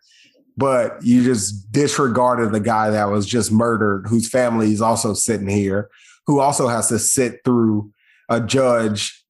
[0.57, 5.49] but you just disregarded the guy that was just murdered, whose family is also sitting
[5.49, 5.89] here,
[6.27, 7.91] who also has to sit through
[8.29, 9.25] a judge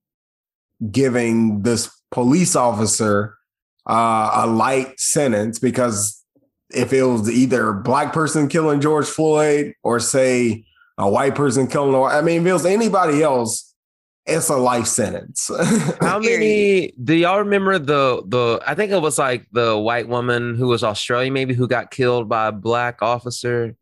[0.92, 3.36] giving this police officer
[3.90, 6.24] uh, a light sentence because
[6.74, 10.66] if it was either a black person killing George Floyd or say
[10.98, 13.74] a white person killing, a- I mean, if it was anybody else,
[14.26, 15.52] it's a life sentence.
[16.02, 20.56] How many do y'all remember the the I think it was like the white woman
[20.56, 23.76] who was Australian maybe who got killed by a black officer.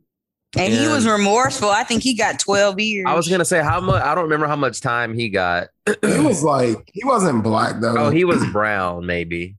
[0.55, 1.69] And he was remorseful.
[1.69, 3.05] I think he got 12 years.
[3.07, 5.69] I was gonna say how much I don't remember how much time he got.
[5.87, 7.95] he was like, he wasn't black though.
[7.97, 9.55] Oh, he was brown, maybe.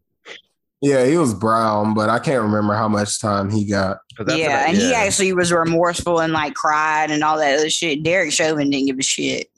[0.82, 3.98] yeah, he was brown, but I can't remember how much time he got.
[4.16, 7.39] 'Cause that's yeah, what I- and he actually was remorseful and like cried and all
[7.39, 8.03] that other shit.
[8.03, 9.49] Derek Chauvin didn't give a shit.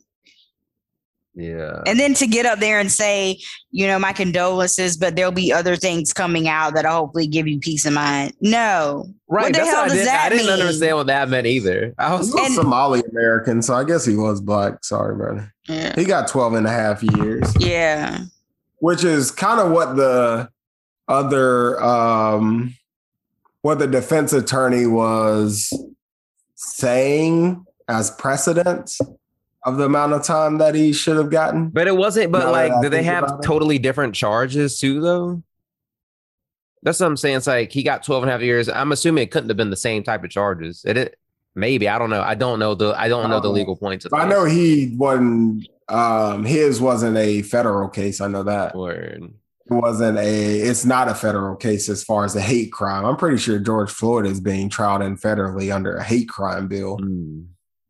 [1.35, 1.83] yeah.
[1.87, 3.39] And then to get up there and say,
[3.71, 7.59] you know, my condolences, but there'll be other things coming out that'll hopefully give you
[7.61, 8.33] peace of mind.
[8.41, 9.05] No.
[9.29, 9.43] Right.
[9.45, 10.07] What the that's hell what does did.
[10.07, 10.61] that I didn't mean?
[10.61, 11.95] understand what that meant either.
[11.99, 14.83] I was was And- Somali American, so I guess he was black.
[14.83, 15.53] Sorry, brother.
[15.69, 15.95] Yeah.
[15.95, 17.53] He got 12 and a half years.
[17.59, 18.21] Yeah.
[18.79, 20.49] which is kind of what the
[21.09, 22.75] other um
[23.67, 25.73] what the defense attorney was
[26.55, 28.97] saying as precedent
[29.65, 31.71] of the amount of time that he should have gotten.
[31.71, 33.47] But it wasn't, but like, do they have about it.
[33.47, 35.43] totally different charges too, though?
[36.85, 37.39] That's what I'm saying.
[37.39, 38.69] It's like he got 12 and a half years.
[38.69, 40.85] I'm assuming it couldn't have been the same type of charges.
[40.87, 41.19] It, it
[41.57, 42.23] maybe, I don't know.
[42.23, 45.67] I don't know the I don't know the legal points of I know he wasn't
[45.89, 48.21] um his wasn't a federal case.
[48.21, 48.77] I know that.
[48.77, 49.33] Word.
[49.69, 53.05] It wasn't a it's not a federal case as far as a hate crime.
[53.05, 56.99] I'm pretty sure George Floyd is being tried in federally under a hate crime bill.
[56.99, 57.47] Mm.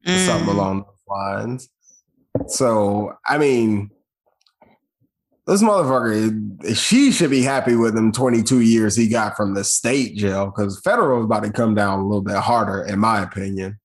[0.07, 0.55] or something Mm.
[0.55, 1.69] along those lines.
[2.47, 3.91] So, I mean,
[5.47, 10.17] this motherfucker, she should be happy with him 22 years he got from the state
[10.17, 13.79] jail because federal is about to come down a little bit harder, in my opinion,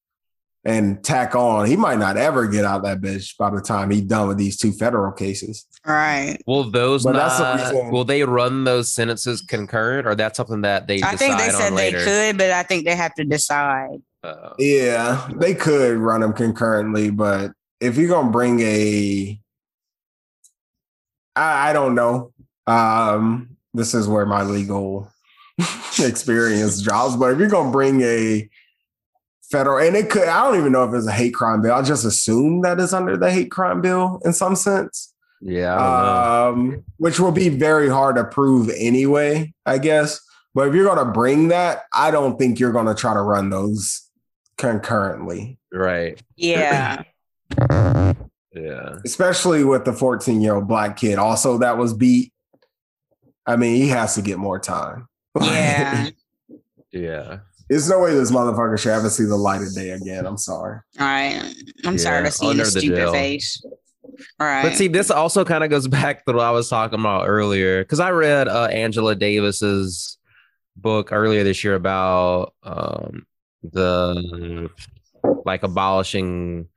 [0.63, 1.65] and tack on.
[1.67, 4.57] He might not ever get out that bitch by the time he's done with these
[4.57, 5.65] two federal cases.
[5.85, 6.37] Right.
[6.45, 10.87] Will those But not, reason- will they run those sentences concurrent or that's something that
[10.87, 13.23] they I decide think they on said they could, but I think they have to
[13.23, 14.01] decide.
[14.23, 19.39] Uh, Yeah, they could run them concurrently, but if you're gonna bring a,
[21.35, 22.31] I, I don't know.
[22.67, 25.11] Um, this is where my legal
[25.99, 27.15] experience drops.
[27.15, 28.47] But if you're gonna bring a
[29.49, 31.73] federal, and it could, I don't even know if it's a hate crime bill.
[31.73, 35.10] I just assume that it's under the hate crime bill in some sense,
[35.41, 36.73] yeah, I don't know.
[36.75, 40.19] um, which will be very hard to prove anyway, I guess.
[40.53, 44.09] But if you're gonna bring that, I don't think you're gonna try to run those
[44.57, 46.21] concurrently, right.
[46.35, 47.03] Yeah.
[48.53, 48.97] Yeah.
[49.05, 51.17] especially with the 14 year old black kid.
[51.17, 52.33] Also, that was beat.
[53.45, 55.07] I mean, he has to get more time.
[55.41, 56.09] Yeah.
[56.91, 57.37] Yeah.
[57.69, 60.25] There's no way this motherfucker should ever see the light of day again.
[60.25, 60.79] I'm sorry.
[60.99, 61.41] All right.
[61.85, 63.13] I'm Yeah, tired of seeing under his the stupid jail.
[63.13, 63.63] face.
[64.39, 64.63] All right.
[64.63, 67.83] But see, this also kind of goes back to what I was talking about earlier
[67.83, 70.17] because I read uh, Angela Davis's
[70.75, 73.25] book earlier this year about um,
[73.63, 74.69] the
[75.45, 76.67] like abolishing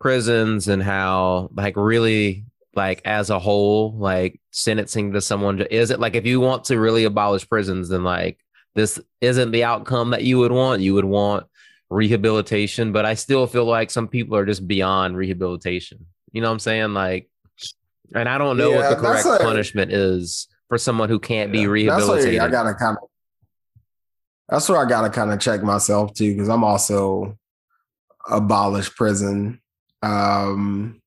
[0.00, 2.44] prisons and how like really
[2.74, 6.78] like as a whole like sentencing to someone is it like if you want to
[6.78, 8.38] really abolish prisons then like
[8.74, 11.46] this isn't the outcome that you would want you would want
[11.88, 16.04] rehabilitation but i still feel like some people are just beyond rehabilitation
[16.36, 17.30] you know what i'm saying like
[18.14, 21.50] and i don't know Yeah, what the correct a- punishment is for someone who can't
[21.50, 23.08] be That's rehabilitated I gotta kind of.
[24.50, 27.38] That's where I gotta kind of check myself too, because I'm also
[28.28, 29.60] abolish prison,
[30.02, 31.00] um,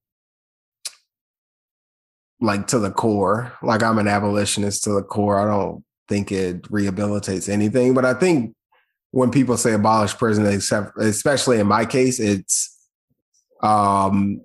[2.42, 3.54] like to the core.
[3.62, 5.38] Like I'm an abolitionist to the core.
[5.40, 8.56] I don't think it rehabilitates anything, but I think
[9.12, 12.76] when people say abolish prison, except especially in my case, it's
[13.62, 14.42] um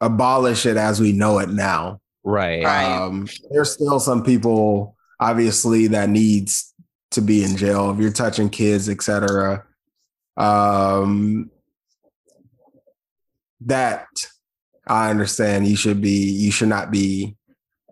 [0.00, 2.00] abolish it as we know it now.
[2.24, 2.64] right Right.
[2.64, 6.74] Um, there's still some people, obviously, that needs
[7.12, 9.64] to be in jail if you're touching kids, etc.
[10.36, 11.50] Um,
[13.62, 14.06] that
[14.86, 17.36] I understand you should be you should not be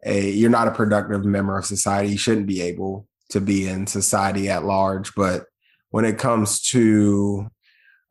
[0.05, 2.11] a you're not a productive member of society.
[2.11, 5.15] You shouldn't be able to be in society at large.
[5.15, 5.47] But
[5.91, 7.49] when it comes to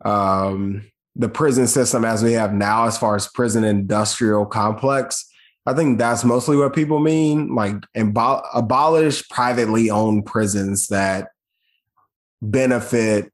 [0.03, 5.29] um, the prison system as we have now, as far as prison industrial complex,
[5.65, 7.55] I think that's mostly what people mean.
[7.55, 11.29] Like abo- abolish privately owned prisons that
[12.41, 13.31] benefit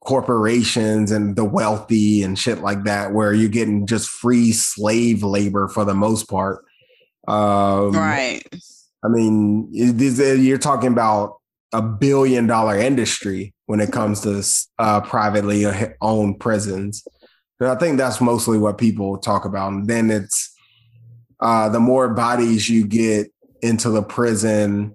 [0.00, 5.68] corporations and the wealthy and shit like that, where you're getting just free slave labor
[5.68, 6.64] for the most part.
[7.28, 8.42] Um, right.
[9.04, 11.38] I mean, uh, you're talking about
[11.72, 14.42] a billion dollar industry when it comes to
[14.78, 15.66] uh, privately
[16.00, 17.06] owned prisons.
[17.60, 19.72] I think that's mostly what people talk about.
[19.72, 20.54] And then it's
[21.40, 24.94] uh, the more bodies you get into the prison,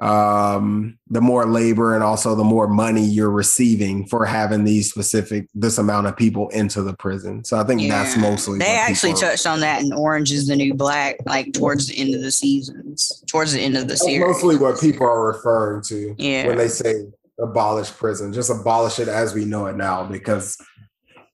[0.00, 5.46] um, the more labor and also the more money you're receiving for having these specific
[5.54, 7.44] this amount of people into the prison.
[7.44, 10.72] So I think that's mostly They actually touched on that in Orange is the New
[10.72, 14.20] Black, like towards the end of the seasons, towards the end of the That's series.
[14.26, 16.46] mostly what people are referring to Yeah.
[16.46, 17.06] when they say
[17.38, 18.32] abolish prison.
[18.32, 20.56] Just abolish it as we know it now because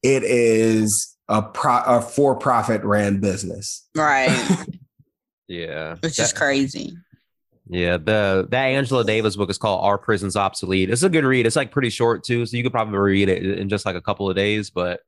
[0.07, 3.89] it is a pro- a for profit ran business.
[3.95, 4.31] Right.
[5.49, 5.95] Yeah.
[6.01, 6.97] Which is crazy.
[7.69, 11.47] Yeah, the that Angela Davis book is called "Are Prisons Obsolete." It's a good read.
[11.47, 14.01] It's like pretty short too, so you could probably read it in just like a
[14.01, 14.71] couple of days.
[14.71, 15.03] But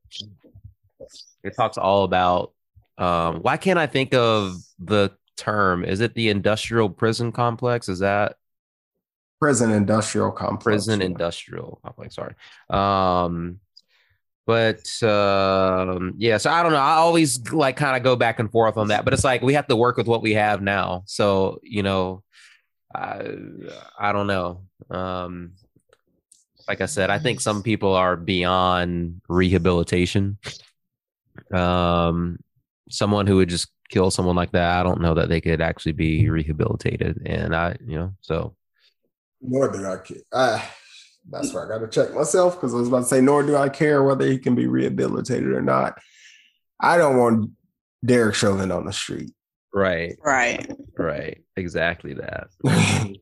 [1.42, 2.52] it talks all about
[2.98, 5.84] um, why can't I think of the term?
[5.84, 7.88] Is it the industrial prison complex?
[7.88, 8.36] Is that
[9.40, 10.64] Prison industrial complex.
[10.64, 11.06] prison yeah.
[11.06, 12.16] industrial complex?
[12.16, 12.34] Sorry.
[12.70, 13.60] Um,
[14.48, 16.78] but um, yeah, so I don't know.
[16.78, 19.52] I always like kind of go back and forth on that, but it's like we
[19.52, 21.02] have to work with what we have now.
[21.04, 22.22] So you know,
[22.94, 23.34] I
[23.98, 24.62] I don't know.
[24.88, 25.52] Um,
[26.66, 30.38] like I said, I think some people are beyond rehabilitation.
[31.52, 32.38] Um,
[32.88, 35.92] someone who would just kill someone like that, I don't know that they could actually
[35.92, 37.20] be rehabilitated.
[37.26, 38.56] And I, you know, so
[39.42, 40.62] Nor do I care.
[41.30, 43.56] That's where I got to check myself because I was about to say, nor do
[43.56, 45.98] I care whether he can be rehabilitated or not.
[46.80, 47.50] I don't want
[48.04, 49.30] Derek Chauvin on the street.
[49.74, 50.70] right, Right.
[50.96, 52.48] right, exactly that.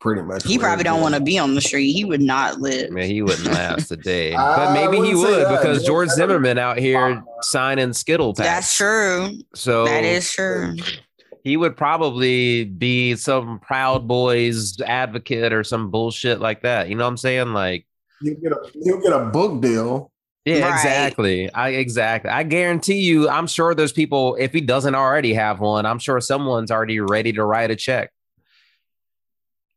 [0.00, 0.44] Pretty much.
[0.46, 1.92] He probably don't want to be on the street.
[1.92, 2.90] He would not live.
[2.90, 5.60] Man, he wouldn't last a day, but maybe he wouldn't say would that.
[5.60, 8.48] because George George Zimmerman out here signing Skittle packs.
[8.48, 9.32] That's true.
[9.54, 10.76] So That is true.
[11.46, 16.88] He would probably be some Proud Boys advocate or some bullshit like that.
[16.88, 17.52] You know what I'm saying?
[17.52, 17.86] Like,
[18.20, 20.10] you'll get a he'll get a book deal.
[20.44, 20.74] yeah, Right.
[20.74, 21.48] exactly.
[21.52, 22.32] I exactly.
[22.32, 23.28] I guarantee you.
[23.28, 24.34] I'm sure there's people.
[24.40, 28.10] If he doesn't already have one, I'm sure someone's already ready to write a check.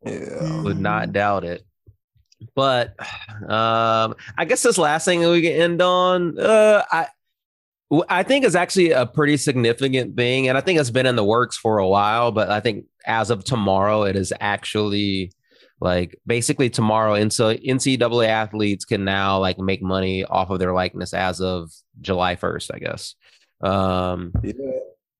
[0.03, 0.63] Yeah.
[0.63, 1.63] Would not doubt it.
[2.55, 2.95] But
[3.47, 7.09] um, I guess this last thing that we can end on, uh, I.
[8.10, 11.24] I think is actually a pretty significant thing, and I think it's been in the
[11.24, 12.32] works for a while.
[12.32, 15.32] But I think as of tomorrow, it is actually
[15.82, 17.14] like basically tomorrow.
[17.16, 21.72] NC- NCAA athletes can now like make money off of their likeness as of
[22.02, 23.16] July first, I guess.
[23.61, 24.53] Um, Yeah.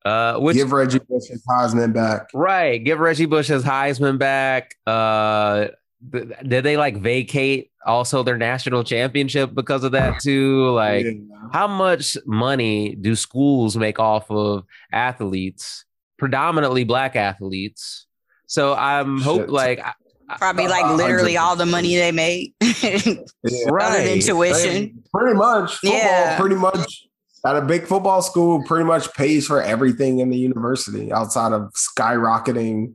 [0.06, 2.28] uh, which Give Reggie Bush his Heisman back.
[2.34, 2.84] Right.
[2.84, 4.76] Give Reggie Bush his Heisman back.
[4.86, 5.68] Uh
[6.12, 10.70] th- did they like vacate also their national championship because of that too?
[10.72, 11.12] Like Yeah.
[11.54, 15.86] how much money do schools make off of athletes,
[16.18, 18.06] predominantly black athletes?
[18.48, 19.94] So I'm hope like I-
[20.38, 21.42] Probably like Uh, literally 100%.
[21.42, 22.54] all the money they make.
[22.62, 22.70] Yeah.
[22.94, 24.22] Other than right.
[24.22, 25.04] tuition.
[25.12, 25.78] Pretty much.
[25.78, 26.40] Football Yeah.
[26.40, 27.08] pretty much
[27.46, 31.72] at a big football school pretty much pays for everything in the university outside of
[31.74, 32.94] skyrocketing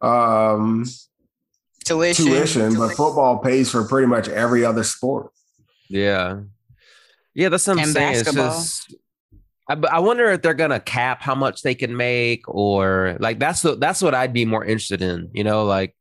[0.00, 0.84] um
[1.84, 2.26] Tuition.
[2.26, 5.30] tuition, but football pays for pretty much every other sport.
[5.88, 6.40] Yeah.
[7.34, 8.12] Yeah, that's what I'm And saying.
[8.14, 8.46] basketball.
[8.58, 8.94] It's just
[9.68, 13.62] I, I wonder if they're gonna cap how much they can make, or like that's
[13.62, 15.30] the that's what I'd be more interested in.
[15.32, 15.96] You know, like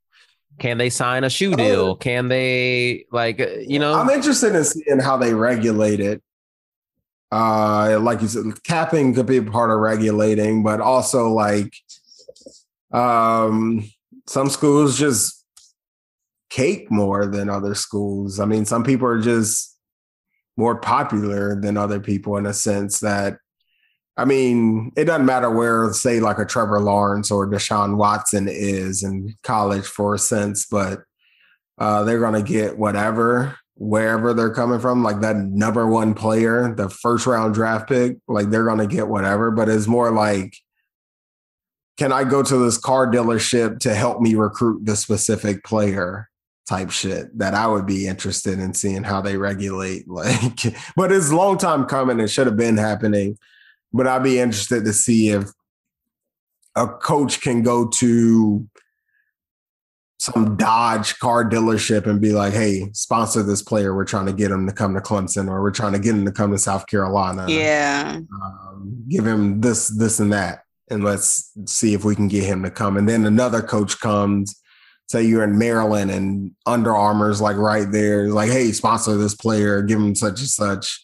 [0.60, 1.96] can they sign a shoe deal?
[1.96, 3.94] Can they like uh, you know?
[3.94, 6.22] I'm interested in seeing how they regulate it.
[7.32, 11.74] Uh, like you said, capping could be a part of regulating, but also like,
[12.92, 13.90] um,
[14.28, 15.43] some schools just
[16.54, 18.40] cake more than other schools.
[18.40, 19.76] I mean, some people are just
[20.56, 23.38] more popular than other people in a sense that.
[24.16, 29.02] I mean, it doesn't matter where, say, like a Trevor Lawrence or Deshaun Watson is
[29.02, 31.00] in college for a sense, but
[31.80, 36.74] uh, they're going to get whatever wherever they're coming from like that number one player
[36.76, 40.56] the first round draft pick like they're going to get whatever but it's more like
[41.98, 46.30] can i go to this car dealership to help me recruit the specific player
[46.68, 50.62] type shit that i would be interested in seeing how they regulate like
[50.96, 53.38] but it's a long time coming it should have been happening
[53.94, 55.50] but I'd be interested to see if
[56.76, 58.68] a coach can go to
[60.20, 63.96] some Dodge car dealership and be like, "Hey, sponsor this player.
[63.96, 66.26] We're trying to get him to come to Clemson, or we're trying to get him
[66.26, 67.46] to come to South Carolina.
[67.48, 68.22] Yeah.
[68.42, 72.64] um, give him this, this, and that, and let's see if we can get him
[72.64, 74.60] to come." And then another coach comes.
[75.10, 79.82] Say you're in Maryland and Under Armour's like right there, like, "Hey, sponsor this player.
[79.82, 81.04] Give him such and such."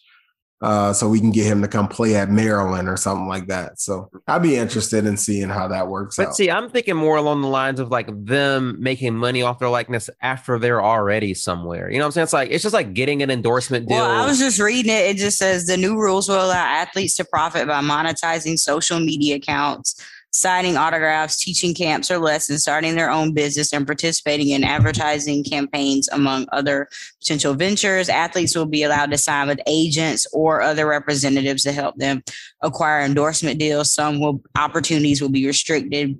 [0.62, 3.80] uh, so we can get him to come play at Maryland or something like that.
[3.80, 6.36] So I'd be interested in seeing how that works But out.
[6.36, 10.10] see, I'm thinking more along the lines of like them making money off their likeness
[10.20, 11.90] after they're already somewhere.
[11.90, 12.22] You know what I'm saying?
[12.24, 13.98] It's like it's just like getting an endorsement deal.
[13.98, 15.06] Well, I was just reading it.
[15.06, 19.36] It just says the new rules will allow athletes to profit by monetizing social media
[19.36, 19.96] accounts,
[20.32, 26.08] signing autographs, teaching camps or lessons, starting their own business, and participating in advertising campaigns,
[26.12, 26.88] among other
[27.20, 28.08] potential ventures.
[28.08, 32.22] Athletes will be allowed to sign with agents or other representatives to help them
[32.62, 33.92] acquire endorsement deals.
[33.92, 36.18] Some will opportunities will be restricted.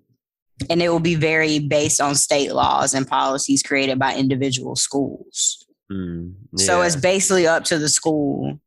[0.68, 5.66] And it will be very based on state laws and policies created by individual schools.
[5.90, 8.60] Hmm, So it's basically up to the school.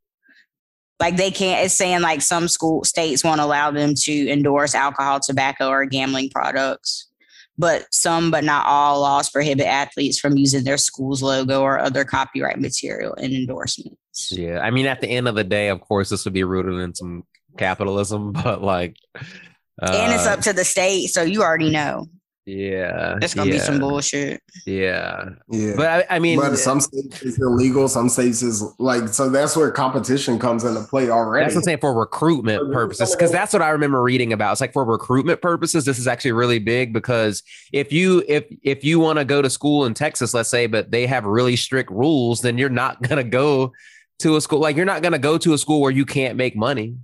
[1.04, 5.20] Like they can't, it's saying like some school states won't allow them to endorse alcohol,
[5.20, 7.10] tobacco, or gambling products.
[7.58, 12.06] But some, but not all laws prohibit athletes from using their school's logo or other
[12.06, 14.32] copyright material in endorsements.
[14.32, 16.76] Yeah, I mean, at the end of the day, of course, this would be rooted
[16.76, 17.26] in some
[17.58, 21.08] capitalism, but like, uh, and it's up to the state.
[21.08, 22.08] So you already know
[22.46, 24.42] yeah, it's going to yeah, be some bullshit.
[24.66, 25.74] Yeah, yeah.
[25.78, 29.30] but I, I mean, but some states is illegal, some states is like so.
[29.30, 31.46] That's where competition comes into play already.
[31.46, 34.52] That's what I'm saying for recruitment purposes, because that's what I remember reading about.
[34.52, 38.84] It's like for recruitment purposes, this is actually really big because if you if if
[38.84, 41.92] you want to go to school in Texas, let's say, but they have really strict
[41.92, 43.72] rules, then you're not gonna go
[44.20, 46.58] to a school like you're not gonna go to a school where you can't make
[46.58, 46.98] money.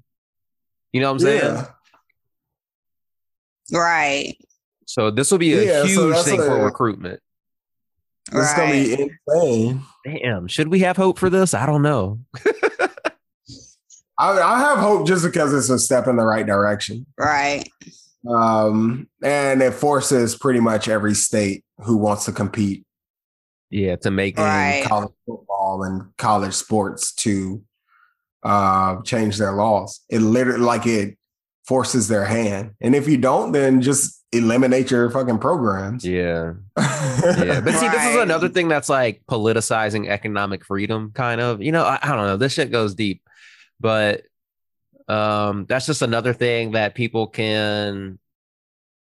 [0.92, 1.66] You know what I'm saying?
[3.70, 3.80] Yeah.
[3.80, 4.36] Right.
[4.90, 7.20] So this will be a Yeah, huge that's thing for a- recruitment.
[8.32, 8.94] It's gonna be
[9.28, 9.84] insane.
[10.04, 11.54] Damn, should we have hope for this?
[11.54, 12.20] I don't know.
[14.18, 17.06] I, I have hope just because it's a step in the right direction.
[17.20, 17.70] Right.
[18.28, 22.84] Um, and it forces pretty much every state who wants to compete
[23.70, 24.84] Yeah, to make Right.
[24.88, 27.62] college football and college sports to
[28.42, 30.02] uh change their laws.
[30.10, 31.16] It literally like it
[31.70, 32.72] forces their hand.
[32.82, 36.04] And if you don't, then just eliminate your fucking programs.
[36.04, 36.54] Yeah.
[37.22, 37.60] Yeah.
[37.60, 41.62] But see, this is another thing that's like politicizing economic freedom, kind of.
[41.62, 42.38] You know, I, I don't know.
[42.38, 43.22] This shit goes deep.
[43.80, 44.24] But
[45.08, 48.20] um that's just another thing that people can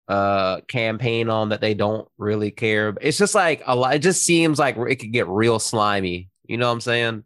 [0.07, 2.95] uh campaign on that they don't really care.
[3.01, 6.29] It's just like a lot, it just seems like it could get real slimy.
[6.47, 7.23] You know what I'm saying?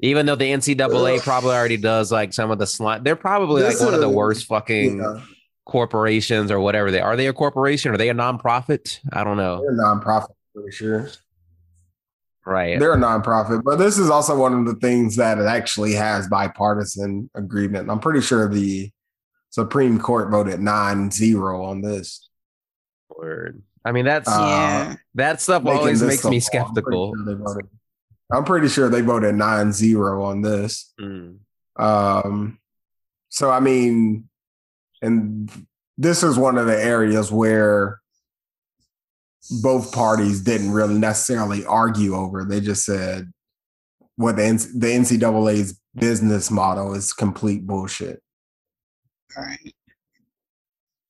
[0.00, 3.72] Even though the NCAA probably already does like some of the slime, they're probably like
[3.72, 5.20] This one of the worst fucking Yeah,
[5.66, 7.16] corporations or whatever they are.
[7.16, 7.92] They a corporation?
[7.92, 8.98] Are they a nonprofit?
[9.12, 9.60] I don't know.
[9.60, 11.08] they're a nonprofit for sure.
[12.46, 12.78] Right.
[12.80, 16.26] They're a nonprofit, but this is also one of the things that it actually has
[16.28, 17.90] bipartisan agreement.
[17.90, 18.90] I'm pretty sure the
[19.50, 22.28] Supreme Court voted 9-0 on this.
[23.14, 23.62] Word.
[23.84, 24.96] I mean, that's Uh, yeah.
[25.16, 26.62] that stuff always makes me far.
[26.62, 27.14] I'm pretty skeptical.
[27.14, 27.60] sure
[28.32, 30.92] I'm pretty sure they voted 9-0 on this.
[31.00, 31.38] Mm.
[31.78, 32.58] Um,
[33.28, 34.28] so I mean,
[35.00, 35.50] and
[35.96, 38.00] this is one of the areas where
[39.62, 42.44] both parties didn't really necessarily argue over.
[42.44, 43.32] They just said
[44.16, 48.22] what the, N- the NCAA's business model is complete bullshit.
[49.36, 49.74] Right.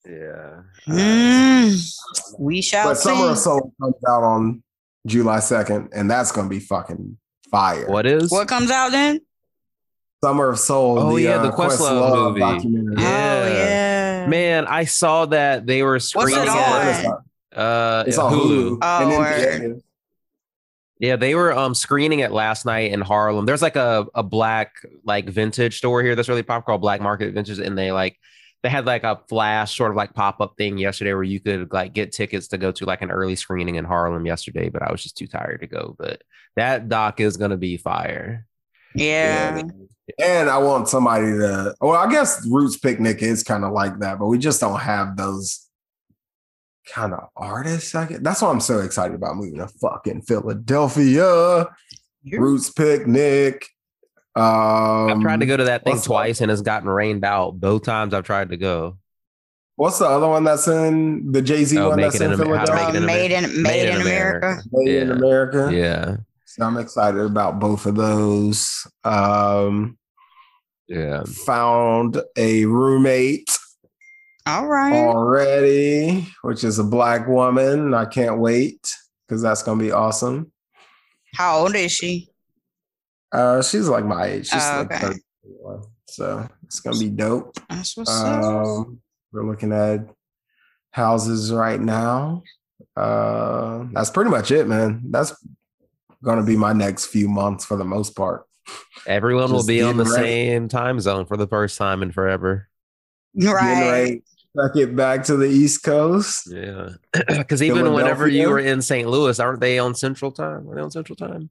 [0.06, 0.62] Yeah.
[0.86, 1.94] Mm,
[2.38, 3.44] we shall But Summer of see.
[3.44, 4.62] Soul comes out on
[5.08, 7.16] July 2nd, and that's going to be fucking
[7.50, 7.86] fire.
[7.88, 8.30] What is?
[8.30, 9.20] What comes out then?
[10.22, 10.98] Summer of Soul.
[10.98, 12.40] Oh, yeah, the Questlove movie.
[12.40, 13.02] documentary.
[13.02, 13.44] Yeah.
[13.44, 14.26] Oh yeah.
[14.28, 17.06] Man, I saw that they were screening it it.
[17.06, 17.22] on?
[17.54, 18.78] Uh, It's on Hulu.
[18.82, 19.10] Oh, And
[19.72, 19.82] word.
[21.00, 23.46] Yeah, they were um screening it last night in Harlem.
[23.46, 24.72] There's like a a black
[25.04, 28.18] like vintage store here that's really popular called Black Market Vintage, and they like
[28.62, 31.72] they had like a flash sort of like pop up thing yesterday where you could
[31.72, 34.90] like get tickets to go to like an early screening in Harlem yesterday, but I
[34.90, 35.94] was just too tired to go.
[35.98, 36.22] But
[36.56, 38.46] that doc is gonna be fire.
[38.94, 39.62] Yeah.
[40.18, 44.18] And I want somebody to, well, I guess Roots Picnic is kind of like that,
[44.18, 45.68] but we just don't have those
[46.88, 47.94] kind of artists.
[47.94, 48.20] I guess.
[48.22, 51.66] That's why I'm so excited about moving to fucking Philadelphia.
[52.32, 53.66] Roots Picnic.
[54.38, 57.24] Um, I've tried to go to that thing what's the- twice and it's gotten rained
[57.24, 58.98] out both times I've tried to go.
[59.76, 62.38] What's the other one that's in the Jay Z Oh, one that's in in Am-
[62.38, 62.88] How to Make Philadelphia?
[62.88, 64.62] It in made in made, in America.
[64.72, 65.70] Made in America.
[65.72, 66.16] Yeah.
[66.46, 68.86] So I'm excited about both of those.
[69.04, 69.96] Um,
[70.88, 71.22] Yeah.
[71.46, 73.56] Found a roommate
[74.46, 74.94] All right.
[74.94, 77.92] already, which is a black woman.
[77.94, 78.80] I can't wait
[79.28, 80.50] because that's gonna be awesome.
[81.36, 82.30] How old is she?
[83.32, 84.48] Uh, she's like my age.
[84.48, 85.14] She's Oh, like okay.
[85.44, 85.82] 31.
[86.06, 87.56] So it's gonna be dope.
[87.68, 88.42] That's what's up.
[88.42, 89.00] Um,
[89.32, 90.00] we're looking at
[90.90, 92.42] houses right now.
[92.96, 95.02] Uh, that's pretty much it, man.
[95.10, 95.34] That's
[96.24, 98.44] gonna be my next few months for the most part.
[99.06, 100.22] Everyone will be on the ready.
[100.22, 102.68] same time zone for the first time in forever.
[103.36, 103.90] Getting Right.
[103.90, 104.22] ready
[104.56, 106.50] to get back to the East Coast.
[106.52, 106.90] Yeah.
[107.28, 109.08] Because even whenever you were in St.
[109.08, 110.68] Louis, aren't they on Central Time?
[110.68, 111.50] Are they on Central Time?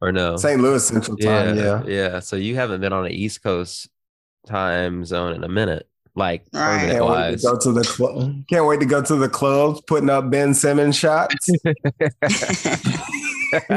[0.00, 0.36] Or no?
[0.36, 0.60] St.
[0.60, 1.82] Louis Central Time, yeah.
[1.86, 2.20] Yeah.
[2.20, 3.88] So you haven't been on an East Coast
[4.46, 6.80] time zone in a minute, like Right.
[6.80, 7.42] permanent Can't wait wise.
[7.42, 8.34] to go to the club.
[8.48, 11.48] Can't wait to go to the clubs, putting up Ben Simmons shots.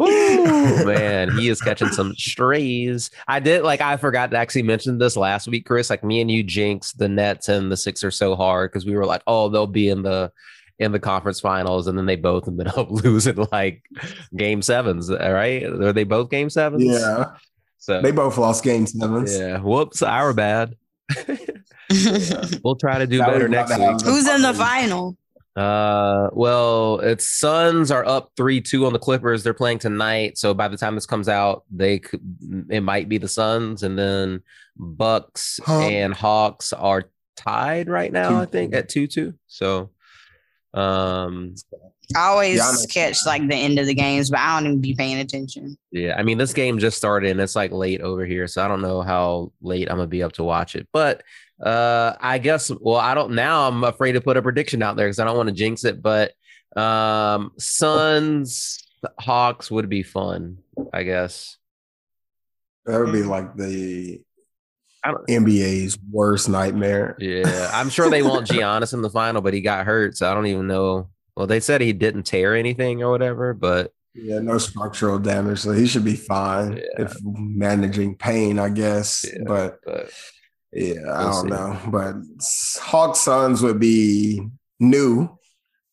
[0.00, 3.10] Ooh, man, he is catching some strays.
[3.26, 5.90] I did like I forgot to actually mention this last week, Chris.
[5.90, 9.06] Like me and you jinxed the Nets and the Sixers so hard because we were
[9.06, 10.30] like, oh, they'll be in the
[10.78, 13.82] in the conference finals, and then they both ended up losing like
[14.36, 15.64] game sevens, right?
[15.64, 16.84] Are they both game sevens?
[16.84, 17.32] yeah,
[17.78, 19.36] So they both lost game sevens.
[19.38, 19.58] yeah.
[19.58, 20.74] Whoops, our bad.
[22.64, 24.00] We'll try to do That better next to week.
[24.04, 25.16] Who's in the final?
[25.54, 29.42] Uh, well, it's Suns are up three two on the Clippers.
[29.44, 32.20] They're playing tonight, so by the time this comes out, they could
[32.68, 34.42] it might be the Suns, and then
[34.76, 35.78] Bucks Huh.
[35.80, 37.04] and Hawks are
[37.36, 38.40] tied right now.
[38.40, 39.34] I think at two two.
[39.46, 39.90] So,
[40.76, 41.54] um,
[42.14, 42.92] I always Giannis.
[42.92, 45.76] catch like the end of the games, but I don't even be paying attention.
[45.90, 48.68] yeah, I mean this game just started and it's like late over here, so I
[48.68, 51.22] don't know how late I'm gonna be up to watch it, but.
[51.58, 52.70] Uh, I guess.
[52.82, 53.32] Well, I don't.
[53.32, 55.84] Now I'm afraid to put a prediction out there because I don't want to jinx
[55.86, 56.02] it.
[56.02, 56.32] But
[56.76, 58.84] um, Suns
[59.18, 60.58] Hawks would be fun.
[60.92, 61.56] I guess.
[62.84, 64.25] That would be like the I don't-
[65.28, 67.16] NBA's worst nightmare.
[67.18, 70.34] Yeah, I'm sure they want Giannis in the final, but he got hurt, so I
[70.34, 71.08] don't even know.
[71.36, 75.72] Well, they said he didn't tear anything or whatever, but Yeah, no structural damage, so
[75.72, 77.04] he should be fine Yeah.
[77.04, 79.24] if managing pain, I guess.
[79.24, 79.42] Yeah.
[79.46, 80.10] But but
[80.72, 81.48] yeah, I We'll don't see.
[81.50, 81.78] know.
[81.88, 82.14] But
[82.82, 84.42] Hawks Suns would be
[84.80, 85.28] new,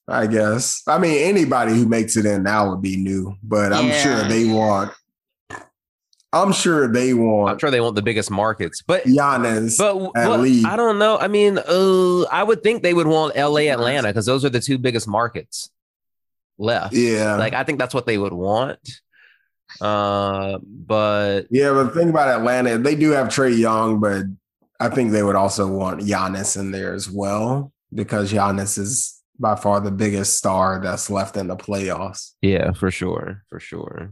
[0.07, 0.81] I guess.
[0.87, 4.45] I mean, anybody who makes it in now would be new, but I'm sure they
[4.45, 4.91] want.
[6.33, 7.51] I'm sure they want.
[7.51, 8.81] I'm sure they want the biggest markets.
[8.81, 9.77] But Giannis.
[9.77, 10.65] but, at but least.
[10.65, 11.17] I don't know.
[11.17, 14.59] I mean, uh, I would think they would want LA, Atlanta, because those are the
[14.59, 15.69] two biggest markets
[16.57, 16.93] left.
[16.93, 18.79] yeah, Like I think that's what they would want.
[19.79, 21.71] Uh, but yeah.
[21.71, 22.79] But think about Atlanta.
[22.79, 24.23] They do have Trae Young, but
[24.79, 29.55] I think they would also want Giannis in there as well because Giannis is by
[29.55, 32.31] far the biggest star that's left in the playoffs.
[32.41, 34.11] yeah, for sure, for sure.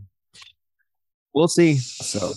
[1.33, 1.77] We'll see.
[1.77, 2.33] So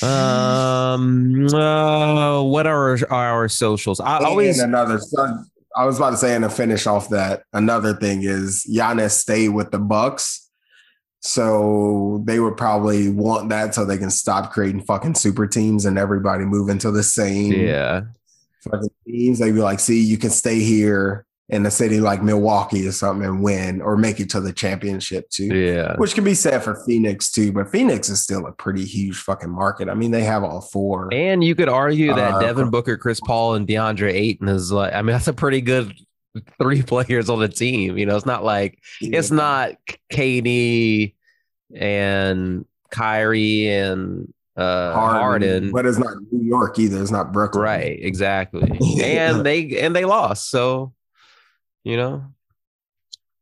[0.00, 4.00] Um, uh, what are our, our socials?
[4.00, 4.98] I always another.
[4.98, 5.44] so
[5.76, 9.50] I was about to say, and to finish off that, another thing is Giannis stayed
[9.50, 10.50] with the Bucks,
[11.20, 15.98] so they would probably want that so they can stop creating fucking super teams and
[15.98, 18.02] everybody move into the same yeah,
[18.60, 19.38] fucking teams.
[19.38, 23.24] They'd be like, "See, you can stay here in a city like Milwaukee or something
[23.28, 26.82] and win, or make it to the championship too." yeah, Which can be said for
[26.84, 29.88] Phoenix too, but Phoenix is still a pretty huge fucking market.
[29.88, 31.08] I mean, they have all four.
[31.12, 34.92] and you could argue that Uh, Devin Booker, Chris Paul, and DeAndre Ayton is like.
[34.94, 35.92] I mean, that's a pretty good
[36.58, 37.96] three players on the team.
[37.98, 39.72] You know, it's not like it's not
[40.12, 41.14] KD
[41.74, 45.72] and Kyrie and uh Harden.
[45.72, 47.00] but it's not New York either.
[47.00, 47.62] It's not Brooklyn.
[47.64, 48.78] Right, exactly.
[49.02, 50.92] And they and they lost, so
[51.84, 52.24] you know.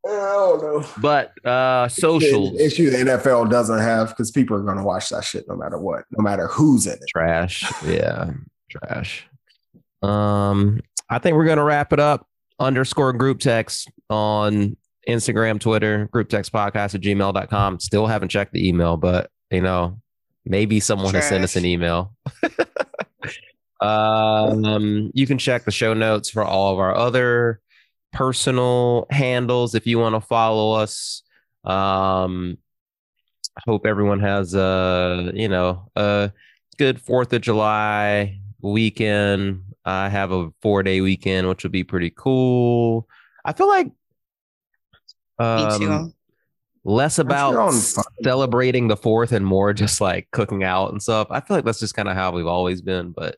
[0.07, 0.89] I don't know.
[0.99, 5.11] But uh socials The issue the NFL doesn't have because people are going to watch
[5.11, 7.05] that shit no matter what, no matter who's in it.
[7.09, 7.71] trash.
[7.85, 8.31] Yeah,
[8.71, 9.27] trash.
[10.03, 12.27] Um, I think we're gonna wrap it up.
[12.59, 14.77] Underscore group text on
[15.09, 17.81] Instagram, Twitter, group text podcast at gmail.com.
[17.81, 20.01] Still haven't checked the email, but you know,
[20.45, 22.15] maybe someone has sent us an email.
[23.81, 27.61] um, you can check the show notes for all of our other
[28.13, 31.23] personal handles if you want to follow us.
[31.65, 32.59] Um,
[33.67, 36.33] hope everyone has a you know a
[36.79, 39.63] good Fourth of July weekend.
[39.85, 43.09] I have a four day weekend, which will be pretty cool.
[43.45, 43.95] I feel like Me
[45.47, 46.13] um, too.
[46.85, 51.03] Less about your own fucking- celebrating the fourth and more just like cooking out and
[51.03, 51.27] stuff.
[51.31, 53.37] I feel like that's just kind of how we've always been, but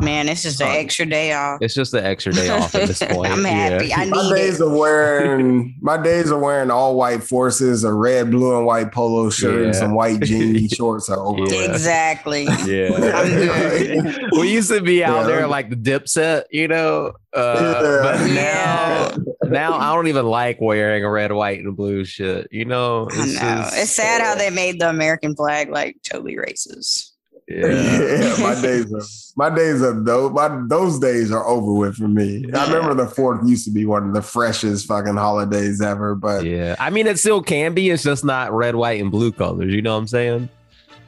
[0.00, 1.60] Man, it's just an extra day off.
[1.62, 3.32] it's just the extra day off at this point.
[3.32, 3.86] I'm happy.
[3.88, 4.00] Yeah.
[4.00, 4.66] I My days it.
[4.66, 9.30] of wearing my days of wearing all white forces, a red, blue, and white polo
[9.30, 11.44] shirt, and some white jean shorts are over.
[11.52, 11.70] Yeah.
[11.72, 12.44] Exactly.
[12.66, 14.28] Yeah.
[14.32, 15.26] We used to be out Yeah.
[15.26, 17.14] there like the dip set, you know.
[17.34, 18.02] Uh, Yeah.
[18.02, 19.14] But Yeah.
[19.42, 22.48] now, now I don't even like wearing a red, white, and blue shit.
[22.50, 23.32] You know, I know.
[23.32, 27.10] just- It's sad how they made the American flag like totally racist.
[27.48, 27.66] Yeah.
[28.14, 29.02] Yeah, my days are
[29.36, 32.46] my days are those my those days are over with for me.
[32.54, 36.44] I remember the fourth used to be one of the freshest fucking holidays ever, but
[36.46, 36.74] Yeah.
[36.78, 37.90] I mean, it still can be.
[37.90, 39.74] It's just not red, white, and blue colors.
[39.74, 40.48] You know what I'm saying?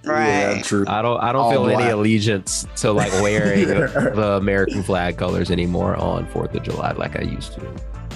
[0.07, 0.65] Yeah, Right.
[0.65, 0.85] true.
[0.89, 1.21] I don't.
[1.21, 3.87] I don't All feel any allegiance to like wearing Yeah.
[4.15, 7.61] the American flag colors anymore on Fourth of July like I used to.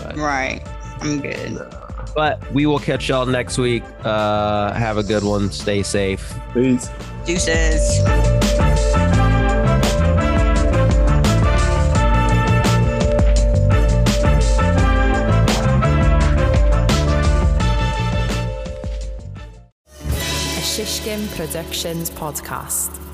[0.03, 0.63] But, Right.
[1.01, 1.59] I'm good.
[2.15, 3.83] but we will catch y'all next week.
[4.05, 5.51] Uh, have a good one.
[5.51, 6.35] Stay safe.
[6.55, 6.89] Peace.
[7.27, 8.01] Deuces.
[21.07, 23.10] A Productions podcast.